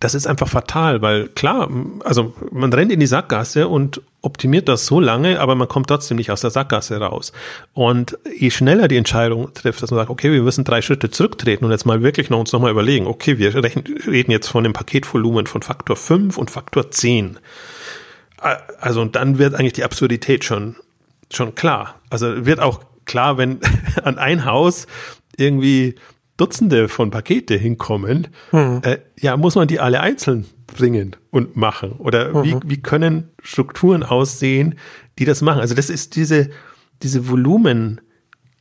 das 0.00 0.14
ist 0.14 0.26
einfach 0.26 0.48
fatal, 0.48 1.02
weil 1.02 1.28
klar, 1.28 1.68
also 2.04 2.34
man 2.52 2.72
rennt 2.72 2.92
in 2.92 3.00
die 3.00 3.06
Sackgasse 3.06 3.66
und 3.66 4.00
optimiert 4.22 4.68
das 4.68 4.86
so 4.86 5.00
lange, 5.00 5.40
aber 5.40 5.54
man 5.54 5.66
kommt 5.66 5.88
trotzdem 5.88 6.16
nicht 6.16 6.30
aus 6.30 6.40
der 6.40 6.50
Sackgasse 6.50 6.98
raus. 6.98 7.32
Und 7.72 8.16
je 8.38 8.50
schneller 8.50 8.86
die 8.86 8.96
Entscheidung 8.96 9.52
trifft, 9.54 9.82
dass 9.82 9.90
man 9.90 9.98
sagt, 9.98 10.10
okay, 10.10 10.30
wir 10.30 10.42
müssen 10.42 10.64
drei 10.64 10.82
Schritte 10.82 11.10
zurücktreten 11.10 11.64
und 11.64 11.72
jetzt 11.72 11.86
mal 11.86 12.02
wirklich 12.02 12.30
noch 12.30 12.38
uns 12.38 12.52
nochmal 12.52 12.70
überlegen, 12.70 13.06
okay, 13.06 13.38
wir 13.38 13.54
reden 13.54 14.30
jetzt 14.30 14.48
von 14.48 14.64
dem 14.64 14.72
Paketvolumen 14.72 15.46
von 15.46 15.62
Faktor 15.62 15.96
5 15.96 16.38
und 16.38 16.50
Faktor 16.50 16.90
10. 16.90 17.38
Also 18.80 19.00
und 19.00 19.16
dann 19.16 19.38
wird 19.38 19.54
eigentlich 19.54 19.72
die 19.72 19.84
Absurdität 19.84 20.44
schon, 20.44 20.76
schon 21.32 21.54
klar. 21.56 21.96
Also 22.08 22.46
wird 22.46 22.60
auch 22.60 22.80
klar, 23.04 23.36
wenn 23.36 23.60
an 24.04 24.18
ein 24.18 24.44
Haus 24.44 24.86
irgendwie 25.36 25.96
Dutzende 26.38 26.88
von 26.88 27.10
Pakete 27.10 27.56
hinkommen, 27.56 28.28
hm. 28.50 28.80
äh, 28.82 28.98
ja, 29.20 29.36
muss 29.36 29.56
man 29.56 29.68
die 29.68 29.80
alle 29.80 30.00
einzeln 30.00 30.46
bringen 30.66 31.16
und 31.30 31.56
machen? 31.56 31.92
Oder 31.92 32.32
mhm. 32.32 32.44
wie, 32.44 32.56
wie 32.64 32.80
können 32.80 33.28
Strukturen 33.42 34.02
aussehen, 34.02 34.76
die 35.18 35.24
das 35.24 35.42
machen? 35.42 35.60
Also 35.60 35.74
das 35.74 35.90
ist 35.90 36.16
diese, 36.16 36.50
diese 37.02 37.28
Volumen, 37.28 38.00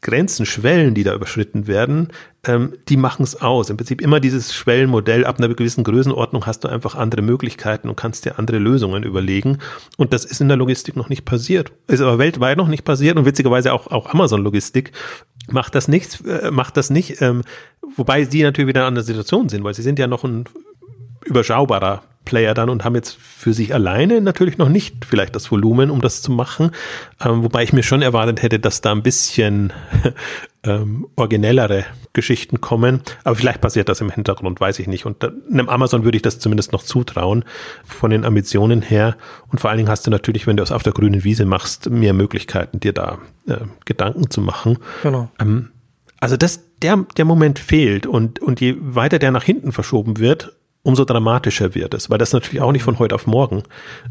Grenzen, 0.08 0.46
Schwellen, 0.46 0.94
die 0.94 1.04
da 1.04 1.14
überschritten 1.14 1.68
werden, 1.68 2.08
ähm, 2.46 2.74
die 2.88 2.96
machen 2.96 3.24
es 3.24 3.42
aus. 3.42 3.70
Im 3.70 3.76
Prinzip 3.76 4.02
immer 4.02 4.22
dieses 4.22 4.54
Schwellenmodell, 4.54 5.26
ab 5.26 5.38
einer 5.38 5.54
gewissen 5.54 5.84
Größenordnung 5.84 6.46
hast 6.46 6.64
du 6.64 6.70
einfach 6.70 6.96
andere 6.96 7.22
Möglichkeiten 7.22 7.90
und 7.90 7.98
kannst 7.98 8.24
dir 8.24 8.40
andere 8.40 8.58
Lösungen 8.58 9.04
überlegen. 9.04 9.58
Und 9.98 10.14
das 10.14 10.24
ist 10.24 10.40
in 10.40 10.48
der 10.48 10.56
Logistik 10.56 10.96
noch 10.96 11.10
nicht 11.10 11.26
passiert. 11.26 11.74
Ist 11.88 12.00
aber 12.00 12.20
weltweit 12.20 12.58
noch 12.58 12.70
nicht 12.70 12.86
passiert 12.86 13.18
und 13.18 13.26
witzigerweise 13.26 13.74
auch, 13.74 13.88
auch 13.88 14.14
Amazon 14.14 14.42
Logistik 14.42 14.94
macht 15.50 15.76
das 15.76 15.90
nicht, 15.90 16.26
äh, 16.26 16.52
macht 16.52 16.78
das 16.78 16.90
nicht, 16.90 17.22
ähm, 17.22 17.44
wobei 17.98 18.24
sie 18.24 18.44
natürlich 18.44 18.70
wieder 18.70 18.88
in 18.88 18.94
einer 18.94 19.04
Situation 19.04 19.50
sind, 19.50 19.66
weil 19.66 19.74
sie 19.74 19.82
sind 19.82 20.00
ja 20.00 20.08
noch 20.08 20.24
ein 20.24 20.46
überschaubarer 21.26 22.04
Player 22.28 22.54
dann 22.54 22.70
und 22.70 22.84
haben 22.84 22.94
jetzt 22.94 23.18
für 23.18 23.54
sich 23.54 23.74
alleine 23.74 24.20
natürlich 24.20 24.58
noch 24.58 24.68
nicht 24.68 25.06
vielleicht 25.06 25.34
das 25.34 25.50
Volumen, 25.50 25.90
um 25.90 26.02
das 26.02 26.22
zu 26.22 26.30
machen. 26.30 26.72
Ähm, 27.24 27.42
wobei 27.42 27.64
ich 27.64 27.72
mir 27.72 27.84
schon 27.84 28.02
erwartet 28.02 28.42
hätte, 28.44 28.60
dass 28.60 28.82
da 28.82 28.92
ein 28.92 29.02
bisschen 29.02 29.72
ähm, 30.64 31.08
originellere 31.16 31.86
Geschichten 32.12 32.60
kommen. 32.60 33.02
Aber 33.24 33.36
vielleicht 33.38 33.62
passiert 33.62 33.88
das 33.88 34.02
im 34.02 34.10
Hintergrund, 34.10 34.60
weiß 34.60 34.80
ich 34.80 34.88
nicht. 34.88 35.06
Und 35.06 35.24
einem 35.24 35.70
Amazon 35.70 36.04
würde 36.04 36.18
ich 36.18 36.22
das 36.22 36.38
zumindest 36.40 36.74
noch 36.74 36.84
zutrauen, 36.84 37.46
von 37.86 38.12
den 38.12 38.26
Ambitionen 38.26 38.82
her. 38.82 39.16
Und 39.50 39.60
vor 39.60 39.70
allen 39.70 39.78
Dingen 39.78 39.90
hast 39.90 40.06
du 40.06 40.12
natürlich, 40.12 40.48
wenn 40.48 40.58
du 40.58 40.64
es 40.64 40.74
auf 40.74 40.84
der 40.84 40.92
grünen 40.92 41.24
Wiese 41.24 41.46
machst, 41.46 41.90
mehr 41.90 42.14
Möglichkeiten, 42.14 42.82
dir 42.82 42.92
da 42.92 43.20
äh, 43.48 43.60
Gedanken 43.86 44.30
zu 44.30 44.42
machen. 44.42 44.80
Genau. 45.02 45.30
Ähm, 45.40 45.70
also 46.20 46.36
das, 46.36 46.62
der, 46.82 47.06
der 47.16 47.26
Moment 47.26 47.60
fehlt 47.60 48.06
und, 48.06 48.40
und 48.42 48.60
je 48.60 48.76
weiter 48.80 49.20
der 49.20 49.32
nach 49.32 49.44
hinten 49.44 49.72
verschoben 49.72 50.18
wird, 50.18 50.57
umso 50.88 51.04
dramatischer 51.04 51.76
wird 51.76 51.94
es, 51.94 52.10
weil 52.10 52.18
das 52.18 52.32
natürlich 52.32 52.62
auch 52.62 52.72
nicht 52.72 52.84
von 52.84 52.98
heute 52.98 53.14
auf 53.14 53.28
morgen 53.28 53.64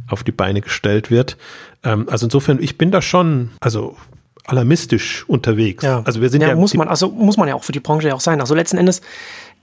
auf 0.08 0.22
die 0.24 0.32
Beine 0.32 0.60
gestellt 0.60 1.10
wird. 1.10 1.38
Ähm, 1.82 2.06
also 2.10 2.26
insofern, 2.26 2.62
ich 2.62 2.76
bin 2.76 2.90
da 2.90 3.00
schon, 3.00 3.50
also 3.60 3.96
alarmistisch 4.44 5.24
unterwegs. 5.26 5.82
Ja. 5.82 6.02
Also 6.04 6.20
wir 6.20 6.28
sind 6.28 6.42
ja, 6.42 6.48
ja 6.48 6.54
muss 6.54 6.74
man, 6.74 6.88
also 6.88 7.08
muss 7.08 7.38
man 7.38 7.48
ja 7.48 7.54
auch 7.54 7.64
für 7.64 7.72
die 7.72 7.80
Branche 7.80 8.08
ja 8.08 8.14
auch 8.14 8.20
sein. 8.20 8.42
Also 8.42 8.54
letzten 8.54 8.76
Endes, 8.76 9.00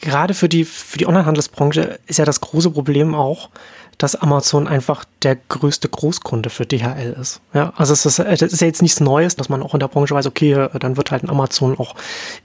gerade 0.02 0.34
für 0.34 0.50
die, 0.50 0.66
für 0.66 0.98
die 0.98 1.06
Onlinehandelsbranche 1.06 2.00
ist 2.08 2.18
ja 2.18 2.26
das 2.26 2.42
große 2.42 2.72
Problem 2.72 3.14
auch, 3.14 3.50
dass 3.98 4.16
Amazon 4.16 4.68
einfach 4.68 5.06
der 5.22 5.36
größte 5.36 5.90
Großkunde 5.90 6.50
für 6.50 6.66
DHL 6.66 7.16
ist. 7.20 7.42
Ja, 7.54 7.74
also 7.76 7.94
es 7.94 8.06
ist, 8.06 8.20
es 8.20 8.42
ist 8.42 8.62
ja 8.62 8.68
jetzt 8.68 8.82
nichts 8.82 9.00
Neues, 9.00 9.36
dass 9.36 9.50
man 9.50 9.64
auch 9.64 9.74
in 9.74 9.80
der 9.80 9.88
Branche 9.88 10.14
weiß, 10.14 10.26
okay, 10.26 10.68
dann 10.80 10.98
wird 10.98 11.12
halt 11.12 11.24
ein 11.24 11.30
Amazon 11.30 11.78
auch 11.78 11.96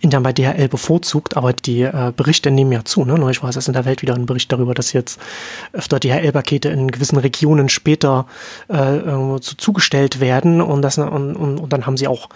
intern 0.00 0.22
bei 0.22 0.32
DHL 0.32 0.68
bevorzugt, 0.68 1.36
aber 1.36 1.52
die 1.52 1.82
äh, 1.82 2.12
Berichte 2.16 2.50
nehmen 2.50 2.72
ja 2.72 2.84
zu. 2.84 3.04
Ne? 3.04 3.14
Neulich 3.18 3.42
war 3.42 3.50
es 3.50 3.66
in 3.66 3.72
der 3.72 3.84
Welt 3.84 4.02
wieder 4.02 4.14
ein 4.14 4.26
Bericht 4.26 4.52
darüber, 4.52 4.74
dass 4.74 4.92
jetzt 4.92 5.20
öfter 5.72 5.98
DHL-Pakete 5.98 6.68
in 6.68 6.90
gewissen 6.90 7.18
Regionen 7.18 7.68
später 7.68 8.26
äh, 8.68 8.98
zugestellt 9.40 10.20
werden 10.20 10.60
und, 10.60 10.82
das, 10.82 10.98
und, 10.98 11.36
und, 11.36 11.58
und 11.58 11.72
dann 11.72 11.86
haben 11.86 11.96
sie 11.96 12.08
auch 12.08 12.28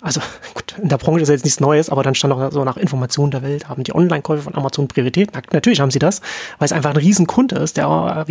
also 0.00 0.20
gut, 0.54 0.76
in 0.80 0.88
der 0.88 0.98
Branche 0.98 1.22
ist 1.22 1.28
jetzt 1.28 1.44
nichts 1.44 1.60
Neues, 1.60 1.90
aber 1.90 2.02
dann 2.02 2.14
stand 2.14 2.32
auch 2.32 2.52
so 2.52 2.64
nach 2.64 2.76
Informationen 2.76 3.30
der 3.30 3.42
Welt, 3.42 3.68
haben 3.68 3.82
die 3.84 3.94
Online-Käufe 3.94 4.42
von 4.42 4.54
Amazon 4.54 4.88
Priorität. 4.88 5.32
Natürlich 5.52 5.80
haben 5.80 5.90
sie 5.90 5.98
das, 5.98 6.20
weil 6.58 6.66
es 6.66 6.72
einfach 6.72 6.90
ein 6.90 6.96
Riesenkunde 6.96 7.56
ist, 7.56 7.76
der 7.76 8.24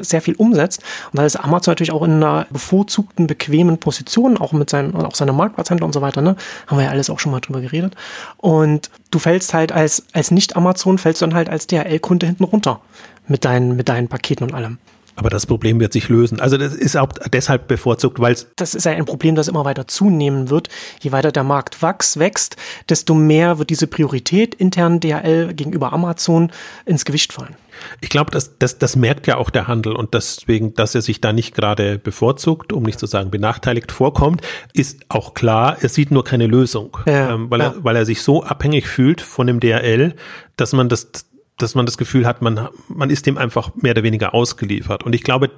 sehr 0.00 0.22
viel 0.22 0.34
umsetzt. 0.36 0.82
Und 1.12 1.18
da 1.18 1.26
ist 1.26 1.36
Amazon 1.36 1.72
natürlich 1.72 1.92
auch 1.92 2.02
in 2.02 2.12
einer 2.12 2.46
bevorzugten, 2.50 3.26
bequemen 3.26 3.78
Position, 3.78 4.38
auch 4.38 4.52
mit 4.52 4.70
seinen, 4.70 4.94
auch 4.94 5.14
seiner 5.14 5.32
Marktplatzhändler 5.32 5.86
und 5.86 5.92
so 5.92 6.00
weiter, 6.00 6.22
ne? 6.22 6.36
Haben 6.66 6.78
wir 6.78 6.84
ja 6.84 6.90
alles 6.90 7.10
auch 7.10 7.18
schon 7.18 7.32
mal 7.32 7.40
drüber 7.40 7.60
geredet. 7.60 7.94
Und 8.38 8.90
du 9.10 9.18
fällst 9.18 9.54
halt 9.54 9.72
als, 9.72 10.04
als 10.12 10.30
Nicht-Amazon, 10.30 10.98
fällst 10.98 11.20
du 11.20 11.26
dann 11.26 11.34
halt 11.34 11.48
als 11.48 11.66
DHL-Kunde 11.66 12.26
hinten 12.26 12.44
runter 12.44 12.80
mit 13.28 13.44
deinen, 13.44 13.76
mit 13.76 13.88
deinen 13.88 14.08
Paketen 14.08 14.44
und 14.44 14.54
allem. 14.54 14.78
Aber 15.14 15.30
das 15.30 15.46
Problem 15.46 15.78
wird 15.80 15.92
sich 15.92 16.08
lösen. 16.08 16.40
Also 16.40 16.56
das 16.56 16.74
ist 16.74 16.96
auch 16.96 17.12
deshalb 17.32 17.68
bevorzugt, 17.68 18.18
weil 18.18 18.32
es. 18.32 18.46
Das 18.56 18.74
ist 18.74 18.84
ja 18.84 18.92
ein 18.92 19.04
Problem, 19.04 19.34
das 19.34 19.48
immer 19.48 19.64
weiter 19.64 19.86
zunehmen 19.86 20.48
wird. 20.48 20.68
Je 21.00 21.12
weiter 21.12 21.32
der 21.32 21.44
Markt 21.44 21.82
wächst, 21.82 22.18
wächst, 22.18 22.56
desto 22.88 23.14
mehr 23.14 23.58
wird 23.58 23.70
diese 23.70 23.86
Priorität 23.86 24.54
intern 24.54 25.00
DHL 25.00 25.54
gegenüber 25.54 25.92
Amazon 25.92 26.50
ins 26.86 27.04
Gewicht 27.04 27.32
fallen. 27.32 27.56
Ich 28.00 28.10
glaube, 28.10 28.30
das, 28.30 28.58
das, 28.58 28.78
das 28.78 28.96
merkt 28.96 29.26
ja 29.26 29.36
auch 29.36 29.50
der 29.50 29.66
Handel 29.66 29.94
und 29.94 30.14
deswegen, 30.14 30.74
dass 30.74 30.94
er 30.94 31.02
sich 31.02 31.20
da 31.20 31.32
nicht 31.32 31.54
gerade 31.54 31.98
bevorzugt, 31.98 32.72
um 32.72 32.82
nicht 32.82 32.98
zu 32.98 33.06
sagen 33.06 33.30
benachteiligt 33.30 33.92
vorkommt, 33.92 34.42
ist 34.72 35.06
auch 35.08 35.34
klar, 35.34 35.78
er 35.80 35.88
sieht 35.88 36.10
nur 36.10 36.22
keine 36.24 36.46
Lösung, 36.46 36.96
ja, 37.06 37.34
ähm, 37.34 37.50
weil, 37.50 37.60
ja. 37.60 37.66
er, 37.66 37.84
weil 37.84 37.96
er 37.96 38.04
sich 38.04 38.22
so 38.22 38.42
abhängig 38.42 38.86
fühlt 38.86 39.20
von 39.20 39.46
dem 39.46 39.58
DHL, 39.58 40.14
dass 40.56 40.72
man 40.72 40.88
das 40.88 41.10
dass 41.58 41.74
man 41.74 41.86
das 41.86 41.98
Gefühl 41.98 42.26
hat, 42.26 42.42
man, 42.42 42.68
man 42.88 43.10
ist 43.10 43.26
dem 43.26 43.38
einfach 43.38 43.74
mehr 43.74 43.92
oder 43.92 44.02
weniger 44.02 44.34
ausgeliefert. 44.34 45.04
Und 45.04 45.14
ich 45.14 45.22
glaube, 45.22 45.50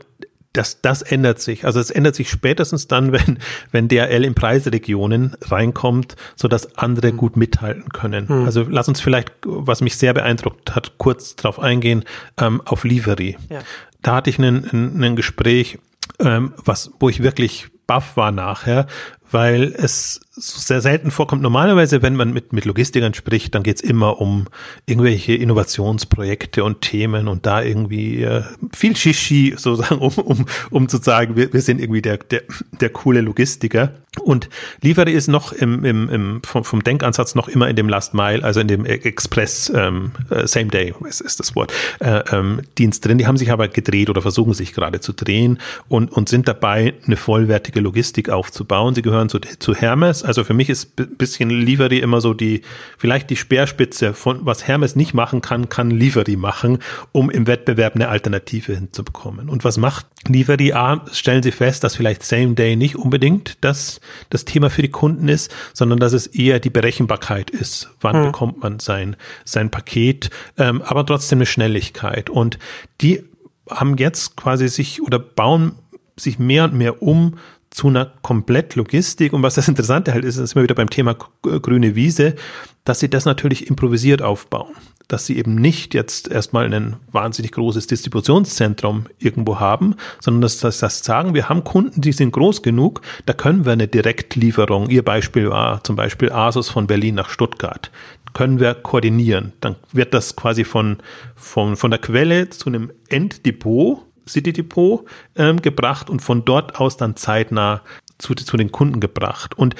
dass 0.54 0.80
das 0.80 1.02
ändert 1.02 1.40
sich. 1.40 1.66
Also 1.66 1.80
es 1.80 1.90
ändert 1.90 2.14
sich 2.14 2.30
spätestens 2.30 2.86
dann, 2.86 3.12
wenn, 3.12 3.38
wenn 3.70 3.88
DRL 3.88 4.24
in 4.24 4.34
Preisregionen 4.34 5.36
reinkommt, 5.42 6.16
so 6.36 6.48
dass 6.48 6.78
andere 6.78 7.12
mhm. 7.12 7.16
gut 7.18 7.36
mithalten 7.36 7.90
können. 7.90 8.26
Mhm. 8.28 8.46
Also 8.46 8.64
lass 8.68 8.88
uns 8.88 9.00
vielleicht, 9.00 9.32
was 9.44 9.82
mich 9.82 9.96
sehr 9.96 10.14
beeindruckt 10.14 10.74
hat, 10.74 10.96
kurz 10.96 11.36
drauf 11.36 11.58
eingehen, 11.58 12.04
ähm, 12.38 12.62
auf 12.64 12.84
Livery. 12.84 13.36
Ja. 13.50 13.60
Da 14.00 14.16
hatte 14.16 14.30
ich 14.30 14.38
ein 14.38 15.16
Gespräch, 15.16 15.78
ähm, 16.20 16.54
was, 16.64 16.90
wo 17.00 17.08
ich 17.08 17.22
wirklich 17.22 17.68
baff 17.86 18.16
war 18.16 18.30
nachher, 18.30 18.86
weil 19.30 19.74
es 19.76 20.20
sehr 20.36 20.80
selten 20.80 21.10
vorkommt. 21.10 21.42
Normalerweise, 21.42 22.02
wenn 22.02 22.16
man 22.16 22.32
mit, 22.32 22.52
mit 22.52 22.64
Logistikern 22.64 23.14
spricht, 23.14 23.54
dann 23.54 23.62
geht's 23.62 23.80
immer 23.80 24.20
um 24.20 24.46
irgendwelche 24.86 25.34
Innovationsprojekte 25.34 26.64
und 26.64 26.80
Themen 26.80 27.28
und 27.28 27.46
da 27.46 27.62
irgendwie 27.62 28.22
äh, 28.22 28.42
viel 28.74 28.96
Shishi, 28.96 29.54
sozusagen, 29.56 30.00
um, 30.00 30.12
um, 30.14 30.46
um 30.70 30.88
zu 30.88 30.96
sagen, 30.98 31.36
wir, 31.36 31.52
wir 31.52 31.60
sind 31.60 31.80
irgendwie 31.80 32.02
der, 32.02 32.18
der, 32.18 32.42
der 32.80 32.90
coole 32.90 33.20
Logistiker. 33.20 33.92
Und 34.20 34.48
Liefere 34.80 35.10
ist 35.10 35.28
noch 35.28 35.52
im, 35.52 35.84
im, 35.84 36.08
im, 36.08 36.42
vom, 36.44 36.64
vom 36.64 36.84
Denkansatz 36.84 37.34
noch 37.34 37.48
immer 37.48 37.68
in 37.68 37.76
dem 37.76 37.88
Last 37.88 38.14
Mile, 38.14 38.44
also 38.44 38.60
in 38.60 38.68
dem 38.68 38.84
Express 38.84 39.72
ähm, 39.74 40.12
äh, 40.30 40.46
Same 40.46 40.66
Day 40.66 40.94
ist, 41.08 41.20
ist 41.20 41.40
das 41.40 41.56
Wort, 41.56 41.72
äh, 42.00 42.22
ähm, 42.30 42.60
Dienst 42.78 43.04
drin. 43.04 43.18
Die 43.18 43.26
haben 43.26 43.36
sich 43.36 43.50
aber 43.50 43.68
gedreht 43.68 44.10
oder 44.10 44.22
versuchen 44.22 44.54
sich 44.54 44.72
gerade 44.72 45.00
zu 45.00 45.12
drehen 45.12 45.58
und, 45.88 46.12
und 46.12 46.28
sind 46.28 46.46
dabei, 46.46 46.94
eine 47.06 47.16
vollwertige 47.16 47.80
Logistik 47.80 48.30
aufzubauen. 48.30 48.94
Sie 48.94 49.02
gehören 49.02 49.28
zu, 49.28 49.40
zu 49.40 49.74
Hermes, 49.74 50.23
also 50.24 50.44
für 50.44 50.54
mich 50.54 50.68
ist 50.68 50.96
bisschen 51.18 51.50
Livery 51.50 51.98
immer 51.98 52.20
so 52.20 52.34
die, 52.34 52.62
vielleicht 52.98 53.30
die 53.30 53.36
Speerspitze 53.36 54.14
von 54.14 54.40
was 54.42 54.66
Hermes 54.66 54.96
nicht 54.96 55.14
machen 55.14 55.40
kann, 55.40 55.68
kann 55.68 55.90
Livery 55.90 56.36
machen, 56.36 56.78
um 57.12 57.30
im 57.30 57.46
Wettbewerb 57.46 57.94
eine 57.94 58.08
Alternative 58.08 58.74
hinzubekommen. 58.74 59.48
Und 59.48 59.64
was 59.64 59.76
macht 59.76 60.06
Livery? 60.26 60.72
A, 60.72 61.04
stellen 61.12 61.42
sie 61.42 61.52
fest, 61.52 61.84
dass 61.84 61.96
vielleicht 61.96 62.22
Same 62.22 62.54
Day 62.54 62.76
nicht 62.76 62.96
unbedingt 62.96 63.58
das, 63.60 64.00
das 64.30 64.44
Thema 64.44 64.70
für 64.70 64.82
die 64.82 64.90
Kunden 64.90 65.28
ist, 65.28 65.54
sondern 65.72 65.98
dass 65.98 66.12
es 66.12 66.26
eher 66.26 66.60
die 66.60 66.70
Berechenbarkeit 66.70 67.50
ist. 67.50 67.90
Wann 68.00 68.16
hm. 68.16 68.24
bekommt 68.26 68.62
man 68.62 68.80
sein, 68.80 69.16
sein 69.44 69.70
Paket, 69.70 70.30
ähm, 70.58 70.82
aber 70.82 71.04
trotzdem 71.06 71.38
eine 71.38 71.46
Schnelligkeit. 71.46 72.30
Und 72.30 72.58
die 73.00 73.22
haben 73.70 73.96
jetzt 73.96 74.36
quasi 74.36 74.68
sich 74.68 75.02
oder 75.02 75.18
bauen 75.18 75.72
sich 76.16 76.38
mehr 76.38 76.64
und 76.64 76.74
mehr 76.74 77.02
um 77.02 77.38
zu 77.74 77.88
einer 77.88 78.06
Komplettlogistik. 78.22 79.32
Und 79.32 79.42
was 79.42 79.56
das 79.56 79.68
Interessante 79.68 80.14
halt 80.14 80.24
ist, 80.24 80.36
ist 80.36 80.54
immer 80.54 80.62
wieder 80.62 80.76
beim 80.76 80.90
Thema 80.90 81.14
grüne 81.42 81.96
Wiese, 81.96 82.36
dass 82.84 83.00
sie 83.00 83.10
das 83.10 83.24
natürlich 83.24 83.66
improvisiert 83.68 84.22
aufbauen. 84.22 84.74
Dass 85.08 85.26
sie 85.26 85.36
eben 85.36 85.56
nicht 85.56 85.92
jetzt 85.92 86.28
erstmal 86.28 86.72
ein 86.72 86.96
wahnsinnig 87.10 87.50
großes 87.50 87.88
Distributionszentrum 87.88 89.06
irgendwo 89.18 89.58
haben, 89.58 89.96
sondern 90.20 90.42
dass 90.42 90.60
das, 90.60 90.78
das 90.78 91.00
sagen, 91.00 91.34
wir 91.34 91.48
haben 91.48 91.64
Kunden, 91.64 92.00
die 92.00 92.12
sind 92.12 92.30
groß 92.30 92.62
genug, 92.62 93.02
da 93.26 93.32
können 93.32 93.64
wir 93.64 93.72
eine 93.72 93.88
Direktlieferung. 93.88 94.88
Ihr 94.88 95.02
Beispiel 95.02 95.50
war 95.50 95.82
zum 95.82 95.96
Beispiel 95.96 96.30
Asus 96.30 96.70
von 96.70 96.86
Berlin 96.86 97.16
nach 97.16 97.28
Stuttgart 97.28 97.90
können 98.32 98.58
wir 98.58 98.74
koordinieren. 98.74 99.52
Dann 99.60 99.76
wird 99.92 100.12
das 100.12 100.34
quasi 100.34 100.64
von, 100.64 100.96
von, 101.36 101.76
von 101.76 101.92
der 101.92 102.00
Quelle 102.00 102.50
zu 102.50 102.68
einem 102.68 102.90
Enddepot 103.08 104.00
City 104.28 104.52
Depot 104.52 105.04
ähm, 105.36 105.62
gebracht 105.62 106.10
und 106.10 106.20
von 106.20 106.44
dort 106.44 106.80
aus 106.80 106.96
dann 106.96 107.16
zeitnah 107.16 107.82
zu, 108.18 108.34
zu 108.34 108.56
den 108.56 108.72
Kunden 108.72 109.00
gebracht. 109.00 109.56
Und 109.56 109.74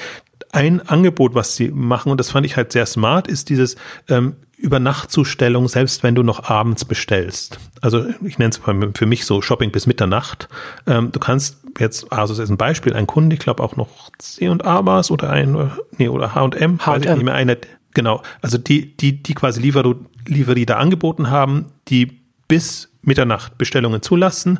ein 0.51 0.81
Angebot, 0.87 1.35
was 1.35 1.55
sie 1.55 1.69
machen, 1.69 2.11
und 2.11 2.19
das 2.19 2.31
fand 2.31 2.45
ich 2.45 2.55
halt 2.55 2.71
sehr 2.71 2.85
smart, 2.85 3.27
ist 3.27 3.49
dieses 3.49 3.75
ähm, 4.07 4.37
Übernachtzustellung, 4.57 5.67
selbst 5.67 6.01
wenn 6.03 6.15
du 6.15 6.23
noch 6.23 6.49
abends 6.49 6.85
bestellst. 6.85 7.59
Also 7.81 8.05
ich 8.23 8.39
nenne 8.39 8.51
es 8.51 8.61
für 8.97 9.05
mich 9.05 9.25
so 9.25 9.41
Shopping 9.41 9.71
bis 9.71 9.85
Mitternacht. 9.85 10.47
Ähm, 10.87 11.11
du 11.11 11.19
kannst 11.19 11.57
jetzt, 11.77 12.11
also 12.11 12.33
das 12.33 12.45
ist 12.45 12.49
ein 12.49 12.57
Beispiel, 12.57 12.93
ein 12.93 13.05
Kunde, 13.05 13.35
ich 13.35 13.41
glaube 13.41 13.61
auch 13.61 13.75
noch 13.75 14.09
C 14.17 14.47
und 14.47 14.65
A 14.65 14.85
war 14.85 15.01
es 15.01 15.11
oder 15.11 15.29
ein, 15.29 15.71
nee, 15.97 16.07
oder 16.07 16.33
H&M, 16.35 16.79
nicht 16.99 17.23
mehr, 17.23 17.33
eine, 17.33 17.57
genau, 17.93 18.21
also 18.41 18.57
die, 18.57 18.95
die, 18.95 19.21
die 19.21 19.33
quasi 19.33 19.61
Lieferu, 19.61 19.95
Lieferie 20.25 20.65
da 20.65 20.77
angeboten 20.77 21.29
haben, 21.29 21.65
die 21.89 22.21
bis 22.47 22.89
Mitternacht 23.05 23.57
Bestellungen 23.57 24.01
zulassen. 24.01 24.59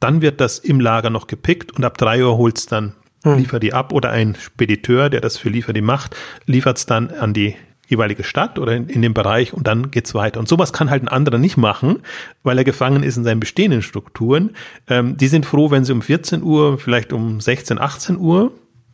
Dann 0.00 0.22
wird 0.22 0.40
das 0.40 0.58
im 0.58 0.80
Lager 0.80 1.10
noch 1.10 1.26
gepickt 1.26 1.72
und 1.72 1.84
ab 1.84 1.98
drei 1.98 2.24
Uhr 2.24 2.36
holt 2.36 2.58
es 2.58 2.66
dann 2.66 2.94
hm. 3.26 3.38
liefert 3.38 3.62
die 3.62 3.72
ab 3.72 3.92
oder 3.92 4.10
ein 4.10 4.36
Spediteur, 4.36 5.10
der 5.10 5.20
das 5.20 5.36
für 5.36 5.48
Liefert 5.48 5.76
die 5.76 5.82
macht, 5.82 6.16
liefert 6.46 6.78
es 6.78 6.86
dann 6.86 7.10
an 7.10 7.32
die 7.34 7.56
jeweilige 7.88 8.24
Stadt 8.24 8.58
oder 8.58 8.74
in, 8.74 8.88
in 8.88 9.02
dem 9.02 9.14
Bereich 9.14 9.52
und 9.52 9.66
dann 9.66 9.90
geht's 9.90 10.14
weiter. 10.14 10.40
Und 10.40 10.48
sowas 10.48 10.72
kann 10.72 10.90
halt 10.90 11.02
ein 11.02 11.08
anderer 11.08 11.38
nicht 11.38 11.56
machen, 11.56 12.00
weil 12.42 12.58
er 12.58 12.64
gefangen 12.64 13.02
ist 13.02 13.16
in 13.16 13.24
seinen 13.24 13.40
bestehenden 13.40 13.82
Strukturen. 13.82 14.50
Ähm, 14.88 15.16
die 15.16 15.28
sind 15.28 15.46
froh, 15.46 15.70
wenn 15.70 15.84
sie 15.84 15.92
um 15.92 16.02
14 16.02 16.42
Uhr, 16.42 16.78
vielleicht 16.78 17.12
um 17.12 17.40
16, 17.40 17.78
18 17.78 18.18
Uhr 18.18 18.52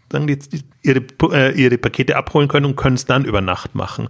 dann 0.08 0.26
die, 0.26 0.38
die, 0.38 0.60
ihre, 0.82 1.02
äh, 1.32 1.58
ihre 1.58 1.78
Pakete 1.78 2.16
abholen 2.16 2.48
können 2.48 2.66
und 2.66 2.76
können 2.76 2.96
es 2.96 3.06
dann 3.06 3.24
über 3.24 3.40
Nacht 3.40 3.74
machen. 3.74 4.08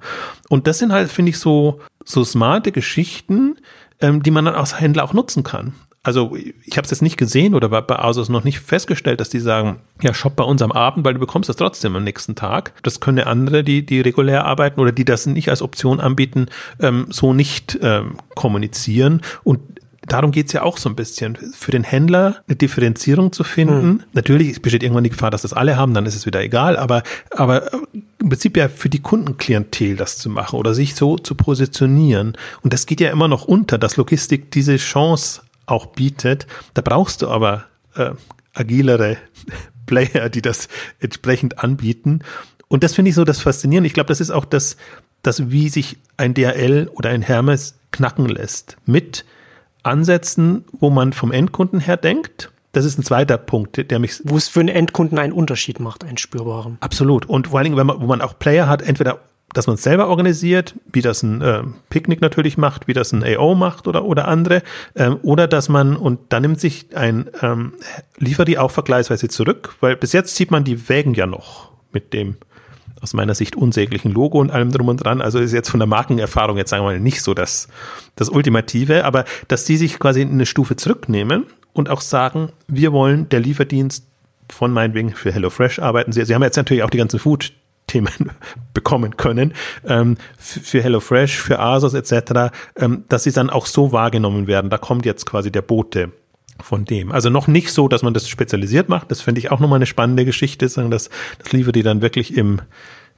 Und 0.48 0.66
das 0.66 0.78
sind 0.78 0.92
halt, 0.92 1.10
finde 1.10 1.30
ich, 1.30 1.38
so, 1.38 1.80
so 2.04 2.24
smarte 2.24 2.72
Geschichten, 2.72 3.56
ähm, 4.02 4.22
die 4.22 4.30
man 4.30 4.44
dann 4.44 4.54
als 4.54 4.78
Händler 4.78 5.04
auch 5.04 5.14
nutzen 5.14 5.42
kann. 5.42 5.74
Also 6.04 6.36
ich 6.36 6.76
habe 6.76 6.84
es 6.84 6.90
jetzt 6.90 7.02
nicht 7.02 7.16
gesehen 7.16 7.54
oder 7.54 7.68
bei 7.68 7.96
Asus 7.96 8.28
noch 8.28 8.42
nicht 8.42 8.58
festgestellt, 8.58 9.20
dass 9.20 9.28
die 9.28 9.38
sagen, 9.38 9.78
ja, 10.00 10.12
shop 10.12 10.34
bei 10.34 10.42
uns 10.42 10.60
am 10.60 10.72
Abend, 10.72 11.04
weil 11.04 11.14
du 11.14 11.20
bekommst 11.20 11.48
das 11.48 11.54
trotzdem 11.54 11.94
am 11.94 12.02
nächsten 12.02 12.34
Tag. 12.34 12.72
Das 12.82 12.98
können 12.98 13.24
andere, 13.24 13.62
die, 13.62 13.86
die 13.86 14.00
regulär 14.00 14.44
arbeiten 14.44 14.80
oder 14.80 14.90
die 14.90 15.04
das 15.04 15.26
nicht 15.26 15.48
als 15.48 15.62
Option 15.62 16.00
anbieten, 16.00 16.46
ähm, 16.80 17.06
so 17.10 17.32
nicht 17.32 17.78
ähm, 17.82 18.16
kommunizieren. 18.34 19.20
Und 19.44 19.60
darum 20.06 20.32
geht's 20.32 20.52
ja 20.52 20.62
auch 20.62 20.78
so 20.78 20.88
ein 20.88 20.96
bisschen. 20.96 21.36
Für 21.54 21.70
den 21.70 21.84
Händler 21.84 22.42
eine 22.46 22.56
Differenzierung 22.56 23.32
zu 23.32 23.44
finden. 23.44 23.86
Mhm. 23.86 24.02
Natürlich 24.12 24.60
besteht 24.60 24.82
irgendwann 24.82 25.04
die 25.04 25.10
Gefahr, 25.10 25.30
dass 25.30 25.42
das 25.42 25.52
alle 25.52 25.76
haben, 25.76 25.94
dann 25.94 26.06
ist 26.06 26.16
es 26.16 26.26
wieder 26.26 26.40
egal, 26.42 26.76
aber, 26.76 27.02
aber 27.30 27.72
im 27.72 28.28
Prinzip 28.28 28.56
ja 28.56 28.68
für 28.68 28.88
die 28.88 29.00
Kundenklientel 29.00 29.96
das 29.96 30.18
zu 30.18 30.28
machen 30.28 30.58
oder 30.58 30.74
sich 30.74 30.94
so 30.94 31.18
zu 31.18 31.34
positionieren. 31.34 32.36
Und 32.62 32.72
das 32.72 32.86
geht 32.86 33.00
ja 33.00 33.10
immer 33.10 33.28
noch 33.28 33.44
unter, 33.44 33.78
dass 33.78 33.96
Logistik 33.96 34.50
diese 34.50 34.76
Chance 34.76 35.42
auch 35.66 35.86
bietet. 35.86 36.46
Da 36.74 36.82
brauchst 36.82 37.22
du 37.22 37.28
aber 37.28 37.64
äh, 37.94 38.10
agilere 38.54 39.16
Player, 39.86 40.28
die 40.28 40.42
das 40.42 40.68
entsprechend 41.00 41.58
anbieten. 41.58 42.20
Und 42.68 42.82
das 42.82 42.94
finde 42.94 43.10
ich 43.10 43.14
so 43.14 43.24
das 43.24 43.40
Faszinierende. 43.40 43.86
Ich 43.86 43.94
glaube, 43.94 44.08
das 44.08 44.20
ist 44.20 44.30
auch 44.30 44.44
das, 44.44 44.76
das, 45.22 45.50
wie 45.50 45.68
sich 45.68 45.98
ein 46.16 46.34
DHL 46.34 46.90
oder 46.94 47.10
ein 47.10 47.22
Hermes 47.22 47.78
knacken 47.90 48.26
lässt. 48.26 48.78
Mit 48.86 49.24
Ansätzen, 49.82 50.64
wo 50.72 50.90
man 50.90 51.12
vom 51.12 51.32
Endkunden 51.32 51.80
her 51.80 51.96
denkt. 51.96 52.52
Das 52.72 52.84
ist 52.84 52.98
ein 52.98 53.04
zweiter 53.04 53.36
Punkt, 53.36 53.90
der 53.90 53.98
mich. 53.98 54.20
Wo 54.24 54.36
es 54.36 54.48
für 54.48 54.60
einen 54.60 54.70
Endkunden 54.70 55.18
einen 55.18 55.32
Unterschied 55.32 55.78
macht, 55.78 56.04
einen 56.04 56.16
spürbaren. 56.16 56.78
Absolut. 56.80 57.26
Und 57.26 57.48
vor 57.48 57.58
allen 57.58 57.64
Dingen, 57.64 57.76
wenn 57.76 57.86
man, 57.86 58.00
wo 58.00 58.06
man 58.06 58.22
auch 58.22 58.38
Player 58.38 58.68
hat, 58.68 58.80
entweder 58.82 59.20
dass 59.52 59.66
man 59.66 59.74
es 59.74 59.82
selber 59.82 60.08
organisiert, 60.08 60.74
wie 60.92 61.02
das 61.02 61.22
ein 61.22 61.42
äh, 61.42 61.62
Picknick 61.90 62.20
natürlich 62.20 62.56
macht, 62.56 62.88
wie 62.88 62.94
das 62.94 63.12
ein 63.12 63.22
AO 63.22 63.54
macht 63.54 63.86
oder, 63.86 64.04
oder 64.04 64.28
andere, 64.28 64.62
ähm, 64.96 65.18
oder 65.22 65.46
dass 65.46 65.68
man, 65.68 65.96
und 65.96 66.20
da 66.30 66.40
nimmt 66.40 66.60
sich 66.60 66.86
ein 66.96 67.28
ähm, 67.42 67.74
Lieferi 68.18 68.58
auch 68.58 68.70
vergleichsweise 68.70 69.28
zurück, 69.28 69.74
weil 69.80 69.96
bis 69.96 70.12
jetzt 70.12 70.36
sieht 70.36 70.50
man 70.50 70.64
die 70.64 70.88
Wägen 70.88 71.14
ja 71.14 71.26
noch 71.26 71.70
mit 71.92 72.12
dem 72.12 72.36
aus 73.02 73.14
meiner 73.14 73.34
Sicht 73.34 73.56
unsäglichen 73.56 74.12
Logo 74.12 74.40
und 74.40 74.50
allem 74.50 74.70
drum 74.70 74.88
und 74.88 74.98
dran. 74.98 75.20
Also 75.20 75.38
ist 75.38 75.52
jetzt 75.52 75.70
von 75.70 75.80
der 75.80 75.86
Markenerfahrung 75.86 76.56
jetzt 76.56 76.70
sagen 76.70 76.84
wir 76.84 76.92
mal 76.92 77.00
nicht 77.00 77.22
so 77.22 77.34
das, 77.34 77.68
das 78.16 78.28
Ultimative, 78.28 79.04
aber 79.04 79.24
dass 79.48 79.64
die 79.64 79.76
sich 79.76 79.98
quasi 79.98 80.22
eine 80.22 80.46
Stufe 80.46 80.76
zurücknehmen 80.76 81.46
und 81.72 81.88
auch 81.88 82.00
sagen, 82.00 82.50
wir 82.68 82.92
wollen 82.92 83.28
der 83.28 83.40
Lieferdienst 83.40 84.06
von 84.48 84.72
meinetwegen 84.72 85.12
für 85.14 85.32
HelloFresh 85.32 85.80
arbeiten. 85.80 86.12
Sie, 86.12 86.24
Sie 86.24 86.34
haben 86.34 86.42
jetzt 86.42 86.56
natürlich 86.56 86.82
auch 86.82 86.90
die 86.90 86.98
ganzen 86.98 87.18
Food 87.18 87.52
Themen 87.86 88.30
bekommen 88.74 89.16
können, 89.16 89.54
ähm, 89.86 90.16
für 90.38 90.82
HelloFresh, 90.82 91.36
für 91.36 91.58
Asos 91.58 91.94
etc., 91.94 92.54
ähm, 92.76 93.04
dass 93.08 93.24
sie 93.24 93.32
dann 93.32 93.50
auch 93.50 93.66
so 93.66 93.92
wahrgenommen 93.92 94.46
werden. 94.46 94.70
Da 94.70 94.78
kommt 94.78 95.04
jetzt 95.04 95.26
quasi 95.26 95.50
der 95.50 95.62
Bote 95.62 96.12
von 96.60 96.84
dem. 96.84 97.12
Also 97.12 97.30
noch 97.30 97.48
nicht 97.48 97.72
so, 97.72 97.88
dass 97.88 98.02
man 98.02 98.14
das 98.14 98.28
spezialisiert 98.28 98.88
macht. 98.88 99.10
Das 99.10 99.20
finde 99.20 99.40
ich 99.40 99.50
auch 99.50 99.60
nochmal 99.60 99.78
eine 99.78 99.86
spannende 99.86 100.24
Geschichte, 100.24 100.68
sagen, 100.68 100.90
dass 100.90 101.10
das 101.38 101.52
liefert 101.52 101.76
die 101.76 101.82
dann 101.82 102.02
wirklich 102.02 102.36
im 102.36 102.60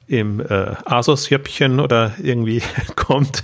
im 0.06 0.40
äh, 0.40 0.74
Asos-Jöppchen 0.84 1.80
oder 1.80 2.12
irgendwie 2.22 2.62
kommt. 2.96 3.42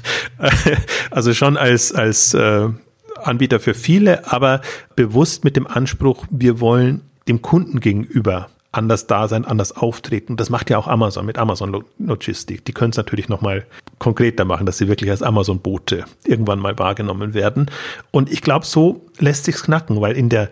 also 1.11 1.33
schon 1.33 1.57
als, 1.57 1.93
als 1.93 2.35
äh, 2.35 2.69
Anbieter 3.17 3.61
für 3.61 3.75
viele, 3.75 4.31
aber 4.31 4.61
bewusst 4.97 5.45
mit 5.45 5.57
dem 5.57 5.67
Anspruch, 5.67 6.27
wir 6.31 6.61
wollen 6.61 7.03
dem 7.29 7.43
Kunden 7.43 7.81
gegenüber 7.81 8.49
anders 8.73 9.07
da 9.07 9.27
sein, 9.27 9.45
anders 9.45 9.73
auftreten. 9.73 10.37
Das 10.37 10.51
macht 10.51 10.71
ja 10.71 10.79
auch 10.79 10.87
Amazon 10.87 11.27
mit 11.27 11.39
Amazon 11.39 11.85
Logistik. 11.99 12.65
Die 12.65 12.73
können 12.73 12.91
es 12.91 12.97
natürlich 12.97 13.29
nochmal 13.29 13.67
konkreter 13.99 14.45
machen, 14.45 14.67
dass 14.67 14.79
sie 14.79 14.89
wirklich 14.89 15.11
als 15.11 15.23
Amazon-Boote 15.23 16.05
irgendwann 16.25 16.61
mal 16.61 16.79
wahrgenommen 16.79 17.35
werden. 17.35 17.71
Und 18.11 18.31
ich 18.31 18.43
glaube, 18.43 18.67
so 18.67 19.07
lässt 19.19 19.45
sich's 19.45 19.65
knacken, 19.65 20.01
weil 20.01 20.17
in 20.17 20.29
der 20.29 20.51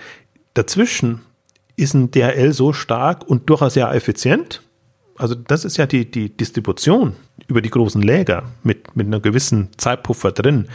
dazwischen 0.54 1.20
ist 1.76 1.94
ein 1.94 2.10
DRL 2.10 2.52
so 2.52 2.72
stark 2.72 3.28
und 3.28 3.48
durchaus 3.48 3.74
sehr 3.74 3.92
effizient. 3.94 4.62
Also 5.16 5.34
das 5.34 5.64
ist 5.64 5.76
ja 5.76 5.86
die, 5.86 6.10
die 6.10 6.36
Distribution 6.36 7.14
über 7.46 7.62
die 7.62 7.70
großen 7.70 8.02
Läger 8.02 8.44
mit, 8.64 8.96
mit 8.96 9.06
einer 9.06 9.20
gewissen 9.20 9.68
Zeitpuffer 9.76 10.32
drin. 10.32 10.68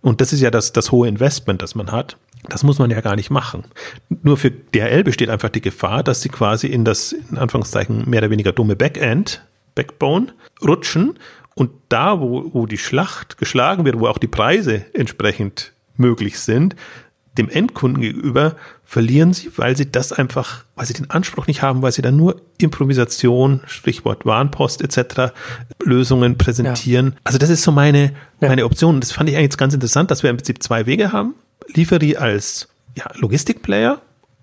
Und 0.00 0.20
das 0.20 0.32
ist 0.32 0.40
ja 0.40 0.50
das, 0.50 0.72
das 0.72 0.92
hohe 0.92 1.08
Investment, 1.08 1.62
das 1.62 1.74
man 1.74 1.90
hat. 1.90 2.16
Das 2.48 2.62
muss 2.62 2.78
man 2.78 2.90
ja 2.90 3.00
gar 3.00 3.16
nicht 3.16 3.30
machen. 3.30 3.64
Nur 4.22 4.36
für 4.36 4.50
DHL 4.50 5.04
besteht 5.04 5.30
einfach 5.30 5.48
die 5.48 5.60
Gefahr, 5.60 6.02
dass 6.02 6.22
sie 6.22 6.28
quasi 6.28 6.66
in 6.66 6.84
das, 6.84 7.12
in 7.12 7.38
Anführungszeichen, 7.38 8.08
mehr 8.08 8.20
oder 8.20 8.30
weniger 8.30 8.52
dumme 8.52 8.76
Backend, 8.76 9.42
Backbone, 9.74 10.32
rutschen 10.62 11.18
und 11.54 11.70
da, 11.88 12.20
wo, 12.20 12.50
wo 12.52 12.66
die 12.66 12.78
Schlacht 12.78 13.38
geschlagen 13.38 13.84
wird, 13.84 13.98
wo 13.98 14.06
auch 14.06 14.18
die 14.18 14.28
Preise 14.28 14.84
entsprechend 14.92 15.72
möglich 15.96 16.38
sind, 16.38 16.76
dem 17.38 17.48
Endkunden 17.48 18.00
gegenüber 18.00 18.54
verlieren 18.84 19.32
sie, 19.32 19.50
weil 19.56 19.76
sie 19.76 19.90
das 19.90 20.12
einfach, 20.12 20.64
weil 20.76 20.86
sie 20.86 20.92
den 20.92 21.10
Anspruch 21.10 21.46
nicht 21.46 21.62
haben, 21.62 21.82
weil 21.82 21.90
sie 21.90 22.02
dann 22.02 22.16
nur 22.16 22.40
Improvisation, 22.58 23.60
Stichwort 23.66 24.24
Warnpost 24.24 24.82
etc. 24.82 25.32
Lösungen 25.82 26.38
präsentieren. 26.38 27.06
Ja. 27.06 27.20
Also 27.24 27.38
das 27.38 27.50
ist 27.50 27.62
so 27.62 27.72
meine, 27.72 28.12
ja. 28.40 28.48
meine 28.48 28.64
Option. 28.64 29.00
Das 29.00 29.10
fand 29.10 29.28
ich 29.28 29.36
eigentlich 29.36 29.56
ganz 29.56 29.74
interessant, 29.74 30.10
dass 30.10 30.22
wir 30.22 30.30
im 30.30 30.36
Prinzip 30.36 30.62
zwei 30.62 30.86
Wege 30.86 31.12
haben. 31.12 31.34
Lieferi 31.68 32.16
als 32.16 32.68
ja, 32.96 33.04
Logistikplayer, 33.14 34.00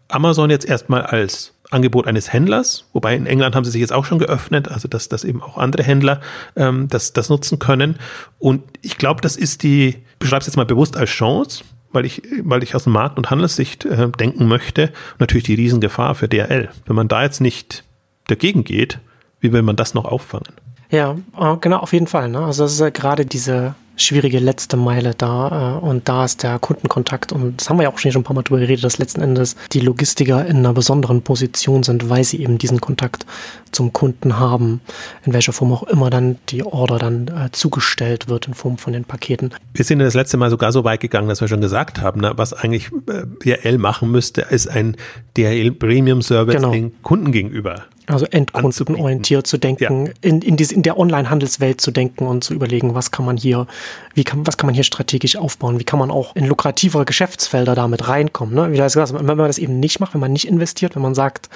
Amazon 0.09 0.49
jetzt 0.49 0.65
erstmal 0.65 1.03
als 1.03 1.53
Angebot 1.71 2.05
eines 2.05 2.33
Händlers, 2.33 2.85
wobei 2.91 3.15
in 3.15 3.25
England 3.25 3.55
haben 3.55 3.63
sie 3.63 3.71
sich 3.71 3.81
jetzt 3.81 3.93
auch 3.93 4.03
schon 4.03 4.19
geöffnet, 4.19 4.67
also 4.67 4.87
dass, 4.87 5.07
dass 5.07 5.23
eben 5.23 5.41
auch 5.41 5.57
andere 5.57 5.83
Händler 5.83 6.19
ähm, 6.57 6.87
das, 6.89 7.13
das 7.13 7.29
nutzen 7.29 7.59
können. 7.59 7.97
Und 8.39 8.63
ich 8.81 8.97
glaube, 8.97 9.21
das 9.21 9.37
ist 9.37 9.63
die, 9.63 9.97
beschreibe 10.19 10.41
es 10.41 10.47
jetzt 10.47 10.57
mal 10.57 10.65
bewusst 10.65 10.97
als 10.97 11.09
Chance, 11.09 11.63
weil 11.93 12.05
ich, 12.05 12.21
weil 12.43 12.61
ich 12.63 12.75
aus 12.75 12.85
Markt- 12.85 13.17
und 13.17 13.29
Handelssicht 13.29 13.85
äh, 13.85 14.09
denken 14.09 14.47
möchte, 14.47 14.91
natürlich 15.19 15.45
die 15.45 15.55
Riesengefahr 15.55 16.15
für 16.15 16.27
DRL. 16.27 16.69
Wenn 16.85 16.95
man 16.95 17.07
da 17.07 17.23
jetzt 17.23 17.39
nicht 17.39 17.85
dagegen 18.27 18.63
geht, 18.63 18.99
wie 19.39 19.53
will 19.53 19.61
man 19.61 19.75
das 19.75 19.93
noch 19.93 20.05
auffangen? 20.05 20.53
Ja, 20.89 21.15
äh, 21.39 21.57
genau, 21.61 21.77
auf 21.77 21.93
jeden 21.93 22.07
Fall. 22.07 22.29
Ne? 22.29 22.39
Also 22.39 22.63
das 22.63 22.73
ist 22.73 22.79
ja 22.79 22.89
gerade 22.89 23.25
diese 23.25 23.75
schwierige 24.01 24.39
letzte 24.39 24.77
Meile 24.77 25.13
da 25.15 25.77
äh, 25.77 25.85
und 25.85 26.07
da 26.09 26.25
ist 26.25 26.43
der 26.43 26.59
Kundenkontakt 26.59 27.31
und 27.31 27.59
das 27.59 27.69
haben 27.69 27.77
wir 27.77 27.83
ja 27.83 27.91
auch 27.91 27.97
schon 27.97 28.11
ein 28.15 28.23
paar 28.23 28.35
Mal 28.35 28.43
drüber 28.43 28.59
geredet, 28.59 28.83
dass 28.83 28.97
letzten 28.97 29.21
Endes 29.21 29.55
die 29.71 29.79
Logistiker 29.79 30.45
in 30.45 30.57
einer 30.57 30.73
besonderen 30.73 31.21
Position 31.21 31.83
sind, 31.83 32.09
weil 32.09 32.23
sie 32.23 32.41
eben 32.41 32.57
diesen 32.57 32.81
Kontakt 32.81 33.25
zum 33.71 33.93
Kunden 33.93 34.37
haben, 34.37 34.81
in 35.25 35.33
welcher 35.33 35.53
Form 35.53 35.71
auch 35.71 35.83
immer 35.83 36.09
dann 36.09 36.37
die 36.49 36.63
Order 36.63 36.97
dann 36.97 37.27
äh, 37.27 37.51
zugestellt 37.51 38.27
wird 38.27 38.47
in 38.47 38.53
Form 38.53 38.77
von 38.77 38.93
den 38.93 39.05
Paketen. 39.05 39.51
Wir 39.73 39.85
sind 39.85 39.99
ja 39.99 40.05
das 40.05 40.13
letzte 40.13 40.37
Mal 40.37 40.49
sogar 40.49 40.71
so 40.71 40.83
weit 40.83 40.99
gegangen, 40.99 41.29
dass 41.29 41.41
wir 41.41 41.47
schon 41.47 41.61
gesagt 41.61 42.01
haben, 42.01 42.21
ne, 42.21 42.33
was 42.35 42.53
eigentlich 42.53 42.89
äh, 43.07 43.23
DHL 43.45 43.77
machen 43.77 44.11
müsste, 44.11 44.41
ist 44.41 44.67
ein 44.67 44.97
DHL 45.37 45.71
Premium 45.71 46.21
Service 46.21 46.55
genau. 46.55 46.71
den 46.71 47.01
Kunden 47.01 47.31
gegenüber 47.31 47.85
also 48.11 48.25
endkundenorientiert 48.25 49.47
zu 49.47 49.57
denken, 49.57 50.05
ja. 50.07 50.11
in, 50.21 50.41
in, 50.41 50.57
diese, 50.57 50.73
in 50.73 50.83
der 50.83 50.97
Online-Handelswelt 50.97 51.81
zu 51.81 51.91
denken 51.91 52.27
und 52.27 52.43
zu 52.43 52.53
überlegen, 52.53 52.95
was 52.95 53.11
kann 53.11 53.25
man 53.25 53.37
hier, 53.37 53.67
wie 54.13 54.23
kann, 54.23 54.45
was 54.45 54.57
kann 54.57 54.67
man 54.67 54.75
hier 54.75 54.83
strategisch 54.83 55.35
aufbauen, 55.35 55.79
wie 55.79 55.83
kann 55.83 55.99
man 55.99 56.11
auch 56.11 56.35
in 56.35 56.45
lukrativere 56.45 57.05
Geschäftsfelder 57.05 57.75
damit 57.75 58.07
reinkommen. 58.07 58.53
Ne? 58.53 58.71
Wie 58.71 58.77
du 58.77 58.83
gesagt 58.83 59.11
hast, 59.11 59.13
wenn 59.13 59.25
man 59.25 59.37
das 59.37 59.57
eben 59.57 59.79
nicht 59.79 59.99
macht, 59.99 60.13
wenn 60.13 60.21
man 60.21 60.33
nicht 60.33 60.47
investiert, 60.47 60.95
wenn 60.95 61.01
man 61.01 61.15
sagt, 61.15 61.49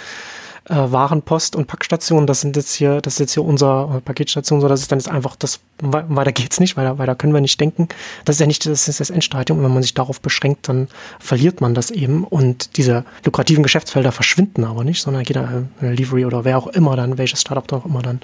äh, 0.66 0.76
Warenpost 0.76 1.56
und 1.56 1.68
Packstation, 1.68 2.26
das 2.26 2.42
sind 2.42 2.56
jetzt 2.56 2.74
hier, 2.74 3.02
das 3.02 3.14
ist 3.14 3.20
jetzt 3.20 3.34
hier 3.34 3.44
unser 3.44 4.02
Paketstation, 4.04 4.62
so 4.62 4.68
das 4.68 4.82
ist 4.82 4.92
dann 4.92 5.00
jetzt 5.00 5.10
einfach 5.10 5.36
das, 5.36 5.60
weiter 5.80 6.32
geht's 6.32 6.60
nicht, 6.60 6.78
weiter, 6.78 6.98
weiter 6.98 7.16
können 7.16 7.34
wir 7.34 7.42
nicht 7.42 7.60
denken. 7.60 7.88
Das 8.24 8.38
ist 8.38 8.40
ja 8.40 8.48
nicht, 8.48 8.66
das 8.66 8.88
ist 8.88 9.00
das 9.00 9.10
Endstadium. 9.10 9.60
Und 9.60 9.66
wenn 9.66 9.74
man 9.74 9.84
sich 9.84 9.94
darauf 9.94 10.22
beschränkt, 10.22 10.68
dann 10.70 10.88
verliert 11.20 11.62
man 11.62 11.74
das 11.74 11.92
eben. 11.92 12.24
Und 12.24 12.78
diese 12.78 13.06
lukrativen 13.24 13.64
Geschäftsfelder 13.64 14.12
verschwinden 14.12 14.64
aber 14.64 14.84
nicht, 14.84 15.02
sondern 15.02 15.24
jeder 15.24 15.66
äh, 15.82 15.94
Livery 15.94 16.26
oder 16.26 16.46
wer 16.46 16.58
auch 16.58 16.68
immer 16.68 16.96
dann, 16.96 17.18
welches 17.18 17.42
Startup 17.42 17.72
auch 17.74 17.86
immer 17.86 18.02
dann 18.02 18.22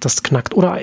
das 0.00 0.22
knackt. 0.22 0.54
Oder, 0.54 0.78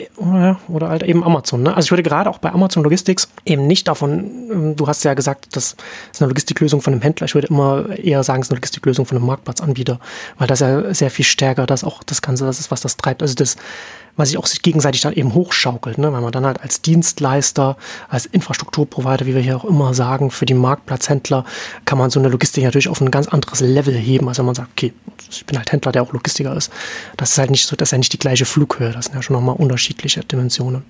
oder, 0.67 0.89
halt 0.89 1.03
eben 1.03 1.23
Amazon. 1.23 1.63
Ne? 1.63 1.75
Also 1.75 1.87
ich 1.87 1.91
würde 1.91 2.03
gerade 2.03 2.29
auch 2.29 2.39
bei 2.39 2.51
Amazon 2.51 2.83
Logistics 2.83 3.29
eben 3.45 3.67
nicht 3.67 3.87
davon, 3.87 4.49
ähm, 4.51 4.75
du 4.75 4.87
hast 4.87 5.03
ja 5.03 5.13
gesagt, 5.13 5.55
das 5.55 5.75
ist 6.11 6.21
eine 6.21 6.29
Logistiklösung 6.29 6.81
von 6.81 6.93
einem 6.93 7.01
Händler. 7.01 7.25
Ich 7.25 7.35
würde 7.35 7.47
immer 7.47 7.89
eher 7.97 8.23
sagen, 8.23 8.41
es 8.41 8.47
ist 8.47 8.51
eine 8.51 8.57
Logistiklösung 8.57 9.05
von 9.05 9.17
einem 9.17 9.27
Marktplatzanbieter, 9.27 9.99
weil 10.37 10.47
das 10.47 10.59
ja 10.59 10.93
sehr 10.93 11.11
viel 11.11 11.25
stärker, 11.25 11.65
das 11.65 11.83
auch 11.83 12.03
das 12.03 12.21
Ganze, 12.21 12.45
das 12.45 12.59
ist, 12.59 12.71
was 12.71 12.81
das 12.81 12.97
treibt. 12.97 13.21
Also 13.21 13.35
das 13.35 13.55
was 14.15 14.29
sich 14.29 14.37
auch 14.37 14.45
sich 14.45 14.61
gegenseitig 14.61 15.01
dann 15.01 15.13
eben 15.13 15.33
hochschaukelt, 15.33 15.97
ne? 15.97 16.11
weil 16.13 16.21
man 16.21 16.31
dann 16.31 16.45
halt 16.45 16.61
als 16.61 16.81
Dienstleister, 16.81 17.77
als 18.09 18.25
Infrastrukturprovider, 18.25 19.25
wie 19.25 19.35
wir 19.35 19.41
hier 19.41 19.57
auch 19.57 19.65
immer 19.65 19.93
sagen, 19.93 20.31
für 20.31 20.45
die 20.45 20.53
Marktplatzhändler 20.53 21.45
kann 21.85 21.97
man 21.97 22.09
so 22.09 22.19
eine 22.19 22.29
Logistik 22.29 22.63
natürlich 22.63 22.89
auf 22.89 23.01
ein 23.01 23.11
ganz 23.11 23.27
anderes 23.27 23.61
Level 23.61 23.95
heben, 23.95 24.27
als 24.27 24.37
wenn 24.37 24.45
man 24.45 24.55
sagt, 24.55 24.69
okay, 24.71 24.93
ich 25.29 25.45
bin 25.45 25.57
halt 25.57 25.71
Händler, 25.71 25.91
der 25.91 26.03
auch 26.03 26.13
Logistiker 26.13 26.55
ist. 26.55 26.71
Das 27.17 27.31
ist 27.31 27.37
halt 27.37 27.51
nicht 27.51 27.65
so, 27.65 27.75
das 27.75 27.87
ist 27.89 27.91
ja 27.91 27.97
nicht 27.97 28.13
die 28.13 28.19
gleiche 28.19 28.45
Flughöhe, 28.45 28.91
das 28.91 29.05
sind 29.05 29.15
ja 29.15 29.21
schon 29.21 29.35
nochmal 29.35 29.55
unterschiedliche 29.55 30.21
Dimensionen. 30.21 30.83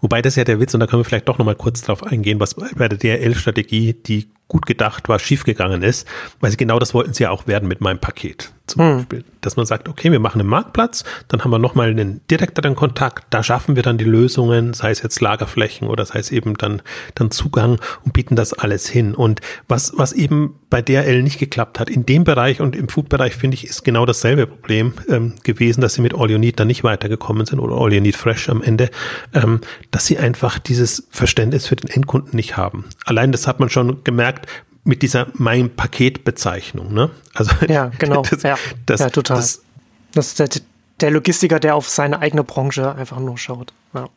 Wobei 0.00 0.20
das 0.20 0.34
ja 0.34 0.42
der 0.42 0.58
Witz, 0.58 0.74
und 0.74 0.80
da 0.80 0.86
können 0.86 1.00
wir 1.00 1.04
vielleicht 1.04 1.28
doch 1.28 1.38
nochmal 1.38 1.54
kurz 1.54 1.82
drauf 1.82 2.02
eingehen, 2.02 2.40
was 2.40 2.54
bei 2.54 2.88
der 2.88 2.98
DRL-Strategie 2.98 3.94
die 3.94 4.28
gut 4.52 4.66
gedacht 4.66 5.08
war, 5.08 5.18
schiefgegangen 5.18 5.82
ist, 5.82 6.06
weil 6.40 6.50
sie 6.50 6.58
genau 6.58 6.78
das 6.78 6.92
wollten 6.92 7.14
sie 7.14 7.22
ja 7.22 7.30
auch 7.30 7.46
werden 7.46 7.68
mit 7.68 7.80
meinem 7.80 7.98
Paket 7.98 8.52
zum 8.66 8.82
hm. 8.82 8.96
Beispiel. 8.98 9.24
Dass 9.40 9.56
man 9.56 9.66
sagt, 9.66 9.88
okay, 9.88 10.12
wir 10.12 10.20
machen 10.20 10.40
einen 10.40 10.48
Marktplatz, 10.48 11.04
dann 11.28 11.42
haben 11.42 11.50
wir 11.50 11.58
nochmal 11.58 11.90
einen 11.90 12.20
direkteren 12.30 12.76
Kontakt, 12.76 13.26
da 13.30 13.42
schaffen 13.42 13.76
wir 13.76 13.82
dann 13.82 13.98
die 13.98 14.04
Lösungen, 14.04 14.72
sei 14.72 14.90
es 14.90 15.02
jetzt 15.02 15.20
Lagerflächen 15.20 15.88
oder 15.88 16.04
sei 16.04 16.20
es 16.20 16.30
eben 16.30 16.54
dann, 16.56 16.82
dann 17.14 17.30
Zugang 17.30 17.78
und 18.04 18.12
bieten 18.12 18.36
das 18.36 18.52
alles 18.52 18.88
hin. 18.88 19.14
Und 19.14 19.40
was, 19.68 19.92
was 19.96 20.12
eben 20.12 20.58
bei 20.70 20.80
DRL 20.80 21.22
nicht 21.22 21.38
geklappt 21.38 21.80
hat, 21.80 21.90
in 21.90 22.06
dem 22.06 22.24
Bereich 22.24 22.60
und 22.60 22.76
im 22.76 22.88
Food-Bereich 22.88 23.34
finde 23.34 23.56
ich, 23.56 23.66
ist 23.66 23.84
genau 23.84 24.06
dasselbe 24.06 24.46
Problem 24.46 24.94
ähm, 25.08 25.34
gewesen, 25.42 25.80
dass 25.80 25.94
sie 25.94 26.02
mit 26.02 26.14
All 26.14 26.30
You 26.30 26.38
Need 26.38 26.60
dann 26.60 26.68
nicht 26.68 26.84
weitergekommen 26.84 27.46
sind 27.46 27.58
oder 27.58 27.76
All 27.76 27.92
You 27.92 28.00
Need 28.00 28.16
Fresh 28.16 28.48
am 28.48 28.62
Ende, 28.62 28.90
ähm, 29.34 29.60
dass 29.90 30.06
sie 30.06 30.18
einfach 30.18 30.58
dieses 30.58 31.08
Verständnis 31.10 31.66
für 31.66 31.76
den 31.76 31.90
Endkunden 31.90 32.36
nicht 32.36 32.56
haben. 32.56 32.86
Allein 33.04 33.32
das 33.32 33.46
hat 33.46 33.60
man 33.60 33.68
schon 33.68 34.04
gemerkt, 34.04 34.41
mit 34.84 35.02
dieser 35.02 35.28
mein 35.34 35.74
Paket 35.74 36.24
Bezeichnung, 36.24 36.92
ne? 36.92 37.10
Also 37.34 37.52
ja, 37.68 37.90
genau, 37.98 38.22
das, 38.22 38.42
ja, 38.42 38.58
das, 38.86 39.00
ja, 39.00 39.10
total. 39.10 39.36
Das, 39.36 39.62
das 40.12 40.28
ist 40.28 40.38
der, 40.38 40.48
der 41.00 41.10
Logistiker, 41.10 41.60
der 41.60 41.76
auf 41.76 41.88
seine 41.88 42.18
eigene 42.20 42.44
Branche 42.44 42.94
einfach 42.94 43.18
nur 43.18 43.38
schaut. 43.38 43.72
Ja. 43.94 44.08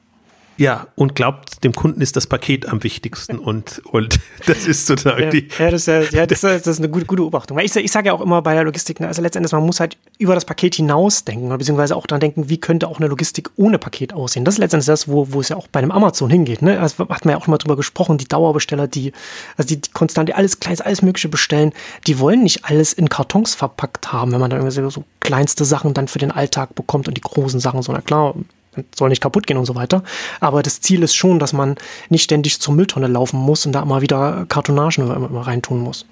Ja, 0.58 0.88
und 0.96 1.16
glaubt, 1.16 1.64
dem 1.64 1.74
Kunden 1.74 2.02
ist 2.02 2.16
das 2.16 2.28
Paket 2.28 2.68
am 2.68 2.84
wichtigsten 2.84 3.40
und, 3.40 3.82
und 3.92 4.20
das 4.46 4.68
ist 4.68 4.88
sozusagen 4.88 5.24
ja, 5.24 5.30
die. 5.30 5.48
Ja, 5.58 5.72
das, 5.72 5.88
ist, 5.88 6.14
ja 6.14 6.26
das, 6.26 6.44
ist, 6.44 6.44
das 6.44 6.68
ist 6.68 6.80
eine 6.80 6.90
gute, 6.90 7.06
gute 7.06 7.22
Beobachtung. 7.22 7.58
Weil 7.58 7.66
ich, 7.66 7.76
ich 7.76 7.92
sage 7.92 8.08
ja 8.08 8.14
auch 8.14 8.22
immer 8.22 8.42
bei 8.42 8.54
der 8.54 8.64
Logistik, 8.64 9.00
ne, 9.00 9.08
also 9.08 9.22
letztendlich, 9.22 9.52
man 9.52 9.66
muss 9.66 9.80
halt 9.80 9.98
über 10.18 10.34
das 10.36 10.46
Paket 10.46 10.76
hinausdenken, 10.76 11.50
beziehungsweise 11.58 11.96
auch 11.96 12.08
dann 12.08 12.20
denken, 12.20 12.50
wie 12.50 12.58
könnte 12.58 12.88
auch 12.88 13.00
eine 13.00 13.08
Logistik 13.08 13.50
ohne 13.58 13.78
Paket 13.78 14.14
aussehen. 14.14 14.46
Das 14.46 14.56
ist 14.56 14.60
letztendlich 14.60 14.88
das, 14.88 15.08
wo, 15.08 15.32
wo 15.32 15.42
es 15.42 15.50
ja 15.50 15.58
auch 15.58 15.68
bei 15.68 15.80
einem 15.80 15.92
Amazon 15.92 16.30
hingeht. 16.30 16.62
Ne? 16.62 16.80
Also 16.80 17.08
hat 17.10 17.26
man 17.26 17.34
ja 17.34 17.38
auch 17.38 17.48
mal 17.48 17.58
drüber 17.58 17.76
gesprochen, 17.76 18.18
die 18.18 18.28
Dauerbesteller, 18.28 18.88
die, 18.88 19.12
also 19.58 19.68
die, 19.68 19.82
die 19.82 19.92
konstant 19.92 20.34
alles 20.36 20.60
Kleines, 20.60 20.82
alles 20.82 21.02
Mögliche 21.02 21.30
bestellen, 21.30 21.74
die 22.08 22.20
wollen 22.20 22.44
nicht 22.44 22.66
alles 22.66 22.94
in 22.94 23.10
Kartons 23.10 23.56
verpackt 23.56 24.12
haben, 24.14 24.32
wenn 24.32 24.40
man 24.40 24.50
dann 24.50 24.62
irgendwie 24.62 24.90
so 24.90 25.04
kleinste 25.20 25.66
Sachen 25.66 25.94
dann 25.94 26.08
für 26.08 26.20
den 26.20 26.32
Alltag 26.32 26.76
bekommt 26.76 27.08
und 27.08 27.18
die 27.18 27.22
großen 27.22 27.60
Sachen, 27.60 27.82
so, 27.82 27.92
na 27.92 28.02
klar, 28.02 28.36
soll 28.96 29.10
nicht 29.10 29.22
kaputt 29.22 29.48
gehen 29.48 29.58
und 29.58 29.66
so 29.66 29.76
weiter. 29.76 30.04
Aber 30.40 30.64
das 30.64 30.82
Ziel 30.82 31.04
ist 31.04 31.16
schon, 31.16 31.40
dass 31.40 31.54
man 31.54 31.76
nicht 32.10 32.24
ständig 32.24 32.60
zur 32.60 32.74
Mülltonne 32.74 33.08
laufen 33.08 33.38
muss 33.38 33.66
und 33.66 33.74
da 33.74 33.82
immer 33.82 34.02
wieder 34.02 34.46
Kartonagen 34.48 35.10
immer 35.10 35.48
reintun 35.48 35.80
muss. 35.80 36.06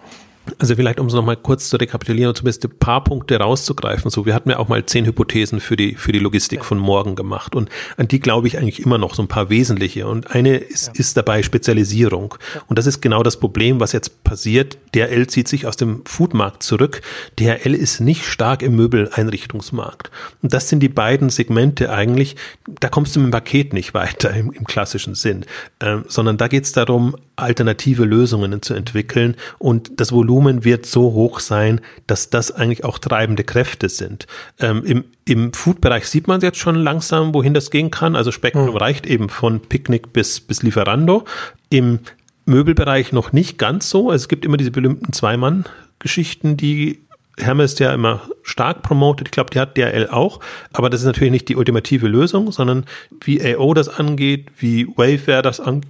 Also 0.59 0.75
vielleicht, 0.75 0.99
um 0.99 1.07
es 1.07 1.13
nochmal 1.13 1.37
kurz 1.37 1.69
zu 1.69 1.77
rekapitulieren 1.77 2.29
und 2.29 2.35
zumindest 2.35 2.65
ein 2.65 2.77
paar 2.77 3.03
Punkte 3.03 3.37
rauszugreifen. 3.37 4.11
So, 4.11 4.25
wir 4.25 4.33
hatten 4.33 4.49
ja 4.49 4.59
auch 4.59 4.67
mal 4.67 4.85
zehn 4.85 5.05
Hypothesen 5.05 5.61
für 5.61 5.77
die, 5.77 5.95
für 5.95 6.11
die 6.11 6.19
Logistik 6.19 6.59
ja. 6.59 6.65
von 6.65 6.77
morgen 6.77 7.15
gemacht. 7.15 7.55
Und 7.55 7.69
an 7.95 8.09
die 8.09 8.19
glaube 8.19 8.47
ich 8.47 8.57
eigentlich 8.57 8.81
immer 8.81 8.97
noch 8.97 9.15
so 9.15 9.21
ein 9.21 9.29
paar 9.29 9.49
wesentliche. 9.49 10.05
Und 10.05 10.31
eine 10.31 10.57
ist, 10.57 10.87
ja. 10.87 10.93
ist 10.95 11.15
dabei 11.15 11.43
Spezialisierung. 11.43 12.35
Ja. 12.55 12.61
Und 12.67 12.77
das 12.77 12.87
ist 12.87 13.01
genau 13.01 13.23
das 13.23 13.39
Problem, 13.39 13.79
was 13.79 13.93
jetzt 13.93 14.23
passiert. 14.25 14.77
DHL 14.93 15.27
zieht 15.27 15.47
sich 15.47 15.65
aus 15.65 15.77
dem 15.77 16.01
Foodmarkt 16.05 16.61
zurück. 16.61 17.01
DHL 17.39 17.73
ist 17.73 18.01
nicht 18.01 18.25
stark 18.25 18.63
im 18.63 18.75
Möbeleinrichtungsmarkt. 18.75 20.11
Und 20.41 20.53
das 20.53 20.67
sind 20.67 20.81
die 20.81 20.89
beiden 20.89 21.29
Segmente 21.29 21.89
eigentlich. 21.89 22.35
Da 22.67 22.89
kommst 22.89 23.15
du 23.15 23.21
mit 23.21 23.29
dem 23.29 23.31
Paket 23.31 23.71
nicht 23.71 23.93
weiter 23.93 24.33
im, 24.33 24.51
im 24.51 24.65
klassischen 24.65 25.15
Sinn, 25.15 25.45
ähm, 25.79 26.03
sondern 26.07 26.37
da 26.37 26.49
geht 26.49 26.65
es 26.65 26.73
darum, 26.73 27.15
alternative 27.35 28.05
Lösungen 28.05 28.61
zu 28.61 28.73
entwickeln 28.73 29.35
und 29.57 29.99
das 29.99 30.11
Volumen 30.11 30.63
wird 30.63 30.85
so 30.85 31.13
hoch 31.13 31.39
sein, 31.39 31.81
dass 32.07 32.29
das 32.29 32.51
eigentlich 32.51 32.83
auch 32.83 32.99
treibende 32.99 33.43
Kräfte 33.43 33.89
sind. 33.89 34.27
Ähm, 34.59 34.83
Im 34.85 35.03
im 35.25 35.53
Food-Bereich 35.53 36.05
sieht 36.07 36.27
man 36.27 36.41
jetzt 36.41 36.57
schon 36.57 36.75
langsam, 36.75 37.33
wohin 37.33 37.53
das 37.53 37.71
gehen 37.71 37.91
kann. 37.91 38.15
Also 38.15 38.31
Spektrum 38.31 38.71
mhm. 38.71 38.77
reicht 38.77 39.05
eben 39.05 39.29
von 39.29 39.61
Picknick 39.61 40.11
bis, 40.11 40.41
bis 40.41 40.63
Lieferando. 40.63 41.23
Im 41.69 41.99
Möbelbereich 42.45 43.13
noch 43.13 43.31
nicht 43.31 43.57
ganz 43.57 43.89
so. 43.89 44.11
Es 44.11 44.27
gibt 44.27 44.43
immer 44.43 44.57
diese 44.57 44.71
berühmten 44.71 45.13
Zwei-Mann-Geschichten, 45.13 46.57
die 46.57 46.99
Hermes 47.37 47.79
ja 47.79 47.93
immer 47.93 48.21
stark 48.43 48.83
promotet. 48.83 49.29
Ich 49.29 49.31
glaube, 49.31 49.49
die 49.51 49.59
hat 49.59 49.77
DRL 49.77 50.09
auch. 50.09 50.39
Aber 50.73 50.89
das 50.89 51.01
ist 51.01 51.07
natürlich 51.07 51.31
nicht 51.31 51.47
die 51.47 51.55
ultimative 51.55 52.07
Lösung, 52.07 52.51
sondern 52.51 52.85
wie 53.23 53.41
AO 53.55 53.73
das 53.73 53.87
angeht, 53.87 54.49
wie 54.57 54.87
Wayfair 54.97 55.41
das 55.41 55.59
angeht 55.59 55.89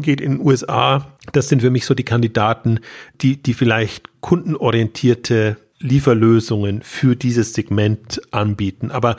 geht 0.00 0.20
in 0.20 0.38
den 0.38 0.46
USA. 0.46 1.16
Das 1.32 1.48
sind 1.48 1.62
für 1.62 1.70
mich 1.70 1.84
so 1.84 1.94
die 1.94 2.04
Kandidaten, 2.04 2.80
die, 3.20 3.42
die 3.42 3.54
vielleicht 3.54 4.08
kundenorientierte 4.20 5.56
Lieferlösungen 5.78 6.82
für 6.82 7.16
dieses 7.16 7.54
Segment 7.54 8.20
anbieten. 8.30 8.90
Aber 8.90 9.16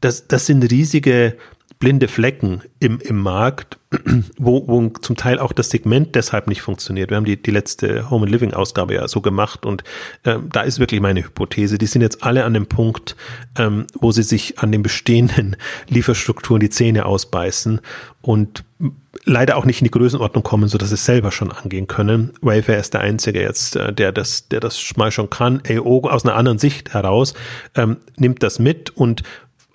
das, 0.00 0.28
das 0.28 0.46
sind 0.46 0.62
riesige 0.70 1.36
blinde 1.82 2.06
Flecken 2.06 2.62
im, 2.78 3.00
im 3.00 3.18
Markt, 3.18 3.76
wo, 4.38 4.68
wo 4.68 4.88
zum 5.00 5.16
Teil 5.16 5.40
auch 5.40 5.52
das 5.52 5.70
Segment 5.70 6.14
deshalb 6.14 6.46
nicht 6.46 6.62
funktioniert. 6.62 7.10
Wir 7.10 7.16
haben 7.16 7.24
die, 7.24 7.42
die 7.42 7.50
letzte 7.50 8.08
Home 8.08 8.22
and 8.22 8.30
Living 8.30 8.54
Ausgabe 8.54 8.94
ja 8.94 9.08
so 9.08 9.20
gemacht 9.20 9.66
und 9.66 9.82
ähm, 10.24 10.48
da 10.52 10.60
ist 10.60 10.78
wirklich 10.78 11.00
meine 11.00 11.24
Hypothese. 11.24 11.78
Die 11.78 11.86
sind 11.86 12.00
jetzt 12.00 12.22
alle 12.22 12.44
an 12.44 12.54
dem 12.54 12.66
Punkt, 12.66 13.16
ähm, 13.58 13.88
wo 13.98 14.12
sie 14.12 14.22
sich 14.22 14.60
an 14.60 14.70
den 14.70 14.84
bestehenden 14.84 15.56
Lieferstrukturen 15.88 16.60
die 16.60 16.70
Zähne 16.70 17.04
ausbeißen 17.04 17.80
und 18.20 18.62
leider 19.24 19.56
auch 19.56 19.64
nicht 19.64 19.80
in 19.80 19.86
die 19.86 19.90
Größenordnung 19.90 20.44
kommen, 20.44 20.68
so 20.68 20.78
dass 20.78 20.90
sie 20.90 20.94
es 20.94 21.04
selber 21.04 21.32
schon 21.32 21.50
angehen 21.50 21.88
können. 21.88 22.30
Wayfair 22.42 22.78
ist 22.78 22.94
der 22.94 23.00
einzige 23.00 23.42
jetzt, 23.42 23.74
äh, 23.74 23.92
der 23.92 24.12
das, 24.12 24.46
der 24.46 24.60
das 24.60 24.80
mal 24.96 25.10
schon 25.10 25.30
kann. 25.30 25.60
AO 25.68 26.08
aus 26.08 26.24
einer 26.24 26.36
anderen 26.36 26.58
Sicht 26.58 26.94
heraus 26.94 27.34
ähm, 27.74 27.96
nimmt 28.16 28.44
das 28.44 28.60
mit 28.60 28.90
und 28.90 29.24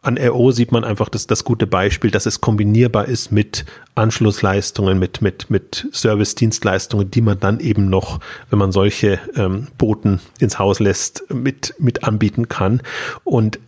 an 0.08 0.18
RO 0.18 0.52
sieht 0.52 0.72
man 0.72 0.86
einfach 0.86 1.10
das, 1.10 1.28
das 1.28 1.44
gute 1.44 1.68
Beispiel, 1.68 2.12
dass 2.12 2.26
es 2.26 2.40
kombinierbar 2.40 3.06
ist 3.10 3.32
mit 3.32 3.66
Anschlussleistungen, 3.94 4.98
mit, 4.98 5.22
mit, 5.22 5.50
mit 5.50 5.88
Service-Dienstleistungen, 5.92 7.12
die 7.12 7.22
man 7.22 7.40
dann 7.40 7.60
eben 7.60 7.90
noch, 7.90 8.22
wenn 8.50 8.58
man 8.58 8.72
solche 8.72 9.20
ähm, 9.36 9.68
Boten 9.78 10.22
ins 10.40 10.60
Haus 10.60 10.80
lässt, 10.80 11.26
mit, 11.34 11.76
mit 11.78 12.06
anbieten 12.06 12.48
kann. 12.48 12.82
Und 13.26 13.60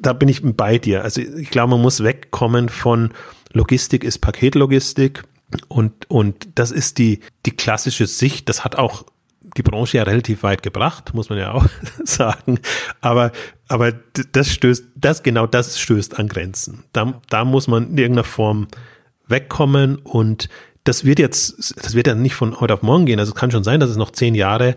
da 0.00 0.14
bin 0.14 0.30
ich 0.30 0.40
bei 0.42 0.78
dir. 0.78 1.04
Also 1.04 1.20
ich 1.20 1.50
glaube, 1.50 1.72
man 1.72 1.82
muss 1.82 2.02
wegkommen 2.02 2.70
von 2.70 3.10
Logistik 3.52 4.02
ist 4.02 4.18
Paketlogistik. 4.20 5.24
Und, 5.68 6.10
und 6.10 6.48
das 6.54 6.70
ist 6.70 6.96
die, 6.96 7.20
die 7.44 7.50
klassische 7.50 8.06
Sicht. 8.06 8.48
Das 8.48 8.64
hat 8.64 8.76
auch 8.76 9.04
die 9.56 9.62
Branche 9.62 9.98
ja 9.98 10.04
relativ 10.04 10.42
weit 10.42 10.62
gebracht, 10.62 11.14
muss 11.14 11.28
man 11.28 11.38
ja 11.38 11.52
auch 11.52 11.66
sagen. 12.04 12.58
Aber, 13.00 13.32
aber 13.68 13.92
das 14.32 14.48
stößt, 14.50 14.84
das 14.94 15.22
genau 15.22 15.46
das 15.46 15.78
stößt 15.78 16.18
an 16.18 16.28
Grenzen. 16.28 16.84
Da, 16.92 17.20
da 17.28 17.44
muss 17.44 17.68
man 17.68 17.90
in 17.90 17.98
irgendeiner 17.98 18.24
Form 18.24 18.68
wegkommen 19.26 19.96
und 19.96 20.48
das 20.84 21.04
wird 21.04 21.18
jetzt, 21.18 21.76
das 21.82 21.94
wird 21.94 22.06
ja 22.06 22.14
nicht 22.14 22.34
von 22.34 22.60
heute 22.60 22.74
auf 22.74 22.82
morgen 22.82 23.06
gehen. 23.06 23.20
Also 23.20 23.32
es 23.32 23.38
kann 23.38 23.50
schon 23.50 23.64
sein, 23.64 23.80
dass 23.80 23.90
es 23.90 23.96
noch 23.96 24.10
zehn 24.10 24.34
Jahre, 24.34 24.74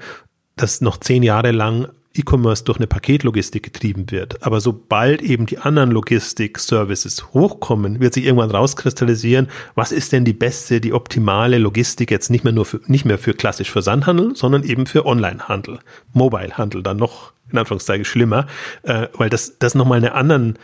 dass 0.55 0.81
noch 0.81 0.97
zehn 0.97 1.23
Jahre 1.23 1.51
lang 1.51 1.89
E-Commerce 2.15 2.63
durch 2.63 2.77
eine 2.77 2.87
Paketlogistik 2.87 3.63
getrieben 3.63 4.11
wird. 4.11 4.43
Aber 4.43 4.61
sobald 4.61 5.21
eben 5.21 5.45
die 5.45 5.57
anderen 5.57 5.91
Logistik-Services 5.91 7.33
hochkommen, 7.33 7.99
wird 7.99 8.13
sich 8.13 8.25
irgendwann 8.25 8.51
rauskristallisieren, 8.51 9.47
was 9.75 9.91
ist 9.91 10.11
denn 10.11 10.25
die 10.25 10.33
beste, 10.33 10.81
die 10.81 10.93
optimale 10.93 11.57
Logistik 11.57 12.11
jetzt 12.11 12.29
nicht 12.29 12.43
mehr 12.43 12.53
nur 12.53 12.65
für, 12.65 12.81
nicht 12.87 13.05
mehr 13.05 13.17
für 13.17 13.33
klassisch 13.33 13.71
Versandhandel, 13.71 14.35
sondern 14.35 14.63
eben 14.63 14.85
für 14.85 15.05
Onlinehandel, 15.05 15.79
Mobilehandel 16.13 16.83
dann 16.83 16.97
noch 16.97 17.33
in 17.51 17.57
Anführungszeichen 17.57 18.05
schlimmer, 18.05 18.47
äh, 18.83 19.07
weil 19.13 19.29
das, 19.29 19.59
das 19.59 19.75
nochmal 19.75 19.97
eine 19.97 20.13
anderen, 20.13 20.57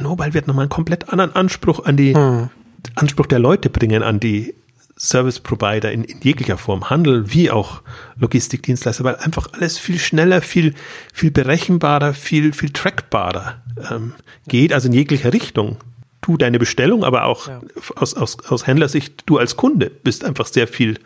Mobile 0.00 0.34
wird 0.34 0.48
nochmal 0.48 0.64
einen 0.64 0.70
komplett 0.70 1.10
anderen 1.10 1.34
Anspruch 1.34 1.84
an 1.84 1.96
die, 1.96 2.14
hm. 2.14 2.50
Anspruch 2.94 3.26
der 3.26 3.38
Leute 3.38 3.70
bringen 3.70 4.02
an 4.02 4.20
die, 4.20 4.54
Service 4.98 5.40
Provider 5.40 5.92
in, 5.92 6.04
in 6.04 6.20
jeglicher 6.22 6.56
Form, 6.56 6.88
Handel 6.88 7.32
wie 7.32 7.50
auch 7.50 7.82
Logistikdienstleister, 8.18 9.04
weil 9.04 9.16
einfach 9.16 9.52
alles 9.52 9.78
viel 9.78 9.98
schneller, 9.98 10.40
viel, 10.40 10.74
viel 11.12 11.30
berechenbarer, 11.30 12.14
viel, 12.14 12.52
viel 12.52 12.70
trackbarer 12.70 13.62
ähm, 13.90 14.14
geht, 14.48 14.72
also 14.72 14.88
in 14.88 14.94
jeglicher 14.94 15.32
Richtung. 15.32 15.76
Du 16.22 16.36
deine 16.36 16.58
Bestellung, 16.58 17.04
aber 17.04 17.26
auch 17.26 17.46
ja. 17.46 17.60
aus, 17.94 18.14
aus, 18.14 18.38
aus 18.48 18.66
Händlersicht, 18.66 19.22
du 19.26 19.38
als 19.38 19.56
Kunde 19.56 19.90
bist 19.90 20.24
einfach 20.24 20.46
sehr 20.46 20.66
viel 20.66 20.98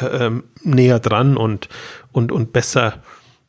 äh, 0.00 0.26
ähm, 0.26 0.44
näher 0.62 0.98
dran 0.98 1.36
und, 1.36 1.68
und, 2.12 2.32
und 2.32 2.52
besser 2.52 3.02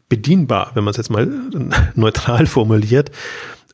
bedienbar, 0.10 0.72
wenn 0.74 0.84
man 0.84 0.92
es 0.92 0.98
jetzt 0.98 1.10
mal 1.10 1.28
neutral 1.96 2.46
formuliert. 2.46 3.12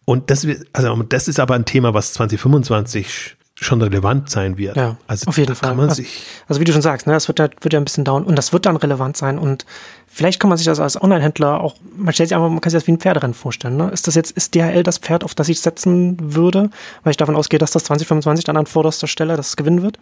Und 0.06 0.30
das, 0.30 0.48
also 0.74 1.04
das 1.04 1.28
ist 1.28 1.40
aber 1.40 1.56
ein 1.56 1.66
Thema, 1.66 1.94
was 1.94 2.14
2025 2.14 3.36
schon 3.64 3.82
relevant 3.82 4.30
sein 4.30 4.58
wird. 4.58 4.76
Ja, 4.76 4.98
also 5.08 5.28
auf 5.28 5.38
jeden 5.38 5.56
Fall. 5.56 5.80
Also, 5.80 6.04
also, 6.48 6.62
wie 6.62 6.66
du 6.66 6.72
schon 6.72 6.82
sagst, 6.82 7.08
ne, 7.08 7.14
das 7.14 7.28
wird 7.28 7.40
ja, 7.40 7.50
wird 7.62 7.74
ja 7.74 7.80
ein 7.80 7.84
bisschen 7.84 8.04
dauern 8.04 8.24
und 8.24 8.36
das 8.36 8.54
wird 8.54 8.66
dann 8.66 8.76
relevant 8.76 9.18
sein 9.18 9.40
und 9.40 9.66
vielleicht 10.08 10.40
kann 10.40 10.50
man 10.50 10.58
sich 10.58 10.66
das 10.66 10.80
als 10.80 11.02
Online-Händler 11.02 11.62
auch, 11.62 11.76
man 11.96 12.14
stellt 12.14 12.30
sich 12.30 12.36
einfach, 12.36 12.50
man 12.50 12.62
kann 12.62 12.70
sich 12.70 12.80
das 12.80 12.88
wie 12.88 12.92
ein 12.92 13.00
Pferderennen 13.00 13.34
vorstellen. 13.34 13.78
Ne? 13.78 13.90
Ist 13.90 14.08
das 14.08 14.16
jetzt, 14.16 14.32
ist 14.32 14.56
DHL 14.56 14.84
das 14.84 15.00
Pferd, 15.00 15.24
auf 15.24 15.36
das 15.36 15.50
ich 15.50 15.62
setzen 15.62 16.18
würde, 16.22 16.70
weil 17.04 17.12
ich 17.12 17.18
davon 17.18 17.36
ausgehe, 17.36 17.58
dass 17.58 17.72
das 17.72 17.86
2025 17.86 18.46
dann 18.46 18.58
an 18.58 18.66
vorderster 18.66 19.08
Stelle 19.08 19.36
das 19.36 19.56
gewinnen 19.56 19.82
wird? 19.82 19.98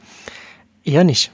Eher 0.83 1.03
nicht. 1.03 1.31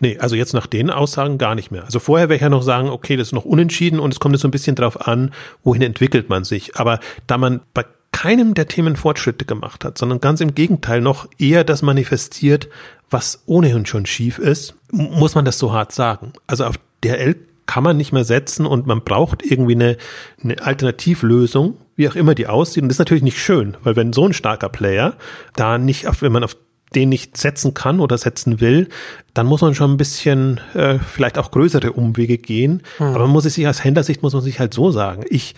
Nee, 0.00 0.18
also 0.18 0.36
jetzt 0.36 0.52
nach 0.54 0.66
den 0.66 0.90
Aussagen 0.90 1.38
gar 1.38 1.54
nicht 1.54 1.70
mehr. 1.70 1.84
Also 1.84 1.98
vorher 1.98 2.28
wäre 2.28 2.36
ich 2.36 2.42
ja 2.42 2.48
noch 2.48 2.62
sagen, 2.62 2.88
okay, 2.88 3.16
das 3.16 3.28
ist 3.28 3.32
noch 3.32 3.44
unentschieden 3.44 4.00
und 4.00 4.12
es 4.12 4.20
kommt 4.20 4.34
jetzt 4.34 4.42
so 4.42 4.48
ein 4.48 4.50
bisschen 4.50 4.76
drauf 4.76 5.06
an, 5.06 5.32
wohin 5.62 5.82
entwickelt 5.82 6.28
man 6.28 6.44
sich. 6.44 6.76
Aber 6.76 6.98
da 7.26 7.38
man 7.38 7.60
bei 7.72 7.84
keinem 8.14 8.54
der 8.54 8.68
Themen 8.68 8.94
Fortschritte 8.94 9.44
gemacht 9.44 9.84
hat, 9.84 9.98
sondern 9.98 10.20
ganz 10.20 10.40
im 10.40 10.54
Gegenteil 10.54 11.00
noch 11.00 11.28
eher 11.36 11.64
das 11.64 11.82
manifestiert, 11.82 12.68
was 13.10 13.42
ohnehin 13.46 13.86
schon 13.86 14.06
schief 14.06 14.38
ist, 14.38 14.76
muss 14.92 15.34
man 15.34 15.44
das 15.44 15.58
so 15.58 15.72
hart 15.72 15.90
sagen. 15.90 16.32
Also 16.46 16.64
auf 16.64 16.76
DHL 17.02 17.34
kann 17.66 17.82
man 17.82 17.96
nicht 17.96 18.12
mehr 18.12 18.24
setzen 18.24 18.66
und 18.66 18.86
man 18.86 19.02
braucht 19.02 19.44
irgendwie 19.44 19.74
eine, 19.74 19.96
eine 20.42 20.62
Alternativlösung, 20.62 21.76
wie 21.96 22.08
auch 22.08 22.14
immer 22.14 22.36
die 22.36 22.46
aussieht. 22.46 22.84
Und 22.84 22.88
das 22.88 22.96
ist 22.96 23.00
natürlich 23.00 23.24
nicht 23.24 23.38
schön, 23.38 23.76
weil 23.82 23.96
wenn 23.96 24.12
so 24.12 24.24
ein 24.24 24.32
starker 24.32 24.68
Player 24.68 25.14
da 25.56 25.76
nicht, 25.76 26.06
auf, 26.06 26.22
wenn 26.22 26.32
man 26.32 26.44
auf 26.44 26.56
den 26.94 27.08
nicht 27.08 27.36
setzen 27.36 27.74
kann 27.74 27.98
oder 27.98 28.16
setzen 28.16 28.60
will, 28.60 28.90
dann 29.32 29.46
muss 29.46 29.60
man 29.60 29.74
schon 29.74 29.90
ein 29.90 29.96
bisschen 29.96 30.60
äh, 30.74 31.00
vielleicht 31.00 31.36
auch 31.36 31.50
größere 31.50 31.92
Umwege 31.92 32.38
gehen. 32.38 32.84
Hm. 32.98 33.08
Aber 33.08 33.24
man 33.24 33.30
muss 33.30 33.44
es 33.44 33.54
sich 33.54 33.66
als 33.66 33.82
Händlersicht 33.82 34.22
muss 34.22 34.34
man 34.34 34.42
sich 34.42 34.60
halt 34.60 34.72
so 34.72 34.92
sagen. 34.92 35.24
Ich 35.28 35.56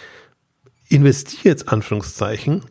investiere 0.89 1.49
jetzt 1.49 1.69
Anführungszeichen 1.69 2.65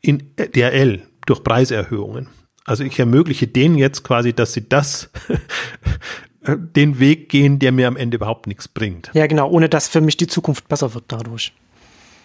in 0.00 0.34
DRL 0.36 1.02
durch 1.26 1.42
Preiserhöhungen. 1.42 2.28
Also 2.64 2.84
ich 2.84 2.98
ermögliche 2.98 3.46
denen 3.46 3.76
jetzt 3.76 4.04
quasi, 4.04 4.32
dass 4.32 4.52
sie 4.52 4.68
das 4.68 5.10
den 6.46 6.98
Weg 6.98 7.28
gehen, 7.28 7.58
der 7.58 7.72
mir 7.72 7.88
am 7.88 7.96
Ende 7.96 8.16
überhaupt 8.16 8.46
nichts 8.46 8.68
bringt. 8.68 9.10
Ja, 9.14 9.26
genau, 9.26 9.50
ohne 9.50 9.68
dass 9.68 9.88
für 9.88 10.00
mich 10.00 10.16
die 10.16 10.26
Zukunft 10.26 10.68
besser 10.68 10.94
wird 10.94 11.04
dadurch. 11.08 11.52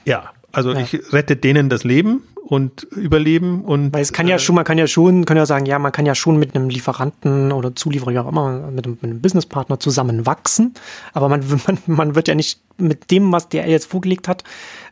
Ja, 0.06 0.32
also 0.52 0.74
ja. 0.74 0.80
ich 0.80 1.14
rette 1.14 1.36
denen 1.36 1.70
das 1.70 1.84
Leben 1.84 2.24
und 2.50 2.84
Überleben 2.84 3.64
und. 3.64 3.94
Weil 3.94 4.02
es 4.02 4.12
kann 4.12 4.28
ja 4.28 4.38
äh, 4.38 4.40
schon, 4.40 4.56
man 4.56 4.66
kann 4.66 4.78
ja 4.78 4.88
schon, 4.88 5.26
kann 5.26 5.38
ja 5.38 5.46
sagen, 5.46 5.66
ja, 5.66 5.78
man 5.78 5.92
kann 5.92 6.06
ja 6.06 6.16
schon 6.16 6.40
mit 6.40 6.56
einem 6.56 6.70
Lieferanten 6.70 7.52
oder 7.52 7.76
Zulieferer, 7.76 8.12
wie 8.14 8.20
auch 8.20 8.28
immer, 8.28 8.72
mit 8.72 8.86
einem, 8.86 8.98
mit 9.02 9.12
einem 9.12 9.22
Businesspartner 9.22 9.80
zusammen 9.80 10.26
wachsen. 10.26 10.74
Aber 11.14 11.30
man, 11.30 11.44
man, 11.68 11.78
man 11.86 12.16
wird 12.16 12.28
ja 12.28 12.36
nicht 12.36 12.60
mit 12.78 13.12
dem, 13.12 13.32
was 13.32 13.50
der 13.50 13.68
jetzt 13.68 13.86
vorgelegt 13.86 14.28
hat, 14.28 14.44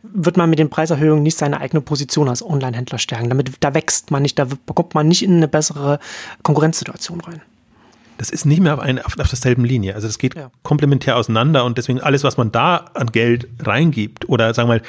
wird 0.04 0.38
man 0.38 0.50
mit 0.50 0.60
den 0.60 0.70
Preiserhöhungen 0.70 1.24
nicht 1.24 1.38
seine 1.38 1.60
eigene 1.60 1.82
Position 1.82 2.30
als 2.30 2.44
Online-Händler 2.44 3.00
stärken. 3.00 3.30
Damit, 3.30 3.52
da 3.60 3.74
wächst 3.74 4.12
man 4.12 4.22
nicht, 4.22 4.38
da 4.38 4.46
bekommt 4.46 4.94
man 4.94 5.08
nicht 5.08 5.24
in 5.24 5.38
eine 5.38 5.48
bessere 5.48 6.00
Konkurrenzsituation 6.44 7.22
rein 7.22 7.42
das 8.18 8.32
ist 8.32 8.46
nicht 8.46 8.62
mehr 8.62 8.74
auf, 8.74 8.80
eine, 8.80 9.06
auf, 9.06 9.18
auf 9.20 9.30
derselben 9.30 9.64
Linie. 9.64 9.96
Also 9.96 10.08
das 10.08 10.18
geht 10.18 10.36
ja. 10.36 10.50
komplementär 10.64 11.18
auseinander 11.18 11.66
und 11.66 11.78
deswegen 11.78 12.02
alles, 12.02 12.24
was 12.24 12.38
man 12.38 12.52
da 12.52 12.86
an 12.94 13.08
Geld 13.12 13.48
reingibt 13.60 14.28
oder 14.28 14.54
sagen 14.54 14.70
wir 14.70 14.78
mal, 14.78 14.82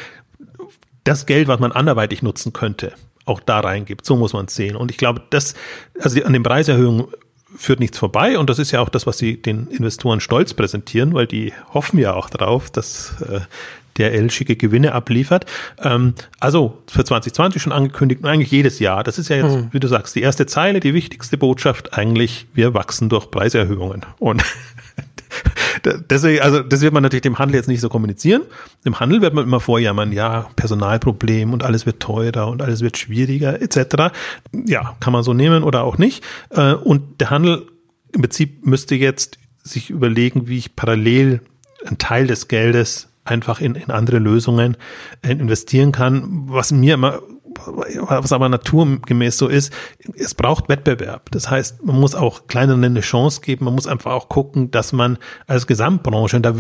das 1.09 1.27
Geld, 1.27 1.49
was 1.49 1.59
man 1.59 1.73
anderweitig 1.73 2.23
nutzen 2.23 2.53
könnte, 2.53 2.93
auch 3.25 3.41
da 3.41 3.61
reingibt. 3.61 4.05
So 4.05 4.17
muss 4.17 4.33
man 4.33 4.47
es 4.47 4.55
sehen. 4.55 4.77
Und 4.77 4.91
ich 4.91 4.99
glaube, 4.99 5.23
das, 5.31 5.55
also 6.01 6.17
die, 6.17 6.25
an 6.25 6.33
den 6.33 6.43
Preiserhöhungen 6.43 7.07
führt 7.57 7.81
nichts 7.81 7.97
vorbei 7.97 8.39
und 8.39 8.51
das 8.51 8.59
ist 8.59 8.73
ja 8.73 8.81
auch 8.81 8.91
das, 8.91 9.07
was 9.07 9.17
sie 9.17 9.41
den 9.41 9.69
Investoren 9.69 10.21
stolz 10.21 10.53
präsentieren, 10.53 11.15
weil 11.15 11.27
die 11.27 11.55
hoffen 11.73 11.99
ja 11.99 12.13
auch 12.13 12.29
drauf, 12.29 12.71
dass 12.71 13.15
äh, 13.23 13.41
der 13.97 14.13
L 14.13 14.31
schicke 14.31 14.55
Gewinne 14.55 14.93
abliefert. 14.93 15.47
Ähm, 15.83 16.13
also 16.41 16.79
für 16.87 17.05
2020 17.05 17.61
schon 17.61 17.73
angekündigt 17.73 18.23
und 18.23 18.29
eigentlich 18.29 18.51
jedes 18.51 18.79
Jahr. 18.79 19.03
Das 19.03 19.19
ist 19.19 19.29
ja 19.29 19.37
jetzt, 19.37 19.57
mhm. 19.57 19.69
wie 19.73 19.81
du 19.81 19.89
sagst, 19.89 20.15
die 20.15 20.21
erste 20.21 20.45
Zeile, 20.45 20.81
die 20.81 20.93
wichtigste 20.93 21.39
Botschaft 21.39 21.95
eigentlich, 21.95 22.47
wir 22.53 22.75
wachsen 22.75 23.09
durch 23.09 23.31
Preiserhöhungen. 23.31 24.05
Und 24.19 24.43
deswegen, 25.85 26.43
also 26.43 26.63
das 26.63 26.81
wird 26.81 26.93
man 26.93 27.03
natürlich 27.03 27.23
dem 27.23 27.39
Handel 27.39 27.57
jetzt 27.57 27.69
nicht 27.69 27.81
so 27.81 27.89
kommunizieren. 27.89 28.43
Im 28.85 28.99
Handel 29.01 29.23
wird 29.23 29.35
man 29.35 29.45
immer 29.45 29.61
vorjammern, 29.61 30.13
ja, 30.13 30.49
Personalproblem 30.57 31.53
und 31.53 31.63
alles 31.65 31.87
wird 31.87 32.01
teurer 32.01 32.49
und 32.49 32.63
alles 32.63 32.81
wird 32.81 32.97
schwieriger 32.97 33.61
etc. 33.61 34.15
Ja, 34.53 34.97
kann 35.01 35.13
man 35.13 35.23
so 35.23 35.35
nehmen 35.35 35.63
oder 35.63 35.85
auch 35.85 35.99
nicht. 35.99 36.25
Äh, 36.51 36.75
und 36.75 37.21
der 37.21 37.31
Handel 37.31 37.67
im 38.13 38.23
Prinzip 38.23 38.67
müsste 38.67 38.95
jetzt 38.95 39.39
sich 39.63 39.91
überlegen, 39.91 40.49
wie 40.49 40.59
ich 40.59 40.77
parallel 40.77 41.41
einen 41.85 41.99
Teil 41.99 42.27
des 42.27 42.49
Geldes 42.49 43.09
einfach 43.25 43.61
in, 43.61 43.75
in 43.75 43.91
andere 43.91 44.19
Lösungen 44.19 44.77
äh, 45.23 45.33
investieren 45.33 45.93
kann. 45.93 46.49
Was 46.49 46.73
mir 46.73 46.95
immer 46.95 47.21
was 47.67 48.33
aber 48.33 48.49
naturgemäß 48.49 49.39
so 49.39 49.49
ist, 49.49 49.73
es 50.17 50.35
braucht 50.35 50.69
Wettbewerb. 50.69 51.31
Das 51.31 51.51
heißt, 51.51 51.85
man 51.85 51.99
muss 51.99 52.15
auch 52.15 52.47
kleineren 52.47 52.85
eine 52.85 53.01
Chance 53.01 53.41
geben. 53.41 53.65
Man 53.67 53.75
muss 53.75 53.87
einfach 53.87 54.13
auch 54.13 54.29
gucken, 54.29 54.71
dass 54.71 54.93
man 54.93 55.19
als 55.47 55.67
Gesamtbranche, 55.67 56.37
und 56.37 56.43
da 56.43 56.55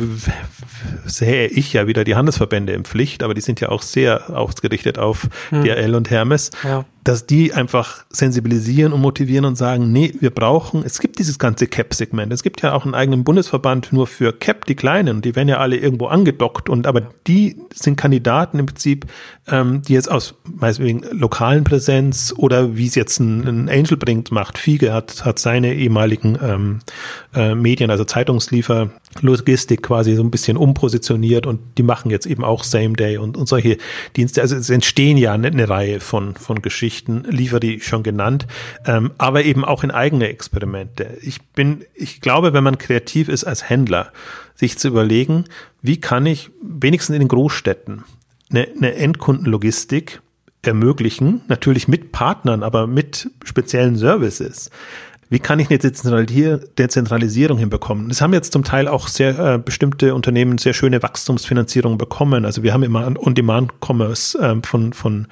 sehe 1.04 1.46
ich 1.46 1.72
ja 1.72 1.86
wieder 1.86 2.04
die 2.04 2.14
Handelsverbände 2.14 2.72
im 2.72 2.84
Pflicht, 2.84 3.22
aber 3.22 3.34
die 3.34 3.40
sind 3.40 3.60
ja 3.60 3.68
auch 3.68 3.82
sehr 3.82 4.36
ausgerichtet 4.36 4.98
auf 4.98 5.28
hm. 5.50 5.64
DRL 5.64 5.94
und 5.94 6.10
Hermes, 6.10 6.50
ja 6.62 6.84
dass 7.08 7.24
die 7.24 7.54
einfach 7.54 8.04
sensibilisieren 8.10 8.92
und 8.92 9.00
motivieren 9.00 9.46
und 9.46 9.56
sagen, 9.56 9.92
nee, 9.92 10.12
wir 10.20 10.28
brauchen, 10.28 10.82
es 10.84 11.00
gibt 11.00 11.18
dieses 11.18 11.38
ganze 11.38 11.66
Cap-Segment. 11.66 12.30
Es 12.34 12.42
gibt 12.42 12.60
ja 12.60 12.74
auch 12.74 12.84
einen 12.84 12.94
eigenen 12.94 13.24
Bundesverband 13.24 13.94
nur 13.94 14.06
für 14.06 14.30
Cap, 14.34 14.66
die 14.66 14.74
Kleinen, 14.74 15.22
die 15.22 15.34
werden 15.34 15.48
ja 15.48 15.56
alle 15.56 15.78
irgendwo 15.78 16.08
angedockt 16.08 16.68
und 16.68 16.86
aber 16.86 17.00
die 17.26 17.56
sind 17.72 17.96
Kandidaten 17.96 18.58
im 18.58 18.66
Prinzip, 18.66 19.06
ähm, 19.46 19.80
die 19.80 19.94
jetzt 19.94 20.10
aus, 20.10 20.34
meinetwegen, 20.44 21.02
lokalen 21.12 21.64
Präsenz 21.64 22.34
oder 22.36 22.76
wie 22.76 22.88
es 22.88 22.94
jetzt 22.94 23.20
ein, 23.20 23.40
ein 23.48 23.68
Angel 23.70 23.96
bringt, 23.96 24.30
macht. 24.30 24.58
Fiege 24.58 24.92
hat, 24.92 25.24
hat 25.24 25.38
seine 25.38 25.72
ehemaligen 25.72 26.36
ähm, 26.42 26.80
äh, 27.38 27.54
Medien, 27.54 27.90
also 27.90 28.04
Zeitungsliefer, 28.04 28.90
Logistik 29.20 29.82
quasi 29.82 30.14
so 30.14 30.22
ein 30.22 30.30
bisschen 30.30 30.56
umpositioniert 30.56 31.46
und 31.46 31.60
die 31.78 31.82
machen 31.82 32.10
jetzt 32.10 32.26
eben 32.26 32.44
auch 32.44 32.64
Same 32.64 32.92
Day 32.92 33.16
und, 33.16 33.36
und 33.36 33.48
solche 33.48 33.78
Dienste. 34.16 34.42
Also 34.42 34.56
es 34.56 34.68
entstehen 34.68 35.16
ja 35.16 35.32
eine, 35.32 35.68
Reihe 35.68 36.00
von, 36.00 36.34
von 36.34 36.60
Geschichten 36.60 36.88
Geschichten, 36.88 37.24
Lieferi 37.24 37.80
schon 37.80 38.02
genannt, 38.02 38.46
ähm, 38.86 39.12
aber 39.18 39.44
eben 39.44 39.64
auch 39.64 39.84
in 39.84 39.90
eigene 39.90 40.28
Experimente. 40.28 41.18
Ich 41.22 41.42
bin, 41.42 41.84
ich 41.94 42.20
glaube, 42.20 42.52
wenn 42.52 42.64
man 42.64 42.78
kreativ 42.78 43.28
ist 43.28 43.44
als 43.44 43.68
Händler, 43.68 44.12
sich 44.54 44.78
zu 44.78 44.88
überlegen, 44.88 45.44
wie 45.82 46.00
kann 46.00 46.26
ich 46.26 46.50
wenigstens 46.62 47.14
in 47.14 47.20
den 47.20 47.28
Großstädten 47.28 48.04
eine, 48.50 48.68
eine 48.76 48.94
Endkundenlogistik 48.94 50.20
ermöglichen, 50.62 51.42
natürlich 51.48 51.88
mit 51.88 52.10
Partnern, 52.12 52.62
aber 52.62 52.86
mit 52.86 53.30
speziellen 53.44 53.96
Services. 53.96 54.70
Wie 55.30 55.38
kann 55.38 55.58
ich 55.58 55.68
eine 55.68 55.78
Dezentralisierung 55.78 57.58
hinbekommen? 57.58 58.08
Das 58.08 58.20
haben 58.20 58.32
jetzt 58.32 58.52
zum 58.52 58.64
Teil 58.64 58.88
auch 58.88 59.08
sehr 59.08 59.38
äh, 59.38 59.58
bestimmte 59.58 60.14
Unternehmen 60.14 60.58
sehr 60.58 60.72
schöne 60.72 61.02
Wachstumsfinanzierung 61.02 61.98
bekommen. 61.98 62.44
Also 62.44 62.62
wir 62.62 62.72
haben 62.72 62.82
immer 62.82 63.06
On-Demand-Commerce 63.06 64.38
äh, 64.38 64.56
von, 64.64 64.92
von 64.92 65.26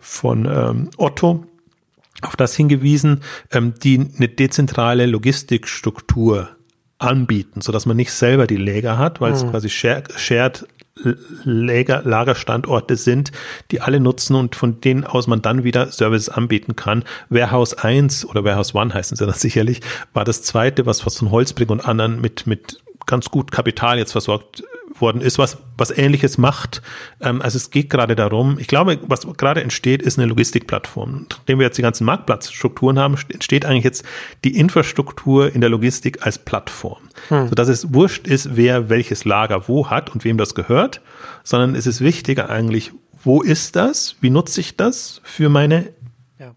von 0.00 0.46
ähm, 0.46 0.90
Otto 0.96 1.44
auf 2.22 2.36
das 2.36 2.56
hingewiesen, 2.56 3.20
ähm, 3.52 3.74
die 3.82 4.08
eine 4.16 4.28
dezentrale 4.28 5.06
Logistikstruktur 5.06 6.48
anbieten, 6.98 7.60
so 7.60 7.72
dass 7.72 7.86
man 7.86 7.96
nicht 7.96 8.12
selber 8.12 8.46
die 8.46 8.56
Läger 8.56 8.98
hat, 8.98 9.20
weil 9.20 9.30
mhm. 9.30 9.36
es 9.36 9.46
quasi 9.46 9.68
shared 9.70 10.66
Lager, 11.44 12.02
Lagerstandorte 12.04 12.96
sind, 12.96 13.32
die 13.70 13.80
alle 13.80 14.00
nutzen 14.00 14.34
und 14.34 14.56
von 14.56 14.80
denen 14.80 15.04
aus 15.04 15.26
man 15.26 15.42
dann 15.42 15.64
wieder 15.64 15.90
Services 15.92 16.28
anbieten 16.28 16.76
kann. 16.76 17.04
Warehouse 17.28 17.74
1 17.74 18.26
oder 18.26 18.44
Warehouse 18.44 18.74
1 18.74 18.94
heißen 18.94 19.16
sie 19.16 19.26
das 19.26 19.40
sicherlich, 19.40 19.80
war 20.12 20.24
das 20.24 20.42
zweite, 20.42 20.86
was, 20.86 21.00
von 21.00 21.30
Holzbrink 21.30 21.70
und 21.70 21.80
anderen 21.80 22.20
mit, 22.20 22.46
mit 22.46 22.80
ganz 23.06 23.30
gut 23.30 23.50
Kapital 23.50 23.98
jetzt 23.98 24.12
versorgt 24.12 24.62
worden 25.00 25.20
ist, 25.20 25.38
was, 25.38 25.58
was 25.76 25.96
ähnliches 25.96 26.38
macht. 26.38 26.82
Ähm, 27.20 27.42
also 27.42 27.56
es 27.56 27.70
geht 27.70 27.90
gerade 27.90 28.16
darum, 28.16 28.58
ich 28.58 28.66
glaube, 28.66 28.98
was 29.02 29.26
gerade 29.36 29.62
entsteht, 29.62 30.02
ist 30.02 30.18
eine 30.18 30.26
Logistikplattform. 30.28 31.26
Nachdem 31.30 31.58
wir 31.58 31.66
jetzt 31.66 31.78
die 31.78 31.82
ganzen 31.82 32.04
Marktplatzstrukturen 32.04 32.98
haben, 32.98 33.16
entsteht 33.28 33.64
eigentlich 33.64 33.84
jetzt 33.84 34.04
die 34.44 34.56
Infrastruktur 34.56 35.54
in 35.54 35.60
der 35.60 35.70
Logistik 35.70 36.26
als 36.26 36.38
Plattform. 36.38 37.02
Hm. 37.28 37.48
Sodass 37.48 37.68
es 37.68 37.92
wurscht 37.92 38.26
ist, 38.26 38.56
wer 38.56 38.88
welches 38.88 39.24
Lager 39.24 39.68
wo 39.68 39.88
hat 39.88 40.10
und 40.10 40.24
wem 40.24 40.38
das 40.38 40.54
gehört, 40.54 41.00
sondern 41.44 41.74
es 41.74 41.86
ist 41.86 42.00
wichtiger 42.00 42.50
eigentlich, 42.50 42.92
wo 43.22 43.42
ist 43.42 43.76
das? 43.76 44.16
Wie 44.20 44.30
nutze 44.30 44.60
ich 44.60 44.76
das 44.76 45.20
für 45.24 45.48
meine 45.48 45.92
ja. 46.38 46.54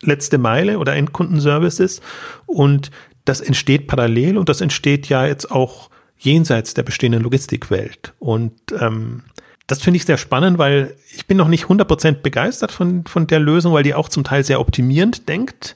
letzte 0.00 0.38
Meile 0.38 0.78
oder 0.78 0.94
Endkundenservices? 0.94 2.00
Und 2.46 2.90
das 3.24 3.40
entsteht 3.40 3.86
parallel 3.86 4.36
und 4.36 4.48
das 4.48 4.60
entsteht 4.60 5.08
ja 5.08 5.26
jetzt 5.26 5.50
auch 5.50 5.88
jenseits 6.24 6.74
der 6.74 6.82
bestehenden 6.82 7.22
Logistikwelt. 7.22 8.14
Und 8.18 8.52
ähm, 8.78 9.22
das 9.66 9.80
finde 9.80 9.96
ich 9.96 10.04
sehr 10.04 10.18
spannend, 10.18 10.58
weil 10.58 10.94
ich 11.14 11.26
bin 11.26 11.38
noch 11.38 11.48
nicht 11.48 11.64
100% 11.64 12.20
begeistert 12.22 12.70
von, 12.70 13.04
von 13.06 13.26
der 13.26 13.40
Lösung, 13.40 13.72
weil 13.72 13.82
die 13.82 13.94
auch 13.94 14.10
zum 14.10 14.24
Teil 14.24 14.44
sehr 14.44 14.60
optimierend 14.60 15.28
denkt. 15.28 15.74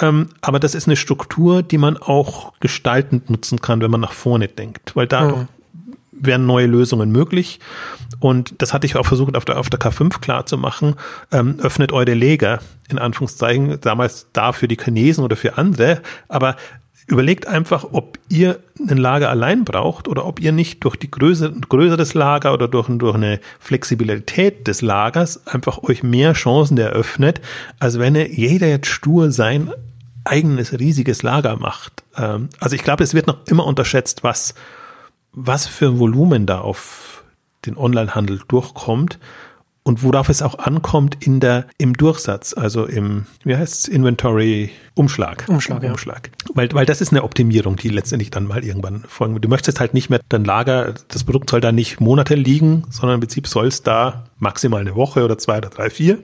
Ähm, 0.00 0.28
aber 0.40 0.60
das 0.60 0.74
ist 0.74 0.86
eine 0.86 0.96
Struktur, 0.96 1.62
die 1.62 1.78
man 1.78 1.96
auch 1.96 2.52
gestaltend 2.60 3.30
nutzen 3.30 3.60
kann, 3.60 3.80
wenn 3.80 3.90
man 3.90 4.00
nach 4.00 4.12
vorne 4.12 4.46
denkt, 4.46 4.94
weil 4.94 5.08
dadurch 5.08 5.38
mhm. 5.38 5.48
wären 6.12 6.46
neue 6.46 6.66
Lösungen 6.66 7.10
möglich. 7.10 7.58
Und 8.20 8.54
das 8.62 8.72
hatte 8.72 8.86
ich 8.86 8.94
auch 8.94 9.06
versucht, 9.06 9.36
auf 9.36 9.44
der, 9.44 9.58
auf 9.58 9.68
der 9.68 9.80
K5 9.80 10.20
klar 10.20 10.46
zu 10.46 10.56
machen. 10.56 10.94
Ähm, 11.32 11.58
öffnet 11.60 11.92
eure 11.92 12.14
Leger, 12.14 12.60
in 12.88 12.98
Anführungszeichen, 12.98 13.80
damals 13.80 14.28
da 14.32 14.52
für 14.52 14.68
die 14.68 14.76
Chinesen 14.76 15.24
oder 15.24 15.34
für 15.34 15.58
andere. 15.58 16.02
Aber 16.28 16.56
Überlegt 17.06 17.46
einfach, 17.46 17.86
ob 17.92 18.18
ihr 18.28 18.60
ein 18.88 18.96
Lager 18.96 19.28
allein 19.28 19.64
braucht 19.64 20.08
oder 20.08 20.24
ob 20.24 20.40
ihr 20.40 20.52
nicht 20.52 20.82
durch 20.84 20.96
die 20.96 21.10
Größe, 21.10 21.52
größeres 21.52 22.14
Lager 22.14 22.54
oder 22.54 22.66
durch, 22.66 22.88
durch 22.88 23.14
eine 23.14 23.40
Flexibilität 23.60 24.66
des 24.66 24.80
Lagers 24.80 25.46
einfach 25.46 25.82
euch 25.82 26.02
mehr 26.02 26.32
Chancen 26.32 26.78
eröffnet, 26.78 27.42
als 27.78 27.98
wenn 27.98 28.14
jeder 28.14 28.68
jetzt 28.68 28.86
stur 28.86 29.30
sein 29.30 29.70
eigenes 30.24 30.72
riesiges 30.78 31.22
Lager 31.22 31.56
macht. 31.56 32.04
Ähm, 32.16 32.48
also 32.58 32.74
ich 32.74 32.82
glaube, 32.82 33.04
es 33.04 33.12
wird 33.12 33.26
noch 33.26 33.46
immer 33.46 33.66
unterschätzt, 33.66 34.24
was, 34.24 34.54
was 35.32 35.66
für 35.66 35.88
ein 35.88 35.98
Volumen 35.98 36.46
da 36.46 36.60
auf 36.60 37.24
den 37.66 37.76
Onlinehandel 37.76 38.40
durchkommt 38.48 39.18
und 39.84 40.02
worauf 40.02 40.28
es 40.28 40.42
auch 40.42 40.58
ankommt 40.58 41.18
in 41.20 41.40
der, 41.40 41.66
im 41.78 41.92
Durchsatz, 41.92 42.54
also 42.54 42.86
im, 42.86 43.26
wie 43.44 43.56
heißt 43.56 43.74
es, 43.74 43.88
Inventory 43.88 44.70
Umschlag. 44.94 45.44
Umschlag, 45.46 45.82
ja. 45.82 45.90
Umschlag. 45.90 46.30
Weil, 46.54 46.72
weil 46.72 46.86
das 46.86 47.00
ist 47.00 47.12
eine 47.12 47.22
Optimierung, 47.22 47.76
die 47.76 47.90
letztendlich 47.90 48.30
dann 48.30 48.46
mal 48.46 48.64
irgendwann 48.64 49.04
folgen. 49.06 49.40
Du 49.40 49.48
möchtest 49.48 49.80
halt 49.80 49.92
nicht 49.92 50.08
mehr 50.08 50.20
dein 50.28 50.44
Lager, 50.44 50.94
das 51.08 51.24
Produkt 51.24 51.50
soll 51.50 51.60
da 51.60 51.70
nicht 51.70 52.00
Monate 52.00 52.34
liegen, 52.34 52.84
sondern 52.90 53.16
im 53.16 53.20
Prinzip 53.20 53.46
soll 53.46 53.66
es 53.66 53.82
da 53.82 54.24
maximal 54.38 54.80
eine 54.80 54.94
Woche 54.96 55.24
oder 55.24 55.36
zwei 55.36 55.58
oder 55.58 55.68
drei, 55.68 55.90
vier 55.90 56.18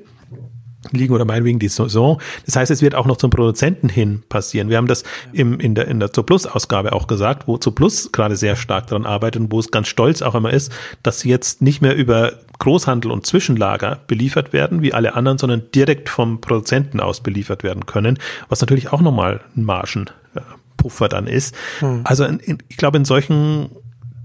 liegen 0.93 1.15
oder 1.15 1.25
meinetwegen 1.25 1.59
die 1.59 1.69
Saison. 1.69 2.21
Das 2.47 2.57
heißt, 2.57 2.71
es 2.71 2.83
wird 2.83 2.95
auch 2.95 3.07
noch 3.07 3.17
zum 3.17 3.31
Produzenten 3.31 3.89
hin 3.89 4.23
passieren. 4.29 4.71
Wir 4.71 4.77
haben 4.77 4.87
das 4.87 5.05
im, 5.33 5.61
in 5.61 5.75
der, 5.75 5.89
in 5.89 6.01
der 6.01 6.13
Zooplus-Ausgabe 6.13 6.93
auch 6.93 7.07
gesagt, 7.07 7.47
wo 7.47 7.59
Zooplus 7.59 8.13
gerade 8.13 8.37
sehr 8.37 8.57
stark 8.57 8.87
daran 8.87 9.07
arbeitet 9.07 9.43
und 9.43 9.53
wo 9.53 9.61
es 9.61 9.71
ganz 9.71 9.89
stolz 9.89 10.23
auch 10.23 10.35
immer 10.35 10.53
ist, 10.53 10.73
dass 11.03 11.21
sie 11.21 11.29
jetzt 11.29 11.63
nicht 11.63 11.83
mehr 11.83 11.95
über 11.95 12.33
Großhandel 12.59 13.11
und 13.11 13.27
Zwischenlager 13.27 14.01
beliefert 14.07 14.53
werden, 14.53 14.83
wie 14.83 14.93
alle 14.93 15.15
anderen, 15.15 15.39
sondern 15.39 15.63
direkt 15.75 16.09
vom 16.09 16.41
Produzenten 16.41 17.01
aus 17.01 17.21
beliefert 17.21 17.63
werden 17.63 17.87
können, 17.87 18.19
was 18.49 18.61
natürlich 18.61 18.93
auch 18.93 19.01
nochmal 19.01 19.41
ein 19.57 19.65
Margenpuffer 19.65 21.09
dann 21.09 21.27
ist. 21.27 21.55
Hm. 21.81 22.03
Also 22.05 22.25
in, 22.25 22.39
in, 22.39 22.59
ich 22.69 22.77
glaube, 22.77 22.99
in 22.99 23.05
solchen 23.05 23.71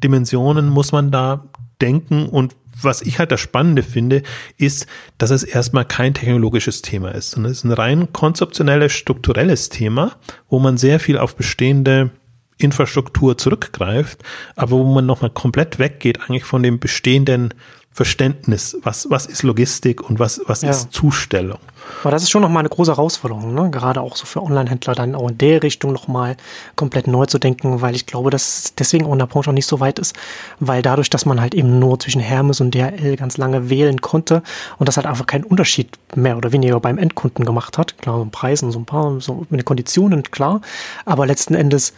Dimensionen 0.04 0.70
muss 0.70 0.92
man 0.92 1.12
da 1.12 1.46
denken 1.82 2.28
und 2.28 2.56
was 2.82 3.02
ich 3.02 3.20
halt 3.20 3.32
das 3.32 3.40
Spannende 3.40 3.84
finde, 3.84 4.24
ist, 4.58 4.88
dass 5.18 5.32
es 5.32 5.44
erstmal 5.44 5.86
kein 5.86 6.14
technologisches 6.14 6.82
Thema 6.82 7.12
ist, 7.12 7.32
sondern 7.32 7.52
es 7.52 7.60
ist 7.60 7.64
ein 7.64 7.72
rein 7.72 8.14
konzeptionelles, 8.14 8.94
strukturelles 8.94 9.70
Thema, 9.70 10.18
wo 10.50 10.60
man 10.60 10.78
sehr 10.78 11.00
viel 11.00 11.18
auf 11.18 11.36
bestehende 11.36 12.12
Infrastruktur 12.58 13.38
zurückgreift, 13.38 14.24
aber 14.56 14.72
wo 14.72 14.84
man 14.84 15.06
nochmal 15.06 15.30
komplett 15.30 15.80
weggeht 15.80 16.22
eigentlich 16.22 16.46
von 16.46 16.64
dem 16.64 16.80
bestehenden 16.80 17.54
Verständnis, 17.96 18.78
was, 18.84 19.10
was 19.10 19.26
ist 19.26 19.42
Logistik 19.44 20.02
und 20.02 20.20
was, 20.20 20.42
was 20.48 20.64
ja. 20.64 20.70
ist 20.70 20.92
Zustellung. 20.92 21.60
Aber 22.02 22.12
das 22.12 22.24
ist 22.24 22.30
schon 22.30 22.42
nochmal 22.42 22.60
eine 22.60 22.68
große 22.68 22.92
Herausforderung, 22.92 23.54
ne? 23.54 23.72
gerade 23.72 24.02
auch 24.02 24.18
so 24.18 24.26
für 24.26 24.44
Online-Händler 24.44 24.96
dann 24.96 25.16
auch 25.16 25.30
in 25.30 25.38
der 25.38 25.64
Richtung 25.64 25.94
nochmal 25.94 26.36
komplett 26.76 27.08
neu 27.08 27.26
zu 27.26 27.40
denken, 27.40 27.80
weil 27.80 27.96
ich 27.96 28.06
glaube, 28.06 28.32
dass 28.32 28.74
deswegen 28.78 29.06
auch 29.06 29.14
in 29.14 29.20
der 29.20 29.28
Branche 29.28 29.50
auch 29.50 29.54
nicht 29.54 29.66
so 29.66 29.80
weit 29.80 30.00
ist, 30.00 30.14
weil 30.60 30.82
dadurch, 30.82 31.10
dass 31.10 31.26
man 31.26 31.40
halt 31.40 31.56
eben 31.56 31.80
nur 31.80 31.98
zwischen 31.98 32.20
Hermes 32.20 32.60
und 32.60 32.76
DHL 32.76 33.16
ganz 33.16 33.38
lange 33.38 33.70
wählen 33.70 34.02
konnte 34.02 34.44
und 34.78 34.90
das 34.90 34.98
halt 34.98 35.08
einfach 35.08 35.26
keinen 35.26 35.46
Unterschied 35.46 35.88
mehr 36.16 36.36
oder 36.36 36.52
weniger 36.52 36.82
beim 36.82 36.98
Endkunden 36.98 37.46
gemacht 37.46 37.78
hat, 37.78 37.98
klar, 38.00 38.18
so 38.20 38.28
Preisen, 38.30 38.74
so 38.74 38.80
ein 38.80 38.86
paar, 38.86 39.22
so 39.22 39.46
mit 39.50 39.62
den 39.62 39.66
Konditionen, 39.66 40.24
klar, 40.24 40.60
aber 41.06 41.26
letzten 41.26 41.56
Endes 41.56 41.94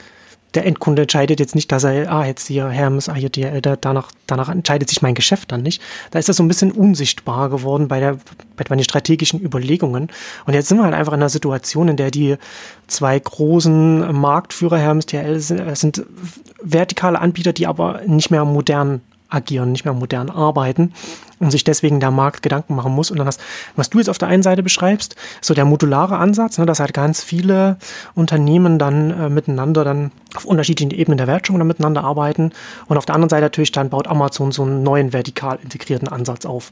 der 0.53 0.65
Endkunde 0.65 1.03
entscheidet 1.03 1.39
jetzt 1.39 1.55
nicht, 1.55 1.71
dass 1.71 1.83
er, 1.83 2.11
ah, 2.11 2.25
jetzt 2.25 2.47
hier 2.47 2.69
Hermes, 2.69 3.09
ah, 3.09 3.13
hier 3.13 3.29
DHL, 3.29 3.61
danach, 3.61 4.11
danach 4.27 4.49
entscheidet 4.49 4.89
sich 4.89 5.01
mein 5.01 5.15
Geschäft 5.15 5.51
dann 5.51 5.61
nicht. 5.61 5.81
Da 6.11 6.19
ist 6.19 6.29
das 6.29 6.37
so 6.37 6.43
ein 6.43 6.47
bisschen 6.47 6.71
unsichtbar 6.71 7.49
geworden 7.49 7.87
bei, 7.87 7.99
der, 7.99 8.17
bei 8.55 8.63
den 8.63 8.83
strategischen 8.83 9.41
Überlegungen. 9.43 10.09
Und 10.45 10.53
jetzt 10.53 10.69
sind 10.69 10.77
wir 10.77 10.85
halt 10.85 10.93
einfach 10.93 11.13
in 11.13 11.19
einer 11.19 11.29
Situation, 11.29 11.89
in 11.89 11.97
der 11.97 12.11
die 12.11 12.37
zwei 12.87 13.19
großen 13.19 14.13
Marktführer 14.15 14.77
Hermes, 14.77 15.05
DHL 15.05 15.39
sind, 15.39 15.77
sind 15.77 16.05
vertikale 16.61 17.19
Anbieter, 17.19 17.53
die 17.53 17.67
aber 17.67 18.01
nicht 18.05 18.31
mehr 18.31 18.45
modern 18.45 19.01
agieren, 19.29 19.71
nicht 19.71 19.85
mehr 19.85 19.93
modern 19.93 20.29
arbeiten 20.29 20.93
und 21.39 21.51
sich 21.51 21.63
deswegen 21.63 21.99
der 21.99 22.11
Markt 22.11 22.41
Gedanken 22.41 22.75
machen 22.75 22.93
muss. 22.93 23.11
Und 23.11 23.17
dann 23.17 23.27
hast, 23.27 23.41
was 23.75 23.89
du 23.89 23.99
jetzt 23.99 24.09
auf 24.09 24.17
der 24.17 24.27
einen 24.27 24.43
Seite 24.43 24.63
beschreibst, 24.63 25.15
so 25.41 25.53
der 25.53 25.65
modulare 25.65 26.17
Ansatz, 26.17 26.57
ne, 26.57 26.65
dass 26.65 26.79
halt 26.79 26.93
ganz 26.93 27.23
viele 27.23 27.77
Unternehmen 28.15 28.79
dann 28.79 29.11
äh, 29.11 29.29
miteinander 29.29 29.83
dann 29.83 30.11
auf 30.35 30.45
unterschiedlichen 30.45 30.91
Ebenen 30.91 31.17
der 31.17 31.27
Wertschöpfung 31.27 31.59
dann 31.59 31.67
miteinander 31.67 32.03
arbeiten. 32.03 32.51
Und 32.87 32.97
auf 32.97 33.05
der 33.05 33.15
anderen 33.15 33.29
Seite 33.29 33.43
natürlich 33.43 33.71
dann 33.71 33.89
baut 33.89 34.07
Amazon 34.07 34.51
so 34.51 34.63
einen 34.63 34.83
neuen 34.83 35.13
vertikal 35.13 35.59
integrierten 35.61 36.07
Ansatz 36.07 36.45
auf. 36.45 36.71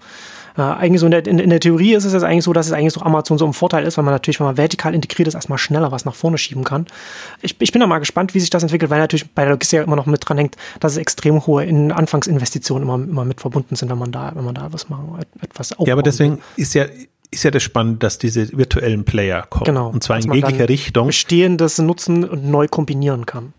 Äh, 0.57 0.61
eigentlich 0.61 0.99
so 0.99 1.07
in 1.07 1.11
der, 1.11 1.25
in, 1.25 1.39
in 1.39 1.49
der 1.49 1.59
Theorie 1.59 1.93
ist 1.93 2.05
es 2.05 2.13
jetzt 2.13 2.23
eigentlich 2.23 2.43
so, 2.43 2.53
dass 2.53 2.67
es 2.67 2.71
eigentlich 2.71 2.93
so 2.93 3.01
Amazon 3.01 3.37
so 3.37 3.45
ein 3.45 3.53
Vorteil 3.53 3.85
ist, 3.85 3.97
weil 3.97 4.05
man 4.05 4.13
natürlich, 4.13 4.39
wenn 4.39 4.47
man 4.47 4.57
vertikal 4.57 4.93
integriert 4.93 5.27
ist, 5.27 5.33
erstmal 5.33 5.57
schneller 5.57 5.91
was 5.91 6.05
nach 6.05 6.15
vorne 6.15 6.37
schieben 6.37 6.63
kann. 6.63 6.87
Ich, 7.41 7.55
ich 7.59 7.71
bin 7.71 7.79
da 7.79 7.87
mal 7.87 7.99
gespannt, 7.99 8.33
wie 8.33 8.39
sich 8.39 8.49
das 8.49 8.63
entwickelt, 8.63 8.89
weil 8.89 8.99
natürlich 8.99 9.29
bei 9.31 9.43
der 9.43 9.51
Logistik 9.51 9.83
immer 9.83 9.95
noch 9.95 10.05
mit 10.05 10.27
dran 10.27 10.37
hängt, 10.37 10.55
dass 10.79 10.93
es 10.93 10.97
extrem 10.97 11.45
hohe 11.45 11.65
in 11.65 11.91
Anfangsinvestitionen 11.91 12.83
immer, 12.87 12.95
immer 12.95 13.25
mit 13.25 13.41
verbunden 13.41 13.75
sind, 13.75 13.89
wenn 13.89 13.97
man 13.97 14.11
da, 14.11 14.31
wenn 14.35 14.45
man 14.45 14.55
da 14.55 14.71
was 14.71 14.89
machen, 14.89 15.19
etwas 15.41 15.73
aufbauen 15.73 15.87
Ja, 15.87 15.93
aber 15.93 16.03
deswegen 16.03 16.39
ist 16.55 16.73
ja, 16.73 16.85
ist 17.31 17.43
ja 17.43 17.51
das 17.51 17.63
Spannende, 17.63 17.99
dass 17.99 18.17
diese 18.17 18.57
virtuellen 18.57 19.03
Player 19.03 19.45
kommen. 19.49 19.65
Genau. 19.65 19.89
Und 19.89 20.03
zwar 20.03 20.17
in 20.17 20.31
jeglicher 20.31 20.69
Richtung. 20.69 21.07
Bestehendes 21.07 21.79
nutzen 21.79 22.23
und 22.23 22.45
neu 22.45 22.67
kombinieren 22.67 23.25
kann. 23.25 23.53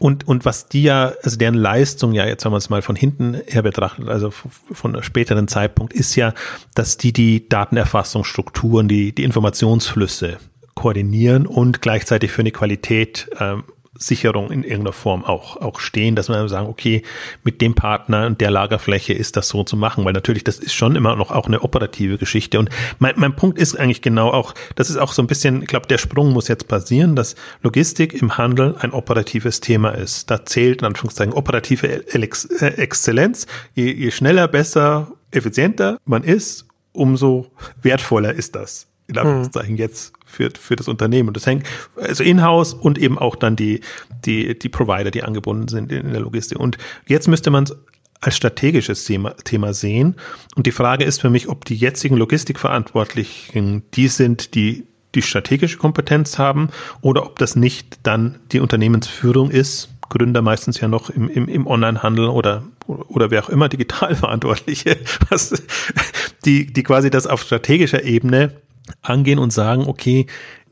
Und, 0.00 0.26
und 0.26 0.46
was 0.46 0.66
die 0.66 0.82
ja, 0.82 1.12
also 1.22 1.36
deren 1.36 1.54
Leistung 1.54 2.14
ja, 2.14 2.26
jetzt 2.26 2.46
wenn 2.46 2.52
man 2.52 2.58
es 2.58 2.70
mal 2.70 2.80
von 2.80 2.96
hinten 2.96 3.38
her 3.46 3.60
betrachtet, 3.60 4.08
also 4.08 4.30
von 4.30 4.94
einem 4.94 5.02
späteren 5.02 5.46
Zeitpunkt, 5.46 5.92
ist 5.92 6.16
ja, 6.16 6.32
dass 6.74 6.96
die 6.96 7.12
die 7.12 7.46
Datenerfassungsstrukturen, 7.50 8.88
die, 8.88 9.14
die 9.14 9.24
Informationsflüsse 9.24 10.38
koordinieren 10.74 11.46
und 11.46 11.82
gleichzeitig 11.82 12.32
für 12.32 12.40
eine 12.40 12.50
Qualität 12.50 13.28
ähm, 13.38 13.64
Sicherung 14.02 14.50
in 14.50 14.64
irgendeiner 14.64 14.94
Form 14.94 15.24
auch, 15.24 15.58
auch 15.58 15.78
stehen, 15.78 16.16
dass 16.16 16.28
man 16.28 16.48
sagen, 16.48 16.68
okay, 16.68 17.02
mit 17.44 17.60
dem 17.60 17.74
Partner 17.74 18.26
und 18.26 18.40
der 18.40 18.50
Lagerfläche 18.50 19.12
ist 19.12 19.36
das 19.36 19.48
so 19.48 19.62
zu 19.62 19.76
machen, 19.76 20.04
weil 20.04 20.14
natürlich 20.14 20.42
das 20.42 20.58
ist 20.58 20.72
schon 20.72 20.96
immer 20.96 21.14
noch 21.16 21.30
auch 21.30 21.46
eine 21.46 21.60
operative 21.60 22.16
Geschichte. 22.16 22.58
Und 22.58 22.70
mein, 22.98 23.14
mein 23.16 23.36
Punkt 23.36 23.58
ist 23.58 23.78
eigentlich 23.78 24.00
genau 24.00 24.30
auch, 24.30 24.54
das 24.74 24.88
ist 24.88 24.96
auch 24.96 25.12
so 25.12 25.22
ein 25.22 25.26
bisschen, 25.26 25.60
ich 25.60 25.68
glaube, 25.68 25.86
der 25.86 25.98
Sprung 25.98 26.32
muss 26.32 26.48
jetzt 26.48 26.66
passieren, 26.66 27.14
dass 27.14 27.36
Logistik 27.62 28.14
im 28.14 28.38
Handel 28.38 28.74
ein 28.78 28.92
operatives 28.92 29.60
Thema 29.60 29.90
ist. 29.90 30.30
Da 30.30 30.46
zählt 30.46 30.80
in 30.80 30.86
Anführungszeichen 30.86 31.34
operative 31.34 31.86
äh, 31.86 32.66
Exzellenz. 32.78 33.46
Je, 33.74 33.92
je 33.92 34.10
schneller, 34.10 34.48
besser, 34.48 35.12
effizienter 35.30 35.98
man 36.06 36.24
ist, 36.24 36.66
umso 36.92 37.48
wertvoller 37.82 38.32
ist 38.32 38.56
das 38.56 38.90
in 39.10 39.18
Anführungszeichen 39.18 39.76
jetzt 39.76 40.12
für, 40.30 40.50
für 40.58 40.76
das 40.76 40.88
Unternehmen. 40.88 41.28
Und 41.28 41.36
das 41.36 41.46
hängt 41.46 41.66
also 41.96 42.22
in-house 42.22 42.74
und 42.74 42.98
eben 42.98 43.18
auch 43.18 43.36
dann 43.36 43.56
die, 43.56 43.80
die, 44.24 44.58
die 44.58 44.68
Provider, 44.68 45.10
die 45.10 45.22
angebunden 45.22 45.68
sind 45.68 45.92
in 45.92 46.12
der 46.12 46.20
Logistik. 46.20 46.58
Und 46.58 46.78
jetzt 47.06 47.28
müsste 47.28 47.50
man 47.50 47.64
es 47.64 47.76
als 48.20 48.36
strategisches 48.36 49.04
Thema, 49.04 49.30
Thema 49.44 49.72
sehen. 49.72 50.16
Und 50.54 50.66
die 50.66 50.72
Frage 50.72 51.04
ist 51.04 51.20
für 51.20 51.30
mich, 51.30 51.48
ob 51.48 51.64
die 51.64 51.76
jetzigen 51.76 52.16
Logistikverantwortlichen 52.16 53.82
die 53.94 54.08
sind, 54.08 54.54
die 54.54 54.86
die 55.14 55.22
strategische 55.22 55.78
Kompetenz 55.78 56.38
haben 56.38 56.68
oder 57.00 57.24
ob 57.24 57.38
das 57.38 57.56
nicht 57.56 57.98
dann 58.04 58.38
die 58.52 58.60
Unternehmensführung 58.60 59.50
ist, 59.50 59.88
Gründer 60.08 60.42
meistens 60.42 60.80
ja 60.80 60.88
noch 60.88 61.08
im, 61.10 61.28
im, 61.28 61.48
im 61.48 61.66
Onlinehandel 61.66 62.28
oder, 62.28 62.64
oder 62.86 63.30
wer 63.30 63.44
auch 63.44 63.48
immer 63.48 63.68
digital 63.70 64.14
Verantwortliche, 64.14 64.98
was, 65.28 65.62
die, 66.44 66.66
die 66.66 66.82
quasi 66.82 67.10
das 67.10 67.26
auf 67.26 67.42
strategischer 67.42 68.04
Ebene 68.04 68.52
angehen 69.02 69.38
und 69.38 69.52
sagen, 69.52 69.84
okay, 69.86 70.26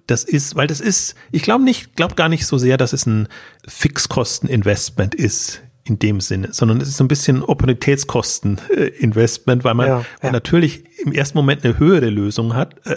das 0.07 0.25
ist, 0.25 0.57
weil 0.57 0.67
das 0.67 0.81
ist, 0.81 1.15
ich 1.31 1.43
glaube 1.43 1.63
nicht, 1.65 1.95
glaube 1.97 2.15
gar 2.15 2.29
nicht 2.29 2.47
so 2.47 2.59
sehr, 2.59 2.77
dass 2.79 2.93
es 2.93 3.07
ein 3.07 3.29
Fixkosteninvestment 3.67 5.15
ist 5.15 5.63
in 5.85 5.99
dem 5.99 6.21
Sinne, 6.21 6.49
sondern 6.53 6.81
es 6.81 6.89
ist 6.89 6.97
so 6.97 7.05
ein 7.05 7.09
bisschen 7.09 7.43
Opportunitätskosteninvestment, 7.43 9.65
weil 9.65 9.75
man 9.75 9.87
ja, 9.87 10.05
ja. 10.23 10.33
natürlich 10.33 10.85
im 11.05 11.13
ersten 11.13 11.37
Moment 11.39 11.65
eine 11.65 11.79
höhere 11.79 12.11
Lösung 12.11 12.55
hat, 12.55 12.75
äh, 12.87 12.97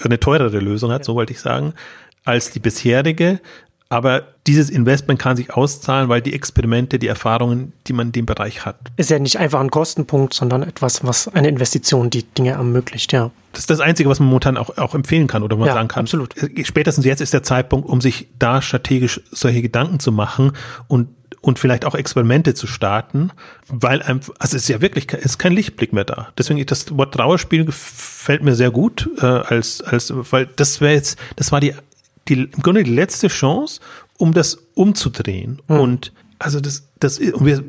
eine 0.00 0.20
teurere 0.20 0.58
Lösung 0.58 0.92
hat, 0.92 1.04
so 1.04 1.14
wollte 1.14 1.32
ich 1.32 1.40
sagen, 1.40 1.72
als 2.24 2.50
die 2.50 2.58
bisherige, 2.58 3.40
aber 3.94 4.24
dieses 4.48 4.70
Investment 4.70 5.20
kann 5.20 5.36
sich 5.36 5.54
auszahlen, 5.54 6.08
weil 6.08 6.20
die 6.20 6.34
Experimente, 6.34 6.98
die 6.98 7.06
Erfahrungen, 7.06 7.72
die 7.86 7.92
man 7.92 8.08
in 8.08 8.12
dem 8.12 8.26
Bereich 8.26 8.66
hat. 8.66 8.76
Ist 8.96 9.08
ja 9.08 9.20
nicht 9.20 9.38
einfach 9.38 9.60
ein 9.60 9.70
Kostenpunkt, 9.70 10.34
sondern 10.34 10.64
etwas, 10.64 11.04
was 11.04 11.28
eine 11.28 11.46
Investition 11.46 12.10
die 12.10 12.24
Dinge 12.24 12.50
ermöglicht, 12.50 13.12
ja. 13.12 13.30
Das 13.52 13.60
ist 13.60 13.70
das 13.70 13.78
Einzige, 13.78 14.08
was 14.08 14.18
man 14.18 14.26
momentan 14.26 14.56
auch, 14.56 14.76
auch 14.78 14.96
empfehlen 14.96 15.28
kann 15.28 15.44
oder 15.44 15.56
man 15.56 15.68
ja, 15.68 15.74
sagen 15.74 15.86
kann. 15.86 16.06
Absolut. 16.06 16.34
Spätestens 16.64 17.04
jetzt 17.04 17.20
ist 17.20 17.32
der 17.32 17.44
Zeitpunkt, 17.44 17.88
um 17.88 18.00
sich 18.00 18.26
da 18.36 18.60
strategisch 18.60 19.20
solche 19.30 19.62
Gedanken 19.62 20.00
zu 20.00 20.10
machen 20.10 20.52
und 20.88 21.08
und 21.40 21.58
vielleicht 21.58 21.84
auch 21.84 21.94
Experimente 21.94 22.54
zu 22.54 22.66
starten, 22.66 23.30
weil 23.68 24.00
einfach, 24.00 24.32
also 24.38 24.56
es 24.56 24.62
ist 24.62 24.68
ja 24.70 24.80
wirklich, 24.80 25.12
es 25.12 25.26
ist 25.26 25.38
kein 25.38 25.52
Lichtblick 25.52 25.92
mehr 25.92 26.04
da. 26.04 26.28
Deswegen 26.38 26.64
das 26.64 26.96
Wort 26.96 27.12
Trauerspiel 27.12 27.66
gefällt 27.66 28.42
mir 28.42 28.54
sehr 28.54 28.70
gut, 28.70 29.10
äh, 29.18 29.26
als, 29.26 29.82
als, 29.82 30.10
weil 30.14 30.46
das 30.56 30.80
wäre 30.80 30.94
jetzt, 30.94 31.18
das 31.36 31.52
war 31.52 31.60
die 31.60 31.74
die, 32.28 32.34
im 32.34 32.62
Grunde 32.62 32.84
die 32.84 32.94
letzte 32.94 33.28
Chance, 33.28 33.80
um 34.18 34.32
das 34.32 34.56
umzudrehen. 34.74 35.60
Mhm. 35.68 35.80
Und 35.80 36.12
also 36.38 36.60
das, 36.60 36.88
das, 36.98 37.20
wir, 37.20 37.64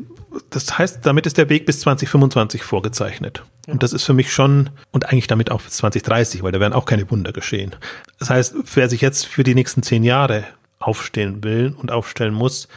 das 0.49 0.77
heißt, 0.77 1.05
damit 1.05 1.25
ist 1.25 1.37
der 1.37 1.49
Weg 1.49 1.65
bis 1.65 1.81
2025 1.81 2.63
vorgezeichnet. 2.63 3.43
Ja. 3.67 3.73
Und 3.73 3.83
das 3.83 3.93
ist 3.93 4.03
für 4.03 4.13
mich 4.13 4.33
schon, 4.33 4.69
und 4.91 5.09
eigentlich 5.09 5.27
damit 5.27 5.51
auch 5.51 5.61
bis 5.61 5.73
2030, 5.77 6.43
weil 6.43 6.51
da 6.51 6.59
werden 6.59 6.73
auch 6.73 6.85
keine 6.85 7.09
Wunder 7.09 7.31
geschehen. 7.31 7.75
Das 8.19 8.29
heißt, 8.29 8.55
wer 8.75 8.89
sich 8.89 9.01
jetzt 9.01 9.25
für 9.25 9.43
die 9.43 9.55
nächsten 9.55 9.83
zehn 9.83 10.03
Jahre 10.03 10.45
aufstellen 10.79 11.43
will 11.43 11.75
und 11.77 11.91
aufstellen 11.91 12.33
muss, 12.33 12.67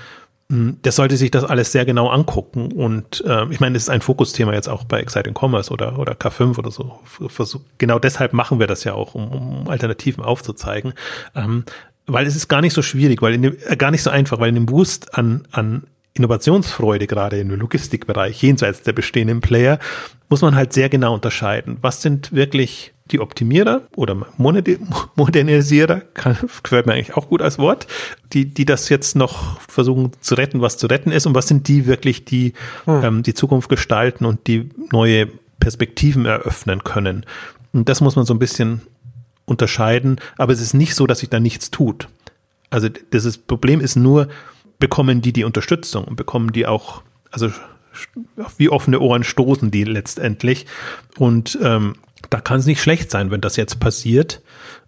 der 0.51 0.93
sollte 0.93 1.19
sich 1.19 1.31
das 1.31 1.45
alles 1.45 1.73
sehr 1.73 1.85
genau 1.85 2.09
angucken. 2.09 2.73
Und 2.73 3.23
äh, 3.27 3.47
ich 3.51 3.61
meine, 3.61 3.75
das 3.75 3.85
ist 3.85 3.91
ein 3.91 4.01
Fokusthema 4.01 4.55
jetzt 4.55 4.69
auch 4.69 4.85
bei 4.85 5.01
Exciting 5.01 5.35
Commerce 5.39 5.71
oder, 5.71 5.99
oder 5.99 6.15
K5 6.15 6.59
oder 6.59 6.71
so. 6.71 7.01
Versuch, 7.05 7.61
genau 7.77 7.99
deshalb 7.99 8.33
machen 8.33 8.59
wir 8.59 8.67
das 8.67 8.85
ja 8.85 8.95
auch, 8.95 9.15
um, 9.15 9.29
um 9.29 9.69
Alternativen 9.69 10.25
aufzuzeigen. 10.25 10.95
Ähm, 11.35 11.65
weil 12.07 12.27
es 12.27 12.35
ist 12.35 12.49
gar 12.49 12.63
nicht 12.63 12.73
so 12.73 12.81
schwierig, 12.81 13.21
weil 13.21 13.35
in 13.35 13.43
dem, 13.43 13.57
äh, 13.67 13.77
gar 13.77 13.91
nicht 13.91 14.03
so 14.03 14.09
einfach, 14.09 14.41
weil 14.41 14.49
in 14.49 14.55
dem 14.55 14.67
Boost 14.67 15.15
an, 15.19 15.47
an 15.51 15.83
Innovationsfreude 16.15 17.07
gerade 17.07 17.39
im 17.39 17.51
Logistikbereich 17.51 18.43
jenseits 18.43 18.83
der 18.83 18.95
bestehenden 18.95 19.43
Player, 19.43 19.79
muss 20.31 20.41
man 20.41 20.57
halt 20.57 20.73
sehr 20.73 20.89
genau 20.89 21.13
unterscheiden. 21.13 21.77
Was 21.83 22.01
sind 22.01 22.33
wirklich 22.33 22.95
die 23.09 23.21
Optimierer 23.21 23.83
oder 23.97 24.27
Modernisierer, 24.37 26.01
kann, 26.15 26.37
gefällt 26.63 26.87
mir 26.87 26.95
eigentlich 26.95 27.17
auch 27.17 27.29
gut 27.29 27.43
als 27.43 27.59
Wort, 27.59 27.87
die, 28.33 28.47
die 28.47 28.65
das 28.65 28.89
jetzt 28.89 29.17
noch 29.17 29.61
versuchen 29.61 30.13
zu 30.21 30.35
retten, 30.35 30.61
was 30.61 30.77
zu 30.77 30.87
retten 30.87 31.13
ist 31.13 31.27
und 31.27 31.35
was 31.35 31.49
sind 31.49 31.69
die 31.69 31.87
wirklich, 31.87 32.25
die 32.25 32.53
hm. 32.85 33.05
ähm, 33.05 33.23
die 33.23 33.35
Zukunft 33.35 33.69
gestalten 33.69 34.25
und 34.25 34.47
die 34.47 34.71
neue 34.93 35.29
Perspektiven 35.61 36.27
eröffnen 36.27 36.85
können. 36.85 37.27
Und 37.73 37.89
das 37.89 38.01
muss 38.01 38.17
man 38.17 38.25
so 38.25 38.35
ein 38.35 38.39
bisschen 38.39 38.83
unterscheiden, 39.45 40.21
aber 40.37 40.53
es 40.53 40.61
ist 40.61 40.75
nicht 40.75 40.95
so, 40.95 41.07
dass 41.07 41.21
sich 41.21 41.31
da 41.31 41.41
nichts 41.41 41.71
tut. 41.71 42.09
Also 42.71 42.89
das 43.11 43.25
ist, 43.25 43.47
Problem 43.47 43.81
ist 43.81 43.97
nur, 43.97 44.29
bekommen 44.79 45.23
die 45.23 45.33
die 45.33 45.45
Unterstützung 45.45 46.05
und 46.05 46.17
bekommen 46.17 46.53
die 46.53 46.67
auch, 46.67 47.03
also 47.31 47.51
wie 48.57 48.69
offene 48.69 49.01
Ohren 49.01 49.25
stoßen 49.25 49.71
die 49.71 49.85
letztendlich. 49.85 50.67
Und 51.19 51.59
ähm, 51.63 51.97
da 52.31 52.41
kann 52.41 52.61
es 52.61 52.67
nicht 52.67 52.83
schlecht 52.83 53.11
sein, 53.11 53.31
wenn 53.31 53.41
das 53.41 53.57
jetzt 53.57 53.81
passiert, 53.81 54.43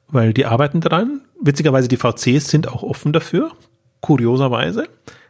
weil 0.09 0.33
die 0.33 0.47
arbeiten 0.47 0.81
dran. 0.81 1.23
Witzigerweise, 1.41 1.89
die 1.89 1.97
VCs 1.97 2.49
sind 2.49 2.69
auch 2.69 2.83
offen 2.83 3.13
dafür, 3.13 3.53
kurioserweise. 4.01 4.89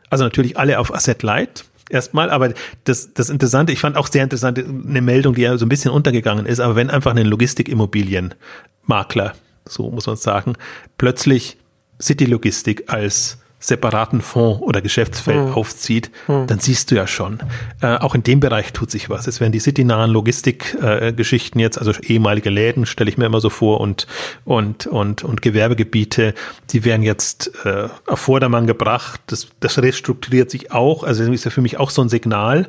Also 0.08 0.24
natürlich 0.24 0.58
alle 0.58 0.78
auf 0.78 0.92
Asset 0.92 1.22
Light 1.22 1.64
erstmal, 1.88 2.30
aber 2.30 2.52
das, 2.84 3.12
das 3.14 3.30
Interessante, 3.30 3.72
ich 3.72 3.80
fand 3.80 3.96
auch 3.96 4.06
sehr 4.06 4.22
interessant, 4.22 4.58
eine 4.58 5.02
Meldung, 5.02 5.34
die 5.34 5.42
ja 5.42 5.56
so 5.58 5.66
ein 5.66 5.68
bisschen 5.68 5.90
untergegangen 5.90 6.46
ist, 6.46 6.60
aber 6.60 6.76
wenn 6.76 6.90
einfach 6.90 7.14
ein 7.14 7.26
Logistikimmobilienmakler, 7.26 9.34
so 9.66 9.90
muss 9.90 10.06
man 10.06 10.16
sagen, 10.16 10.54
plötzlich 10.98 11.58
City 12.00 12.24
Logistik 12.24 12.92
als 12.92 13.38
separaten 13.60 14.22
Fonds 14.22 14.62
oder 14.62 14.80
Geschäftsfeld 14.80 15.48
hm. 15.48 15.52
aufzieht, 15.52 16.10
hm. 16.26 16.46
dann 16.46 16.58
siehst 16.58 16.90
du 16.90 16.94
ja 16.94 17.06
schon, 17.06 17.40
äh, 17.82 17.96
auch 17.96 18.14
in 18.14 18.22
dem 18.22 18.40
Bereich 18.40 18.72
tut 18.72 18.90
sich 18.90 19.10
was. 19.10 19.26
Es 19.26 19.38
werden 19.38 19.52
die 19.52 19.60
citynahen 19.60 20.10
Logistikgeschichten 20.10 21.60
äh, 21.60 21.62
jetzt, 21.62 21.78
also 21.78 21.92
ehemalige 22.00 22.48
Läden, 22.48 22.86
stelle 22.86 23.10
ich 23.10 23.18
mir 23.18 23.26
immer 23.26 23.40
so 23.40 23.50
vor, 23.50 23.80
und, 23.80 24.06
und, 24.44 24.86
und, 24.86 25.22
und 25.22 25.42
Gewerbegebiete, 25.42 26.34
die 26.70 26.84
werden 26.84 27.02
jetzt 27.02 27.52
äh, 27.64 27.88
auf 28.06 28.20
Vordermann 28.20 28.66
gebracht. 28.66 29.20
Das, 29.26 29.48
das 29.60 29.78
restrukturiert 29.78 30.50
sich 30.50 30.72
auch. 30.72 31.04
Also 31.04 31.24
das 31.24 31.32
ist 31.34 31.44
ja 31.44 31.50
für 31.50 31.60
mich 31.60 31.78
auch 31.78 31.90
so 31.90 32.00
ein 32.00 32.08
Signal, 32.08 32.68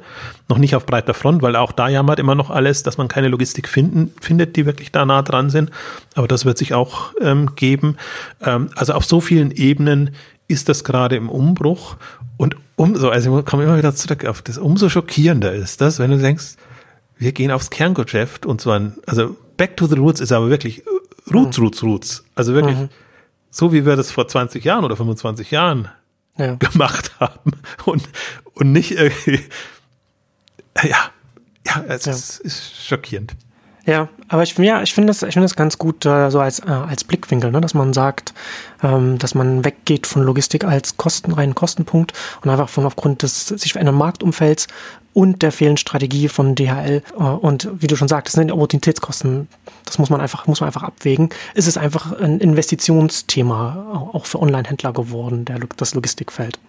noch 0.49 0.57
nicht 0.57 0.75
auf 0.75 0.85
breiter 0.85 1.13
Front, 1.13 1.41
weil 1.41 1.55
auch 1.55 1.71
da 1.71 1.87
jammert 1.87 2.19
immer 2.19 2.35
noch 2.35 2.49
alles, 2.49 2.83
dass 2.83 2.97
man 2.97 3.07
keine 3.07 3.29
Logistik 3.29 3.69
finden, 3.69 4.13
findet, 4.19 4.57
die 4.57 4.65
wirklich 4.65 4.91
da 4.91 5.05
nah 5.05 5.21
dran 5.21 5.49
sind. 5.49 5.71
Aber 6.15 6.27
das 6.27 6.43
wird 6.43 6.57
sich 6.57 6.73
auch 6.73 7.13
ähm, 7.21 7.55
geben. 7.55 7.95
Ähm, 8.41 8.69
also 8.75 8.93
auf 8.93 9.05
so 9.05 9.21
vielen 9.21 9.51
Ebenen 9.51 10.11
ist 10.51 10.69
das 10.69 10.83
gerade 10.83 11.15
im 11.15 11.29
Umbruch 11.29 11.97
und 12.37 12.55
umso, 12.75 13.09
also 13.09 13.39
ich 13.39 13.45
komme 13.45 13.63
immer 13.63 13.77
wieder 13.77 13.95
zurück 13.95 14.25
auf 14.25 14.41
das, 14.41 14.57
umso 14.57 14.89
schockierender 14.89 15.53
ist 15.53 15.81
das, 15.81 15.99
wenn 15.99 16.11
du 16.11 16.17
denkst, 16.17 16.55
wir 17.17 17.31
gehen 17.31 17.51
aufs 17.51 17.69
Kerngeschäft 17.69 18.45
und 18.45 18.61
zwar, 18.61 18.93
also 19.05 19.35
back 19.57 19.77
to 19.77 19.87
the 19.87 19.95
roots 19.95 20.19
ist 20.19 20.31
aber 20.31 20.49
wirklich 20.49 20.83
roots, 21.31 21.57
mhm. 21.57 21.63
roots, 21.63 21.83
roots. 21.83 22.23
Also 22.35 22.53
wirklich 22.53 22.77
mhm. 22.77 22.89
so, 23.49 23.71
wie 23.73 23.85
wir 23.85 23.95
das 23.95 24.11
vor 24.11 24.27
20 24.27 24.63
Jahren 24.63 24.83
oder 24.83 24.95
25 24.95 25.51
Jahren 25.51 25.89
ja. 26.37 26.55
gemacht 26.55 27.19
haben 27.19 27.51
und, 27.85 28.07
und 28.53 28.71
nicht 28.71 28.91
irgendwie, 28.91 29.39
ja, 30.83 31.11
ja, 31.67 31.83
es 31.87 32.05
ja. 32.05 32.11
Ist, 32.11 32.39
ist 32.39 32.85
schockierend. 32.85 33.35
Ja, 33.85 34.09
aber 34.27 34.43
ich, 34.43 34.55
ja, 34.57 34.83
ich 34.83 34.93
finde 34.93 35.07
das, 35.07 35.23
ich 35.23 35.33
finde 35.33 35.45
das 35.45 35.55
ganz 35.55 35.77
gut, 35.79 36.05
äh, 36.05 36.29
so 36.29 36.39
als, 36.39 36.59
äh, 36.59 36.69
als 36.69 37.03
Blickwinkel, 37.03 37.51
ne, 37.51 37.61
dass 37.61 37.73
man 37.73 37.93
sagt, 37.93 38.33
ähm, 38.83 39.17
dass 39.17 39.33
man 39.33 39.65
weggeht 39.65 40.05
von 40.05 40.21
Logistik 40.21 40.63
als 40.63 40.97
Kosten, 40.97 41.31
reinen 41.31 41.55
Kostenpunkt 41.55 42.13
und 42.43 42.49
einfach 42.49 42.69
von 42.69 42.85
aufgrund 42.85 43.23
des 43.23 43.47
sich 43.47 43.73
verändernden 43.73 43.99
Marktumfelds 43.99 44.67
und 45.13 45.41
der 45.41 45.51
fehlenden 45.51 45.77
Strategie 45.77 46.27
von 46.27 46.53
DHL 46.53 47.01
äh, 47.17 47.23
und 47.23 47.69
wie 47.73 47.87
du 47.87 47.95
schon 47.95 48.07
sagtest, 48.07 48.35
sind 48.35 48.51
Opportunitätskosten, 48.51 49.47
das 49.85 49.97
muss 49.97 50.11
man 50.11 50.21
einfach, 50.21 50.45
muss 50.45 50.61
man 50.61 50.67
einfach 50.67 50.83
abwägen. 50.83 51.29
Es 51.55 51.65
ist 51.65 51.77
einfach 51.77 52.11
ein 52.19 52.39
Investitionsthema 52.39 54.09
auch 54.13 54.27
für 54.27 54.39
Online-Händler 54.39 54.93
geworden, 54.93 55.43
der, 55.45 55.59
das 55.77 55.95
Logistikfeld. 55.95 56.59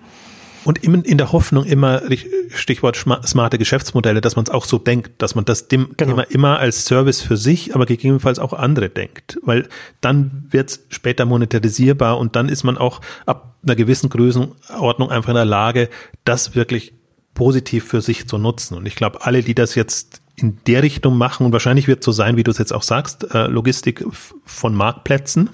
Und 0.65 0.79
in, 0.85 1.03
in 1.03 1.19
der 1.19 1.33
Hoffnung 1.33 1.65
immer, 1.65 2.03
Stichwort 2.51 2.97
smarte 2.97 3.59
Geschäftsmodelle, 3.59 4.21
dass 4.21 4.37
man 4.37 4.45
es 4.45 4.51
auch 4.51 4.65
so 4.65 4.79
denkt, 4.79 5.23
dass 5.23 5.35
man 5.35 5.45
das 5.45 5.69
dem 5.69 5.95
genau. 5.97 6.13
Thema 6.13 6.23
immer 6.23 6.59
als 6.59 6.85
Service 6.85 7.21
für 7.21 7.37
sich, 7.37 7.75
aber 7.75 7.87
gegebenenfalls 7.87 8.39
auch 8.39 8.53
andere 8.53 8.89
denkt. 8.89 9.39
Weil 9.43 9.69
dann 10.01 10.47
wird 10.51 10.71
es 10.71 10.87
später 10.89 11.25
monetarisierbar 11.25 12.19
und 12.19 12.37
dann 12.37 12.49
ist 12.49 12.65
man 12.65 12.79
auch 12.79 13.01
ab 13.27 13.57
einer 13.65 13.77
gewissen 13.77 14.09
Größenordnung 14.11 15.11
einfach 15.11 15.31
in 15.31 15.35
der 15.35 15.45
Lage, 15.45 15.89
das 16.25 16.55
wirklich 16.55 16.95
positiv 17.35 17.85
für 17.85 18.01
sich 18.01 18.29
zu 18.29 18.39
nutzen. 18.39 18.77
Und 18.77 18.87
ich 18.87 18.95
glaube, 18.95 19.25
alle, 19.25 19.43
die 19.43 19.55
das 19.55 19.75
jetzt 19.75 20.21
in 20.37 20.59
der 20.67 20.83
Richtung 20.83 21.17
machen, 21.17 21.47
und 21.47 21.53
wahrscheinlich 21.53 21.89
wird 21.89 22.03
so 22.03 22.13
sein, 22.13 22.37
wie 22.37 22.43
du 22.43 22.51
es 22.51 22.59
jetzt 22.59 22.73
auch 22.73 22.83
sagst, 22.83 23.35
äh, 23.35 23.47
Logistik 23.47 24.05
von 24.45 24.75
Marktplätzen 24.75 25.51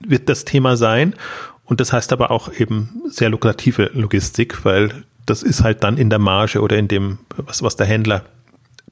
wird 0.00 0.28
das 0.28 0.44
Thema 0.44 0.76
sein. 0.76 1.14
Und 1.64 1.80
das 1.80 1.92
heißt 1.92 2.12
aber 2.12 2.30
auch 2.30 2.52
eben 2.52 3.02
sehr 3.08 3.30
lukrative 3.30 3.90
Logistik, 3.94 4.64
weil 4.64 5.04
das 5.26 5.42
ist 5.42 5.62
halt 5.62 5.84
dann 5.84 5.96
in 5.96 6.10
der 6.10 6.18
Marge 6.18 6.60
oder 6.60 6.76
in 6.76 6.88
dem, 6.88 7.18
was, 7.36 7.62
was 7.62 7.76
der 7.76 7.86
Händler 7.86 8.24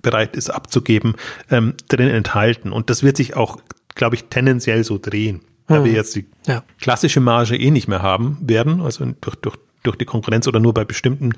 bereit 0.03 0.37
ist 0.37 0.51
abzugeben, 0.51 1.15
ähm, 1.51 1.75
drin 1.89 2.09
enthalten. 2.09 2.73
Und 2.73 2.91
das 2.91 3.03
wird 3.03 3.17
sich 3.17 3.37
auch, 3.37 3.59
glaube 3.95 4.17
ich, 4.17 4.25
tendenziell 4.25 4.85
so 4.85 4.99
drehen. 4.99 5.41
Da 5.67 5.77
hm. 5.77 5.85
wir 5.85 5.93
jetzt 5.93 6.17
die 6.17 6.27
ja. 6.47 6.63
klassische 6.81 7.21
Marge 7.21 7.57
eh 7.57 7.71
nicht 7.71 7.89
mehr 7.89 8.03
haben 8.03 8.39
werden, 8.41 8.81
also 8.81 9.05
durch, 9.21 9.37
durch 9.37 9.57
durch 9.83 9.97
die 9.97 10.05
Konkurrenz 10.05 10.47
oder 10.47 10.61
nur 10.61 10.75
bei 10.75 10.85
bestimmten 10.85 11.33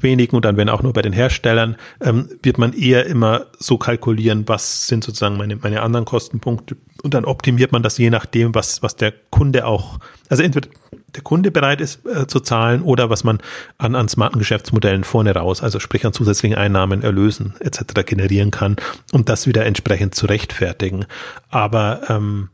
wenigen 0.00 0.36
und 0.36 0.44
dann 0.44 0.56
wenn 0.56 0.68
auch 0.68 0.82
nur 0.82 0.92
bei 0.92 1.02
den 1.02 1.12
Herstellern, 1.12 1.76
ähm, 2.00 2.28
wird 2.42 2.58
man 2.58 2.72
eher 2.72 3.06
immer 3.06 3.46
so 3.58 3.78
kalkulieren, 3.78 4.46
was 4.46 4.86
sind 4.86 5.04
sozusagen 5.04 5.36
meine, 5.36 5.56
meine 5.56 5.82
anderen 5.82 6.04
Kostenpunkte 6.04 6.76
und 7.02 7.14
dann 7.14 7.24
optimiert 7.24 7.72
man 7.72 7.82
das 7.82 7.98
je 7.98 8.10
nachdem, 8.10 8.54
was, 8.54 8.82
was 8.82 8.96
der 8.96 9.12
Kunde 9.30 9.66
auch, 9.66 9.98
also 10.28 10.42
entweder 10.42 10.68
der 11.14 11.22
Kunde 11.22 11.50
bereit 11.50 11.80
ist 11.80 12.06
äh, 12.06 12.26
zu 12.26 12.40
zahlen 12.40 12.82
oder 12.82 13.10
was 13.10 13.24
man 13.24 13.38
an, 13.78 13.94
an 13.94 14.08
smarten 14.08 14.38
Geschäftsmodellen 14.38 15.04
vorne 15.04 15.34
raus, 15.34 15.62
also 15.62 15.78
sprich 15.78 16.06
an 16.06 16.12
zusätzlichen 16.12 16.56
Einnahmen, 16.56 17.02
Erlösen 17.02 17.54
etc. 17.60 18.06
generieren 18.06 18.50
kann, 18.50 18.76
um 19.12 19.24
das 19.24 19.46
wieder 19.46 19.66
entsprechend 19.66 20.14
zu 20.14 20.26
rechtfertigen. 20.26 21.06
Aber 21.50 22.02
ähm, 22.08 22.48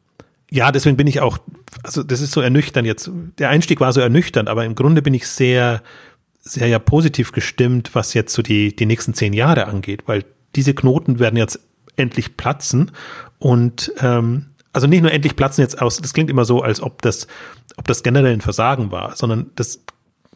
ja, 0.50 0.72
deswegen 0.72 0.96
bin 0.96 1.06
ich 1.06 1.20
auch, 1.20 1.38
also 1.82 2.02
das 2.02 2.20
ist 2.20 2.32
so 2.32 2.40
ernüchternd 2.40 2.86
jetzt. 2.86 3.10
Der 3.38 3.50
Einstieg 3.50 3.80
war 3.80 3.92
so 3.92 4.00
ernüchternd, 4.00 4.48
aber 4.48 4.64
im 4.64 4.74
Grunde 4.74 5.02
bin 5.02 5.14
ich 5.14 5.26
sehr, 5.26 5.82
sehr 6.40 6.68
ja 6.68 6.78
positiv 6.78 7.32
gestimmt, 7.32 7.90
was 7.94 8.14
jetzt 8.14 8.32
so 8.32 8.42
die, 8.42 8.74
die 8.74 8.86
nächsten 8.86 9.14
zehn 9.14 9.32
Jahre 9.32 9.66
angeht, 9.66 10.04
weil 10.06 10.24
diese 10.56 10.74
Knoten 10.74 11.18
werden 11.18 11.36
jetzt 11.36 11.60
endlich 11.96 12.36
platzen 12.36 12.92
und 13.38 13.92
ähm, 14.00 14.46
also 14.72 14.86
nicht 14.86 15.02
nur 15.02 15.12
endlich 15.12 15.36
platzen 15.36 15.62
jetzt 15.62 15.80
aus, 15.82 15.98
das 15.98 16.14
klingt 16.14 16.30
immer 16.30 16.44
so, 16.44 16.62
als 16.62 16.80
ob 16.80 17.02
das, 17.02 17.26
ob 17.76 17.86
das 17.86 18.02
generell 18.02 18.32
ein 18.32 18.40
Versagen 18.40 18.90
war, 18.90 19.16
sondern 19.16 19.50
das, 19.56 19.82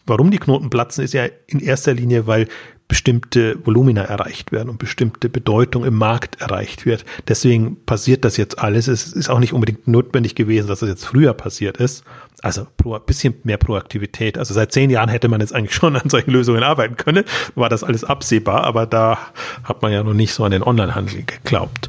warum 0.06 0.30
die 0.30 0.38
Knoten 0.38 0.68
platzen, 0.68 1.04
ist 1.04 1.14
ja 1.14 1.26
in 1.46 1.60
erster 1.60 1.94
Linie, 1.94 2.26
weil 2.26 2.48
bestimmte 2.92 3.56
Volumina 3.64 4.02
erreicht 4.02 4.52
werden 4.52 4.68
und 4.68 4.78
bestimmte 4.78 5.30
Bedeutung 5.30 5.86
im 5.86 5.94
Markt 5.94 6.42
erreicht 6.42 6.84
wird. 6.84 7.06
Deswegen 7.26 7.82
passiert 7.86 8.22
das 8.22 8.36
jetzt 8.36 8.58
alles. 8.58 8.86
Es 8.86 9.14
ist 9.14 9.30
auch 9.30 9.38
nicht 9.38 9.54
unbedingt 9.54 9.88
notwendig 9.88 10.34
gewesen, 10.34 10.68
dass 10.68 10.80
das 10.80 10.90
jetzt 10.90 11.06
früher 11.06 11.32
passiert 11.32 11.78
ist. 11.78 12.04
Also 12.42 12.66
ein 12.84 13.00
bisschen 13.06 13.32
mehr 13.44 13.56
Proaktivität. 13.56 14.36
Also 14.36 14.52
seit 14.52 14.72
zehn 14.72 14.90
Jahren 14.90 15.08
hätte 15.08 15.28
man 15.28 15.40
jetzt 15.40 15.54
eigentlich 15.54 15.74
schon 15.80 15.96
an 15.96 16.10
solchen 16.10 16.32
Lösungen 16.32 16.62
arbeiten 16.62 16.98
können. 16.98 17.24
War 17.54 17.70
das 17.70 17.82
alles 17.82 18.04
absehbar, 18.04 18.64
aber 18.64 18.84
da 18.84 19.18
hat 19.64 19.80
man 19.80 19.90
ja 19.90 20.02
noch 20.02 20.12
nicht 20.12 20.34
so 20.34 20.44
an 20.44 20.50
den 20.50 20.62
Onlinehandel 20.62 21.22
geglaubt. 21.22 21.88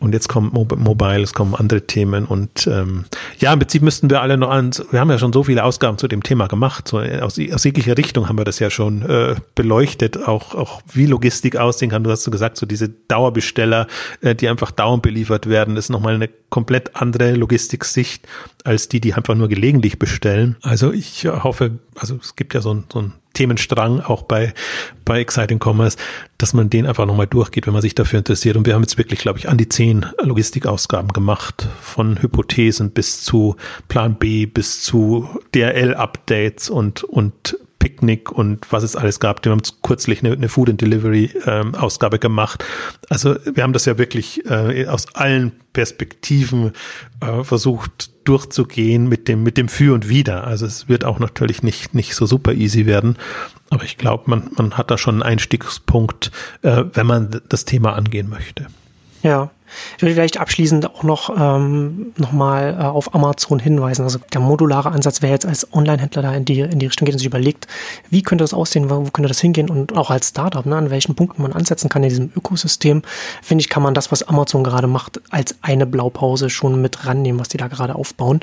Und 0.00 0.14
jetzt 0.14 0.28
kommt 0.28 0.52
Mobile, 0.54 1.20
es 1.20 1.34
kommen 1.34 1.54
andere 1.54 1.82
Themen 1.82 2.24
und 2.24 2.66
ähm, 2.66 3.04
ja, 3.38 3.52
im 3.52 3.58
Prinzip 3.58 3.82
müssten 3.82 4.08
wir 4.08 4.22
alle 4.22 4.38
noch 4.38 4.48
an, 4.48 4.70
wir 4.90 4.98
haben 4.98 5.10
ja 5.10 5.18
schon 5.18 5.32
so 5.32 5.44
viele 5.44 5.62
Ausgaben 5.62 5.98
zu 5.98 6.08
dem 6.08 6.22
Thema 6.22 6.46
gemacht, 6.46 6.88
so 6.88 6.98
aus, 6.98 7.38
aus 7.52 7.64
jeglicher 7.64 7.98
Richtung 7.98 8.26
haben 8.26 8.38
wir 8.38 8.46
das 8.46 8.58
ja 8.60 8.70
schon 8.70 9.02
äh, 9.02 9.36
beleuchtet, 9.54 10.26
auch, 10.26 10.54
auch 10.54 10.80
wie 10.92 11.04
Logistik 11.04 11.56
aussehen 11.56 11.90
kann. 11.90 12.02
Du 12.02 12.10
hast 12.10 12.22
so 12.22 12.30
gesagt, 12.30 12.56
so 12.56 12.64
diese 12.64 12.88
Dauerbesteller, 12.88 13.86
äh, 14.22 14.34
die 14.34 14.48
einfach 14.48 14.70
dauernd 14.70 15.02
beliefert 15.02 15.48
werden, 15.48 15.76
ist 15.76 15.90
nochmal 15.90 16.14
eine 16.14 16.30
komplett 16.48 16.96
andere 16.96 17.34
Logistiksicht 17.34 18.26
als 18.64 18.88
die, 18.88 19.00
die 19.00 19.12
einfach 19.12 19.34
nur 19.34 19.48
gelegentlich 19.48 19.98
bestellen. 19.98 20.56
Also 20.62 20.92
ich 20.92 21.26
hoffe, 21.26 21.78
also 21.94 22.18
es 22.22 22.36
gibt 22.36 22.54
ja 22.54 22.62
so 22.62 22.72
ein, 22.72 22.84
so 22.90 23.02
ein 23.02 23.12
Themenstrang 23.32 24.00
auch 24.00 24.22
bei, 24.22 24.52
bei 25.04 25.20
Exciting 25.20 25.60
Commerce, 25.62 25.96
dass 26.38 26.52
man 26.52 26.70
den 26.70 26.86
einfach 26.86 27.06
nochmal 27.06 27.26
durchgeht, 27.26 27.66
wenn 27.66 27.72
man 27.72 27.82
sich 27.82 27.94
dafür 27.94 28.18
interessiert. 28.18 28.56
Und 28.56 28.66
wir 28.66 28.74
haben 28.74 28.82
jetzt 28.82 28.98
wirklich, 28.98 29.20
glaube 29.20 29.38
ich, 29.38 29.48
an 29.48 29.58
die 29.58 29.68
zehn 29.68 30.06
Logistikausgaben 30.22 31.12
gemacht, 31.12 31.68
von 31.80 32.20
Hypothesen 32.20 32.90
bis 32.90 33.22
zu 33.22 33.56
Plan 33.88 34.16
B, 34.16 34.46
bis 34.46 34.82
zu 34.82 35.28
DRL-Updates 35.54 36.70
und, 36.70 37.04
und 37.04 37.56
Picknick 37.80 38.30
und 38.30 38.70
was 38.70 38.84
es 38.84 38.94
alles 38.94 39.18
gab. 39.18 39.44
Wir 39.44 39.50
haben 39.50 39.62
kürzlich 39.82 40.22
eine, 40.22 40.34
eine 40.34 40.48
Food 40.48 40.70
and 40.70 40.80
Delivery 40.80 41.30
ähm, 41.46 41.74
Ausgabe 41.74 42.20
gemacht. 42.20 42.64
Also 43.08 43.34
wir 43.44 43.64
haben 43.64 43.72
das 43.72 43.86
ja 43.86 43.98
wirklich 43.98 44.46
äh, 44.48 44.86
aus 44.86 45.12
allen 45.16 45.52
Perspektiven 45.72 46.72
äh, 47.20 47.42
versucht 47.42 48.10
durchzugehen 48.24 49.08
mit 49.08 49.26
dem 49.26 49.42
mit 49.42 49.56
dem 49.56 49.68
Für 49.68 49.94
und 49.94 50.08
Wider. 50.08 50.44
Also 50.44 50.66
es 50.66 50.88
wird 50.88 51.04
auch 51.04 51.18
natürlich 51.18 51.64
nicht 51.64 51.94
nicht 51.94 52.14
so 52.14 52.26
super 52.26 52.52
easy 52.52 52.86
werden, 52.86 53.16
aber 53.70 53.84
ich 53.84 53.96
glaube, 53.96 54.24
man 54.26 54.50
man 54.56 54.76
hat 54.76 54.90
da 54.90 54.98
schon 54.98 55.14
einen 55.14 55.22
Einstiegspunkt, 55.22 56.30
äh, 56.62 56.84
wenn 56.92 57.06
man 57.06 57.40
das 57.48 57.64
Thema 57.64 57.94
angehen 57.94 58.28
möchte. 58.28 58.66
Ja, 59.22 59.50
ich 59.96 60.02
würde 60.02 60.14
vielleicht 60.14 60.38
abschließend 60.38 60.86
auch 60.94 61.02
noch, 61.02 61.30
ähm, 61.36 62.12
noch 62.16 62.32
mal 62.32 62.76
äh, 62.78 62.82
auf 62.84 63.14
Amazon 63.14 63.58
hinweisen. 63.58 64.02
Also 64.02 64.18
der 64.32 64.40
modulare 64.40 64.90
Ansatz, 64.90 65.22
wer 65.22 65.30
jetzt 65.30 65.46
als 65.46 65.72
Online-Händler 65.72 66.22
da 66.22 66.34
in 66.34 66.44
die, 66.44 66.60
in 66.60 66.78
die 66.78 66.86
Richtung 66.86 67.06
geht 67.06 67.14
und 67.14 67.18
sich 67.18 67.26
überlegt, 67.26 67.66
wie 68.10 68.22
könnte 68.22 68.44
das 68.44 68.54
aussehen, 68.54 68.90
wo, 68.90 69.02
könnte 69.10 69.28
das 69.28 69.40
hingehen 69.40 69.70
und 69.70 69.96
auch 69.96 70.10
als 70.10 70.28
Startup, 70.28 70.64
ne, 70.66 70.76
an 70.76 70.90
welchen 70.90 71.14
Punkten 71.14 71.42
man 71.42 71.52
ansetzen 71.52 71.88
kann 71.88 72.02
in 72.02 72.08
diesem 72.08 72.32
Ökosystem, 72.36 73.02
finde 73.42 73.62
ich, 73.62 73.68
kann 73.68 73.82
man 73.82 73.94
das, 73.94 74.12
was 74.12 74.22
Amazon 74.22 74.64
gerade 74.64 74.86
macht, 74.86 75.20
als 75.30 75.56
eine 75.62 75.86
Blaupause 75.86 76.50
schon 76.50 76.80
mit 76.80 77.06
rannehmen, 77.06 77.40
was 77.40 77.48
die 77.48 77.56
da 77.56 77.68
gerade 77.68 77.94
aufbauen. 77.94 78.40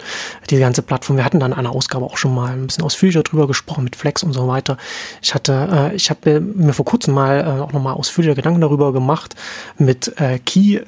Diese 0.49 0.61
ganze 0.61 0.81
Plattform. 0.81 1.17
Wir 1.17 1.25
hatten 1.25 1.39
dann 1.39 1.51
in 1.51 1.57
einer 1.57 1.71
Ausgabe 1.71 2.05
auch 2.05 2.17
schon 2.17 2.33
mal 2.33 2.53
ein 2.53 2.67
bisschen 2.67 2.83
ausführlicher 2.83 3.23
drüber 3.23 3.47
gesprochen 3.47 3.83
mit 3.83 3.95
Flex 3.95 4.23
und 4.23 4.33
so 4.33 4.47
weiter. 4.47 4.77
Ich 5.21 5.33
hatte, 5.33 5.91
äh, 5.91 5.95
ich 5.95 6.09
habe 6.09 6.39
mir 6.39 6.73
vor 6.73 6.85
kurzem 6.85 7.13
mal 7.13 7.39
äh, 7.39 7.61
auch 7.61 7.73
nochmal 7.73 7.93
ausführlicher 7.93 8.35
Gedanken 8.35 8.61
darüber 8.61 8.93
gemacht 8.93 9.35
mit 9.77 10.19
äh, 10.19 10.39
Key 10.39 10.79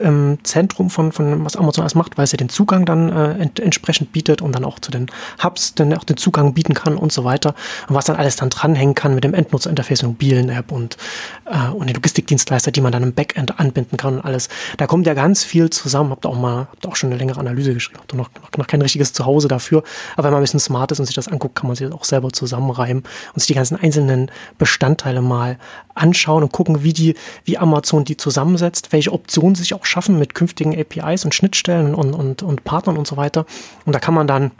Zentrum 0.44 0.90
von, 0.90 1.12
von 1.12 1.44
was 1.44 1.56
Amazon 1.56 1.84
alles 1.84 1.96
macht, 1.96 2.18
weil 2.18 2.26
es 2.26 2.32
ja 2.32 2.38
den 2.38 2.50
Zugang 2.50 2.86
dann 2.86 3.10
äh, 3.10 3.42
ent 3.42 3.60
entsprechend 3.60 4.12
bietet 4.12 4.42
und 4.42 4.54
dann 4.54 4.64
auch 4.64 4.80
zu 4.80 4.92
den 4.92 5.08
Hubs 5.44 5.74
dann 5.76 5.94
auch 5.94 6.04
den 6.04 6.18
Zugang 6.18 6.54
bieten 6.54 6.74
kann 6.74 6.98
und 6.98 7.12
so 7.12 7.24
weiter. 7.24 7.56
Und 7.88 7.96
was 7.96 8.06
dann 8.06 8.16
alles 8.16 8.36
dann 8.36 8.50
dranhängen 8.50 8.96
kann 8.96 9.16
mit 9.16 9.24
dem 9.24 9.34
Endnutzerinterface, 9.34 10.04
mobilen 10.04 10.50
App 10.50 10.72
und, 10.72 10.98
äh, 11.46 11.70
und 11.70 11.88
den 11.88 11.96
Logistikdienstleister, 11.96 12.72
die 12.72 12.82
man 12.82 12.92
dann 12.92 13.04
im 13.04 13.14
Backend 13.14 13.60
anbinden 13.60 13.98
kann 13.98 14.16
und 14.16 14.22
alles. 14.22 14.50
Da 14.78 14.88
kommt 14.88 15.08
ja 15.08 15.14
ganz 15.14 15.44
viel 15.44 15.70
zusammen. 15.70 16.12
Habt 16.12 16.26
auch 16.26 16.38
mal, 16.38 16.68
habt 16.72 16.88
auch 16.88 16.96
schon 16.96 17.10
eine 17.10 17.18
längere 17.18 17.40
Analyse 17.40 17.74
geschrieben, 17.74 18.00
habt 18.00 18.14
noch, 18.14 18.30
noch, 18.42 18.58
noch 18.58 18.68
kein 18.68 18.82
richtiges 18.82 19.14
Zuhause 19.14 19.48
dafür. 19.48 19.84
Aber 20.16 20.26
wenn 20.26 20.34
man 20.34 20.42
ein 20.42 20.44
bisschen 20.44 20.60
smart 20.60 20.92
ist 20.92 21.00
und 21.00 21.06
sich 21.06 21.16
das 21.16 21.28
anguckt, 21.28 21.56
kann 21.56 21.68
man 21.68 21.76
sich 21.76 21.88
das 21.88 21.96
auch 21.96 22.04
selber 22.04 22.32
zusammenreimen 22.32 23.04
und 23.34 23.40
sich 23.40 23.48
die 23.48 23.54
ganzen 23.54 23.78
einzelnen 23.78 24.32
Bestandteile 24.58 25.22
mal 25.22 25.58
anschauen 25.96 26.44
und 26.44 26.52
gucken, 26.52 26.84
wie 26.84 26.94
die, 26.94 27.16
wie 27.46 27.58
Amazon 27.58 28.06
die 28.06 28.18
zusammensetzt, 28.18 28.92
welche 28.92 29.12
Optionen 29.12 29.56
sich 29.56 29.74
auch 29.74 29.86
schaffen 29.86 30.19
mit 30.20 30.36
künftigen 30.36 30.78
APIs 30.80 31.26
und 31.26 31.34
Schnittstellen 31.34 31.96
und, 31.96 32.14
und, 32.14 32.44
und 32.44 32.64
Partnern 32.64 32.98
und 32.98 33.08
so 33.08 33.18
weiter. 33.18 33.46
Und 33.86 33.94
da 33.94 34.00
kann 34.00 34.14
man 34.14 34.28
dann 34.28 34.52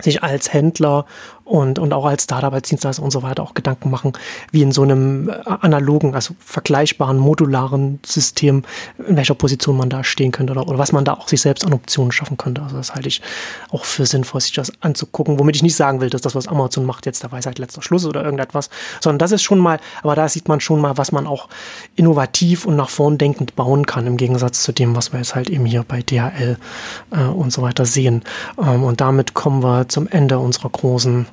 sich 0.00 0.22
als 0.22 0.52
Händler 0.52 1.06
und, 1.46 1.78
und 1.78 1.92
auch 1.92 2.04
als 2.04 2.24
Startup, 2.24 2.52
als 2.52 2.68
Dienstleister 2.68 3.02
und 3.02 3.12
so 3.12 3.22
weiter 3.22 3.44
auch 3.44 3.54
Gedanken 3.54 3.88
machen, 3.88 4.12
wie 4.50 4.62
in 4.62 4.72
so 4.72 4.82
einem 4.82 5.28
äh, 5.28 5.34
analogen, 5.60 6.14
also 6.14 6.34
vergleichbaren, 6.40 7.18
modularen 7.18 8.00
System, 8.04 8.64
in 9.06 9.16
welcher 9.16 9.36
Position 9.36 9.76
man 9.76 9.88
da 9.88 10.02
stehen 10.02 10.32
könnte 10.32 10.52
oder, 10.52 10.66
oder 10.66 10.76
was 10.76 10.90
man 10.90 11.04
da 11.04 11.14
auch 11.14 11.28
sich 11.28 11.40
selbst 11.40 11.64
an 11.64 11.72
Optionen 11.72 12.10
schaffen 12.10 12.36
könnte. 12.36 12.62
Also 12.62 12.76
das 12.76 12.94
halte 12.96 13.06
ich 13.06 13.22
auch 13.70 13.84
für 13.84 14.06
sinnvoll, 14.06 14.40
sich 14.40 14.54
das 14.54 14.72
anzugucken, 14.80 15.38
womit 15.38 15.54
ich 15.54 15.62
nicht 15.62 15.76
sagen 15.76 16.00
will, 16.00 16.10
dass 16.10 16.20
das, 16.20 16.34
was 16.34 16.48
Amazon 16.48 16.84
macht, 16.84 17.06
jetzt 17.06 17.22
der 17.22 17.30
Weisheit 17.30 17.60
letzter 17.60 17.80
Schluss 17.80 18.04
oder 18.04 18.24
irgendetwas, 18.24 18.68
sondern 19.00 19.20
das 19.20 19.30
ist 19.30 19.42
schon 19.42 19.60
mal, 19.60 19.78
aber 20.02 20.16
da 20.16 20.28
sieht 20.28 20.48
man 20.48 20.58
schon 20.58 20.80
mal, 20.80 20.98
was 20.98 21.12
man 21.12 21.28
auch 21.28 21.48
innovativ 21.94 22.66
und 22.66 22.74
nach 22.74 22.90
vorn 22.90 23.18
denkend 23.18 23.54
bauen 23.54 23.86
kann, 23.86 24.08
im 24.08 24.16
Gegensatz 24.16 24.64
zu 24.64 24.72
dem, 24.72 24.96
was 24.96 25.12
wir 25.12 25.20
jetzt 25.20 25.36
halt 25.36 25.48
eben 25.48 25.64
hier 25.64 25.84
bei 25.86 26.02
DHL 26.02 26.58
äh, 27.12 27.22
und 27.22 27.52
so 27.52 27.62
weiter 27.62 27.84
sehen. 27.84 28.24
Ähm, 28.60 28.82
und 28.82 29.00
damit 29.00 29.34
kommen 29.34 29.62
wir 29.62 29.88
zum 29.88 30.08
Ende 30.08 30.40
unserer 30.40 30.70
großen 30.70 31.26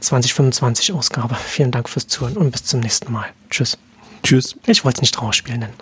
2025 0.00 0.92
Ausgabe. 0.92 1.34
Vielen 1.34 1.70
Dank 1.70 1.88
fürs 1.88 2.06
Zuhören 2.06 2.36
und 2.36 2.50
bis 2.50 2.64
zum 2.64 2.80
nächsten 2.80 3.12
Mal. 3.12 3.26
Tschüss. 3.50 3.78
Tschüss. 4.22 4.56
Ich 4.66 4.84
wollte 4.84 4.98
es 4.98 5.02
nicht 5.02 5.14
Trauerspiel 5.14 5.58
nennen. 5.58 5.74